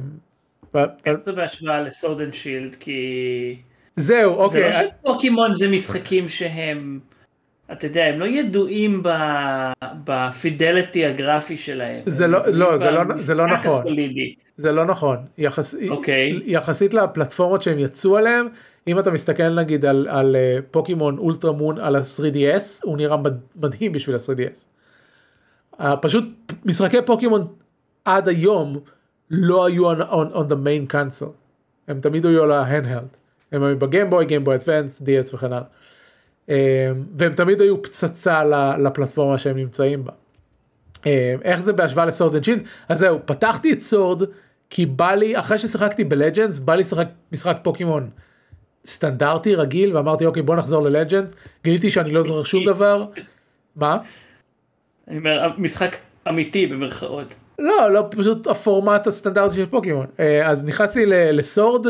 זה 1.26 1.32
בהשוואה 1.36 1.82
לסורד 1.82 2.22
אנד 2.22 2.34
שילד 2.34 2.76
כי... 2.80 3.56
זהו 3.96 4.34
אוקיי. 4.34 4.74
זה 4.74 4.80
לא 4.84 4.90
שפוקימון 5.00 5.56
זה 5.56 5.68
משחקים 5.72 6.30
שהם, 6.30 7.00
אתה 7.72 7.86
יודע, 7.86 8.04
הם 8.04 8.20
לא 8.20 8.26
ידועים 8.26 9.04
בפידליטי 10.04 11.06
הגרפי 11.06 11.58
שלהם. 11.58 12.02
זה 12.06 12.28
לא, 12.28 12.48
לא, 12.48 12.78
זה 12.78 12.92
לא, 12.92 13.04
זה 13.18 13.36
לא 13.36 13.48
נכון. 13.48 13.84
זה 14.58 14.72
לא 14.72 14.86
נכון. 14.86 15.18
יחס, 15.38 15.76
okay. 15.76 15.90
אוקיי. 15.90 16.42
יחסית 16.46 16.94
לפלטפורמות 16.94 17.62
שהם 17.62 17.80
יצאו 17.80 18.18
עליהם, 18.18 18.48
אם 18.88 19.00
אתה 19.00 19.12
מסתכל 19.12 19.50
נגיד 19.50 19.86
על, 19.86 20.08
על 20.10 20.36
אה, 20.36 20.58
פוקימון 20.72 21.18
אולטרה 21.18 21.52
מון 21.52 21.80
על 21.80 21.96
ה-3DS, 21.96 22.80
הוא 22.84 22.98
נראה 22.98 23.18
מדהים 23.56 23.92
בשביל 23.92 24.16
ה-3DS. 24.16 24.66
פשוט 26.02 26.24
משחקי 26.66 26.98
פוקימון 27.06 27.48
עד 28.06 28.28
היום 28.28 28.80
לא 29.32 29.66
היו 29.66 29.94
on, 29.94 29.98
on, 29.98 30.36
on 30.36 30.52
the 30.52 30.56
main 30.56 30.94
console. 30.94 31.34
הם 31.88 32.00
תמיד 32.02 32.26
היו 32.26 32.44
על 32.44 32.52
ההנדהלד. 32.52 33.08
הם 33.52 33.64
היו 33.64 33.80
ב 33.80 33.85
Game 33.85 34.05
Boy, 34.05 34.26
Game 34.26 34.43
Boy 34.43 34.56
Advance, 34.56 35.02
DS 35.02 35.36
וכן 35.36 35.54
הלאה. 35.54 35.68
אמ, 36.50 36.56
והם 37.18 37.34
תמיד 37.34 37.62
היו 37.62 37.84
פצצה 37.84 38.44
לפלטפורמה 38.78 39.38
שהם 39.38 39.58
נמצאים 39.58 40.04
בה. 40.06 40.12
איך 41.42 41.60
זה 41.60 41.74
בהשוואה 41.74 42.06
ל 42.06 42.11
Sword 42.11 42.36
and 42.36 42.44
Shield? 42.44 42.62
אז 42.90 43.00
זהו, 43.00 43.20
פתחתי 43.26 43.74
את 43.74 43.82
Sword 43.82 44.24
כי 44.70 44.86
בא 44.86 45.12
לי, 45.12 45.40
אחרי 45.40 45.58
ששיחקתי 45.58 46.04
ב 46.04 46.10
Legends, 46.10 46.60
בא 46.60 46.76
לי 46.76 46.82
לשחק 46.82 47.08
משחק 47.32 47.58
פוקימון 47.64 48.10
סטנדרטי 48.86 49.56
רגיל 49.56 49.96
ואמרתי 49.96 50.26
אוקיי 50.26 50.44
בוא 50.44 50.56
נחזור 50.56 50.84
ל 50.84 50.89
Legends, 50.89 51.36
גיליתי 51.64 51.92
שאני 51.92 52.12
לא 52.12 52.22
זוכר 52.22 52.44
שום 52.44 52.66
דבר. 52.66 53.06
מה? 53.76 53.98
אני 55.08 55.18
אומר, 55.18 55.50
משחק 55.58 55.96
אמיתי 56.30 56.66
במרכאות. 56.68 57.34
לא, 57.60 57.94
לא, 57.94 58.08
פשוט 58.12 58.48
הפורמט 58.48 59.08
הסטנדרטי 59.08 59.56
של 59.56 59.66
פוקימון. 59.66 60.06
אה, 60.20 60.50
אז 60.50 60.66
נכנסתי 60.66 61.06
ל 61.06 61.17
Sword, 61.17 61.88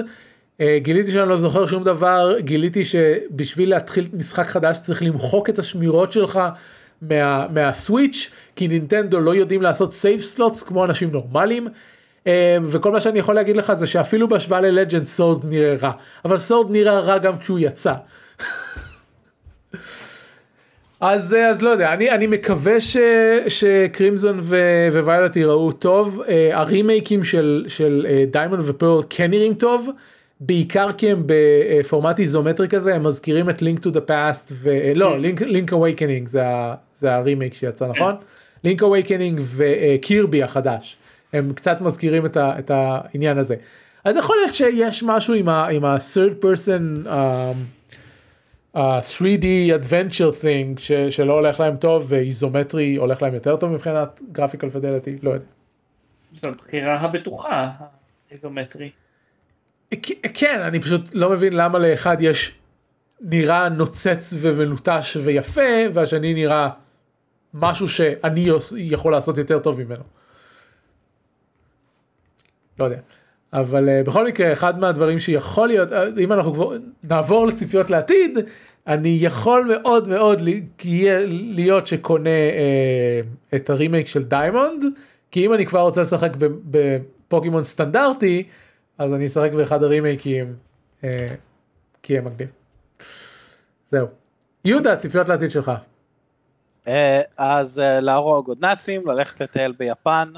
אה, 0.61 0.78
גיליתי 0.82 1.11
שאני 1.11 1.30
לא 1.30 1.38
זוכר 1.38 1.65
שום 1.65 1.84
דבר, 1.84 2.36
גיליתי 2.39 2.86
שבשביל 2.86 3.69
להתחיל 3.69 4.05
משחק 4.13 4.47
חדש 4.47 4.80
צריך 4.80 5.03
למחוק 5.03 5.49
את 5.49 5.59
השמירות 5.59 6.11
שלך 6.11 6.39
מה, 7.01 7.47
מה 7.53 7.71
Switch, 7.71 8.31
כי 8.55 8.67
נינטנדו 8.67 9.19
לא 9.19 9.36
יודעים 9.36 9.61
לעשות 9.61 9.93
save 9.93 10.19
slots 10.19 10.63
כמו 10.63 10.86
אנשים 10.86 11.11
נורמליים. 11.11 11.67
אה, 12.28 12.57
וכל 12.63 12.91
מה 12.91 12.99
שאני 12.99 13.19
יכול 13.19 13.36
להגיד 13.36 13.57
לך 13.57 13.73
זה 13.73 13.86
שאפילו 13.86 14.28
בהשוואה 14.28 14.61
ל 14.61 14.67
Legend 14.67 15.03
Sword 15.03 15.45
נראה 15.45 15.76
רע, 15.82 15.91
אבל 16.26 16.38
Sword 16.38 16.71
נראה 16.71 16.99
רע 16.99 17.17
גם 17.17 17.38
כשהוא 17.38 17.59
יצא. 17.59 17.93
אז 21.01 21.34
אה, 21.34 21.49
אז 21.49 21.61
לא 21.61 21.69
יודע 21.69 21.93
אני 21.93 22.11
אני 22.11 22.28
מקווה 22.28 22.82
ש, 22.82 22.97
ש 23.47 23.68
Crimson 23.68 24.39
ו 24.91 24.98
Violet 24.98 25.36
ייראו 25.36 25.71
טוב. 25.71 26.21
uh, 26.21 26.30
הרימייקים 26.53 27.23
של 27.23 27.65
של 27.67 28.07
Diamond 28.31 28.61
uh, 28.61 28.65
ו 28.67 28.73
Pearl 28.73 29.01
כן 29.09 29.32
נראים 29.32 29.53
טוב 29.53 29.89
בעיקר 30.39 30.91
כי 30.91 31.11
הם 31.11 31.23
בפורמט 31.26 32.19
איזומטרי 32.19 32.67
כזה 32.67 32.95
הם 32.95 33.03
מזכירים 33.03 33.49
את 33.49 33.61
Link 33.61 33.79
to 33.79 33.89
the 33.89 34.01
Past 34.01 34.51
ולא 34.61 35.19
Link 35.19 35.41
Link's 35.41 35.73
Awakening 35.73 36.27
זה, 36.28 36.43
זה 36.95 37.15
הרימייק 37.15 37.53
שיצא 37.53 37.88
נכון? 37.88 38.15
Link's 38.63 38.83
Awakening 38.83 39.41
ו 39.55 39.70
Kirby 39.70 40.43
החדש 40.43 40.97
הם 41.36 41.53
קצת 41.53 41.81
מזכירים 41.81 42.25
את, 42.25 42.38
ה, 42.38 42.59
את 42.59 42.71
העניין 42.71 43.38
הזה 43.38 43.55
אז 44.03 44.17
יכול 44.17 44.36
להיות 44.36 44.53
שיש 44.53 45.03
משהו 45.03 45.33
עם 45.33 45.86
ה-third 45.86 46.43
person. 46.43 47.05
Uh, 47.05 47.09
ה-3D 48.75 49.45
adventure 49.79 50.41
thing 50.41 50.79
ש, 50.79 50.91
שלא 50.91 51.33
הולך 51.33 51.59
להם 51.59 51.77
טוב 51.77 52.05
ואיזומטרי 52.07 52.95
הולך 52.95 53.21
להם 53.21 53.33
יותר 53.33 53.55
טוב 53.55 53.71
מבחינת 53.71 54.21
graphical 54.31 54.69
fidelity 54.69 55.17
לא 55.23 55.29
יודע. 55.29 55.45
זו 56.36 56.51
בחירה 56.51 56.95
הבטוחה 56.95 57.71
איזומטרי. 58.31 58.89
כן 60.33 60.61
אני 60.61 60.79
פשוט 60.79 61.01
לא 61.13 61.29
מבין 61.29 61.53
למה 61.53 61.79
לאחד 61.79 62.17
יש 62.19 62.51
נראה 63.21 63.69
נוצץ 63.69 64.33
ומלוטש 64.41 65.17
ויפה 65.23 65.61
והשני 65.93 66.33
נראה 66.33 66.69
משהו 67.53 67.88
שאני 67.88 68.49
יכול 68.75 69.11
לעשות 69.11 69.38
יותר 69.38 69.59
טוב 69.59 69.81
ממנו. 69.83 70.03
לא 72.80 72.86
יודע. 72.86 72.97
אבל 73.53 73.89
uh, 73.89 74.07
בכל 74.07 74.28
מקרה 74.28 74.53
אחד 74.53 74.80
מהדברים 74.80 75.19
שיכול 75.19 75.67
להיות 75.67 75.91
uh, 75.91 75.95
אם 76.19 76.34
אנחנו 76.34 76.53
כבר 76.53 76.78
נעבור 77.03 77.47
לציפיות 77.47 77.89
לעתיד 77.89 78.38
אני 78.88 79.17
יכול 79.21 79.71
מאוד 79.76 80.07
מאוד 80.07 80.41
להיות 81.28 81.88
שקונה 81.88 82.30
uh, 82.30 83.55
את 83.55 83.69
הרימייק 83.69 84.07
של 84.07 84.23
Diamond 84.23 84.83
כי 85.32 85.45
אם 85.45 85.53
אני 85.53 85.65
כבר 85.65 85.82
רוצה 85.82 86.01
לשחק 86.01 86.32
בפוקימון 86.39 87.63
סטנדרטי 87.63 88.43
אז 88.97 89.13
אני 89.13 89.26
אשחק 89.26 89.51
באחד 89.51 89.84
הרימייקים 89.84 90.55
כי 92.03 92.13
יהיה 92.13 92.21
מגניב. 92.21 92.49
זהו. 93.89 94.07
יהודה 94.65 94.95
ציפיות 94.95 95.30
לעתיד 95.30 95.51
שלך. 95.51 95.71
אז 97.38 97.82
להרוג 98.01 98.47
עוד 98.47 98.65
נאצים 98.65 99.07
ללכת 99.07 99.41
לטייל 99.41 99.73
ביפן. 99.80 100.30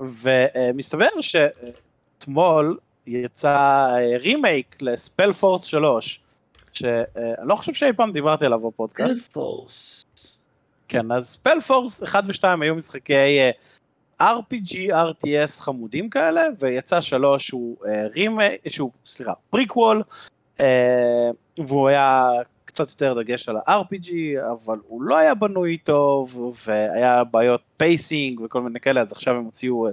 ומסתבר 0.00 1.06
שאתמול 1.20 2.78
יצא 3.06 3.88
רימייק 4.18 4.76
לספל 4.80 5.32
פורס 5.32 5.64
3, 5.64 6.20
שאני 6.72 7.02
לא 7.42 7.54
חושב 7.54 7.74
שאי 7.74 7.92
פעם 7.92 8.12
דיברתי 8.12 8.46
עליו 8.46 8.60
בפודקאסט. 8.60 9.14
ספל 9.16 9.32
פורס. 9.32 10.04
כן, 10.88 11.12
אז 11.12 11.28
SpellForce 11.28 12.02
1 12.02 12.24
ו-2 12.26 12.62
היו 12.62 12.74
משחקי 12.74 13.14
אה, 13.14 13.50
RPG, 14.20 14.76
RTS 14.92 15.60
חמודים 15.60 16.10
כאלה, 16.10 16.46
ויצא 16.58 17.00
3 17.00 17.50
הוא 17.50 17.76
רימייק, 18.14 18.44
שהוא, 18.68 18.90
סליחה, 19.04 19.32
פריקוול, 19.50 20.02
והוא 21.58 21.88
היה 21.88 22.28
קצת 22.70 22.88
יותר 22.90 23.14
דגש 23.22 23.48
על 23.48 23.56
ה-RPG, 23.56 24.10
אבל 24.52 24.78
הוא 24.86 25.02
לא 25.02 25.16
היה 25.16 25.34
בנוי 25.34 25.78
טוב, 25.78 26.54
והיה 26.66 27.24
בעיות 27.24 27.60
pacing 27.76 28.40
וכל 28.40 28.62
מיני 28.62 28.80
כאלה, 28.80 29.00
אז 29.00 29.12
עכשיו 29.12 29.36
הם 29.36 29.44
הוציאו 29.44 29.88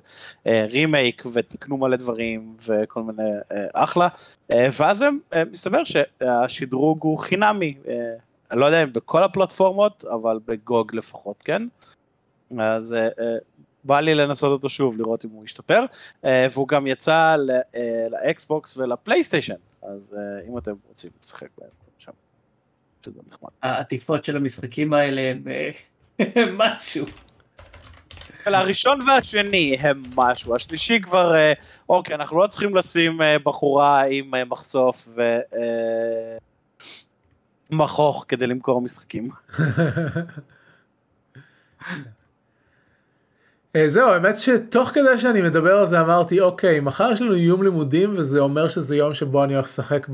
רימייק 0.46 1.24
ותקנו 1.34 1.78
מלא 1.78 1.96
דברים 1.96 2.56
וכל 2.66 3.04
מיני 3.04 3.30
אחלה, 3.74 4.08
ואז 4.50 5.02
הם, 5.02 5.20
מסתבר 5.52 5.82
שהשדרוג 5.84 7.00
הוא 7.02 7.20
חינמי, 7.20 7.78
אני 8.52 8.60
לא 8.60 8.66
יודע 8.66 8.84
אם 8.84 8.94
בכל 8.94 9.24
הפלטפורמות, 9.24 10.06
אבל 10.06 10.40
בגוג 10.46 10.96
לפחות, 10.96 11.44
כן? 11.44 11.64
אז 12.60 12.96
בא 13.84 14.00
לי 14.00 14.16
לנסות 14.16 14.52
אותו 14.52 14.70
שוב, 14.70 14.98
לראות 14.98 15.26
אם 15.26 15.30
הוא 15.30 15.46
ישתפר, 15.46 15.86
והוא 16.24 16.68
גם 16.68 16.88
יצא 16.88 17.36
לאקסבוקס 18.12 18.78
ולפלייסטיישן, 18.78 19.56
אז 19.82 20.16
אם 20.48 20.58
אתם 20.58 20.74
רוצים 20.88 21.12
לשחק 21.22 21.48
בהם. 21.58 21.87
שזה 23.06 23.20
נחמד. 23.32 23.50
העטיפות 23.64 24.26
של 24.26 24.38
המשחקים 24.38 24.94
האלה 24.94 25.22
הם 25.32 25.44
משהו. 26.58 27.06
הראשון 28.46 29.02
והשני 29.02 29.78
הם 29.80 30.02
משהו, 30.16 30.56
השלישי 30.56 31.02
כבר, 31.02 31.32
אוקיי, 31.90 32.16
אנחנו 32.16 32.42
לא 32.42 32.48
צריכים 32.48 32.76
לשים 32.76 33.20
בחורה 33.44 34.04
עם 34.10 34.32
מחשוף 34.50 35.08
ותוך 37.72 38.26
כדי 38.28 38.48
למכור 38.48 38.82
משחקים. 38.82 39.30
זהו, 43.88 44.10
האמת 44.10 44.40
שתוך 44.40 44.90
כדי 44.90 45.18
שאני 45.18 45.42
מדבר 45.42 45.78
על 45.78 45.86
זה 45.86 46.02
אמרתי, 46.02 46.40
אוקיי, 46.40 46.80
מחר 46.80 47.12
יש 47.12 47.22
לנו 47.22 47.34
יום 47.34 47.64
לימודים 47.64 48.14
וזה 48.18 48.40
אומר 48.40 48.68
שזה 48.68 48.96
יום 48.96 49.14
שבו 49.14 49.44
אני 49.44 49.54
הולך 49.54 49.66
לשחק 49.66 50.08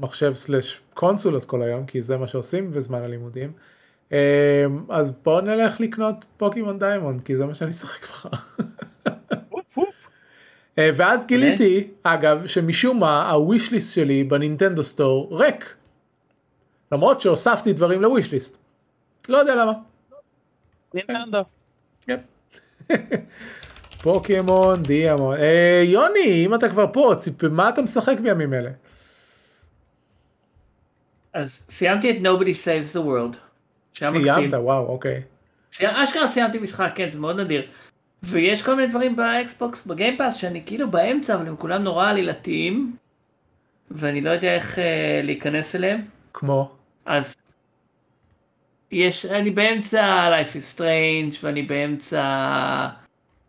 מחשב 0.00 0.32
slash 0.34 0.80
קונסולות 0.94 1.44
כל 1.44 1.62
היום 1.62 1.86
כי 1.86 2.02
זה 2.02 2.16
מה 2.16 2.26
שעושים 2.26 2.70
בזמן 2.70 3.02
הלימודים. 3.02 3.52
אמ, 4.12 4.16
אז 4.88 5.10
בוא 5.10 5.40
נלך 5.40 5.80
לקנות 5.80 6.24
Pokémon 6.36 6.78
Diamond 6.78 7.22
כי 7.22 7.36
זה 7.36 7.46
מה 7.46 7.54
שאני 7.54 7.70
אשחק 7.70 8.02
מחר. 8.10 8.28
אה, 10.78 10.90
ואז 10.94 11.26
גיליתי 11.26 11.88
אגב 12.02 12.46
שמשום 12.46 13.00
מה 13.00 13.30
ה 13.30 13.38
wish 13.38 13.72
list 13.72 13.94
שלי 13.94 14.24
ב 14.24 14.30
Nintendo 14.30 14.82
Store 14.82 15.28
ריק. 15.42 15.74
למרות 16.92 17.20
שהוספתי 17.20 17.72
דברים 17.72 18.02
ל 18.02 18.08
wish 18.08 18.32
list. 18.32 18.58
לא 19.28 19.36
יודע 19.36 19.54
למה. 19.54 19.72
נינטנדו. 20.94 21.40
כן. 22.00 22.18
Pokémon 24.02 24.82
Diamond. 24.82 25.36
אה, 25.36 25.82
יוני 25.84 26.44
אם 26.46 26.54
אתה 26.54 26.68
כבר 26.68 26.86
פה 26.92 27.12
מה 27.50 27.68
אתה 27.68 27.82
משחק 27.82 28.20
בימים 28.20 28.54
אלה? 28.54 28.70
אז 31.38 31.66
סיימתי 31.70 32.10
את 32.10 32.16
Nobody 32.16 32.54
Saves 32.64 32.96
the 32.96 33.00
World. 33.00 33.36
סיימת 34.00 34.52
וואו 34.52 34.86
אוקיי. 34.86 35.22
אשכרה 35.82 36.26
סיימתי 36.26 36.58
משחק 36.58 36.92
כן 36.94 37.10
זה 37.10 37.18
מאוד 37.18 37.40
נדיר. 37.40 37.66
ויש 38.22 38.62
כל 38.62 38.74
מיני 38.74 38.88
דברים 38.88 39.16
ב 39.16 39.30
Xbox 39.30 39.86
ב 39.86 39.91
Game 39.91 40.13
Pass 40.13 40.34
שאני 40.34 40.62
כאילו 40.66 40.90
באמצע 40.90 41.34
אבל 41.34 41.46
הם 41.46 41.56
כולם 41.56 41.82
נורא 41.82 42.08
עלילתיים. 42.10 42.96
ואני 43.90 44.20
לא 44.20 44.30
יודע 44.30 44.54
איך 44.54 44.78
אה, 44.78 45.20
להיכנס 45.24 45.76
אליהם. 45.76 46.00
כמו? 46.32 46.70
אז 47.06 47.36
יש 48.90 49.26
אני 49.26 49.50
באמצע 49.50 50.30
Life 50.30 50.52
is 50.54 50.78
Strange 50.78 51.36
ואני 51.42 51.62
באמצע 51.62 52.88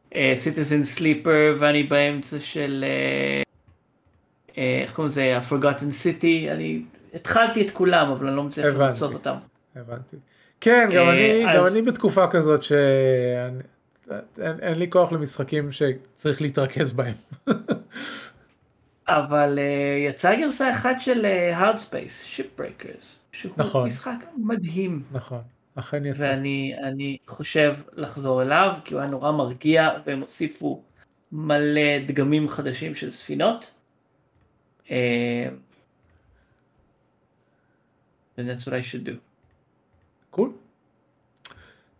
uh, 0.09 0.15
Citizen 0.15 0.97
Sleeper 0.97 1.57
ואני 1.59 1.83
באמצע 1.83 2.39
של 2.39 2.85
uh, 2.85 4.51
uh, 4.51 4.59
איך 4.81 4.93
קוראים 4.93 5.11
לזה 5.11 5.39
Forgotten 5.49 5.91
City 6.03 6.51
אני 6.51 6.81
התחלתי 7.13 7.67
את 7.67 7.71
כולם 7.71 8.11
אבל 8.11 8.27
אני 8.27 8.35
לא 8.35 8.43
מצליח 8.43 8.75
למצוא 8.75 9.13
אותם. 9.13 9.35
הבנתי. 9.75 10.17
כן 10.61 10.89
גם 10.95 11.09
אני 11.09 11.45
אז... 11.49 11.55
גם 11.55 11.65
אני 11.65 11.81
בתקופה 11.81 12.27
כזאת 12.27 12.63
שאין 12.63 13.61
אין 14.37 14.79
לי 14.79 14.89
כוח 14.89 15.11
למשחקים 15.11 15.71
שצריך 15.71 16.41
להתרכז 16.41 16.91
בהם. 16.91 17.15
אבל 19.07 19.59
uh, 19.59 20.09
יצאה 20.09 20.35
גרסה 20.35 20.73
אחת 20.73 20.95
של 20.99 21.25
uh, 21.25 21.59
hard 21.59 21.79
space 21.79 22.37
shipbreakers 22.37 23.05
שהוא 23.31 23.51
נכון. 23.57 23.87
משחק 23.87 24.25
מדהים. 24.37 25.03
נכון. 25.11 25.39
אכן 25.75 26.05
יצא. 26.05 26.19
ואני 26.19 27.17
חושב 27.27 27.73
לחזור 27.93 28.41
אליו 28.41 28.71
כי 28.85 28.93
הוא 28.93 29.01
היה 29.01 29.09
נורא 29.09 29.31
מרגיע 29.31 29.89
והם 30.05 30.19
הוסיפו 30.19 30.83
מלא 31.31 31.99
דגמים 32.07 32.49
חדשים 32.49 32.95
של 32.95 33.11
ספינות. 33.11 33.71
Uh, 34.85 34.89
and 38.39 38.49
that's 38.49 38.65
what 38.65 38.73
I 38.73 38.81
should 38.91 39.05
do. 39.09 39.15
קול. 40.29 40.51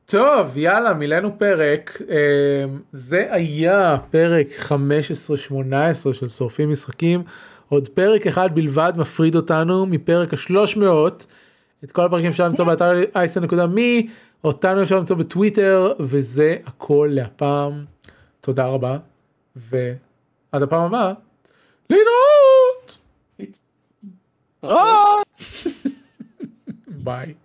טוב 0.06 0.58
יאללה 0.58 0.94
מילאנו 0.94 1.40
פרק 1.40 2.02
אמ, 2.02 2.80
זה 2.92 3.28
היה 3.32 3.98
פרק 4.12 4.48
15-18 4.70 6.14
של 6.14 6.28
שורפים 6.28 6.72
משחקים 6.72 7.24
עוד 7.70 7.88
פרק 7.90 8.28
אחד 8.28 8.56
בלבד 8.56 8.94
מפריד 8.98 9.36
אותנו 9.36 9.86
מפרק 9.86 10.34
ה-300 10.34 10.84
את 11.84 11.92
כל 11.92 12.06
הפרקים 12.06 12.28
אפשר 12.30 12.46
למצוא 12.48 12.66
באתר 12.66 12.92
אייסן.מי 13.16 14.10
אותנו 14.44 14.84
אפשר 14.84 14.96
למצוא 14.96 15.16
בטוויטר 15.16 15.94
וזה 16.00 16.58
הכל 16.66 17.10
להפעם 17.12 17.86
תודה 18.42 18.66
רבה 18.66 18.98
ועד 19.56 20.62
הפעם 20.62 20.82
הבאה 20.82 21.14
להתראות. 21.90 22.98
Oh! 24.66 25.90
Bye. 27.04 27.36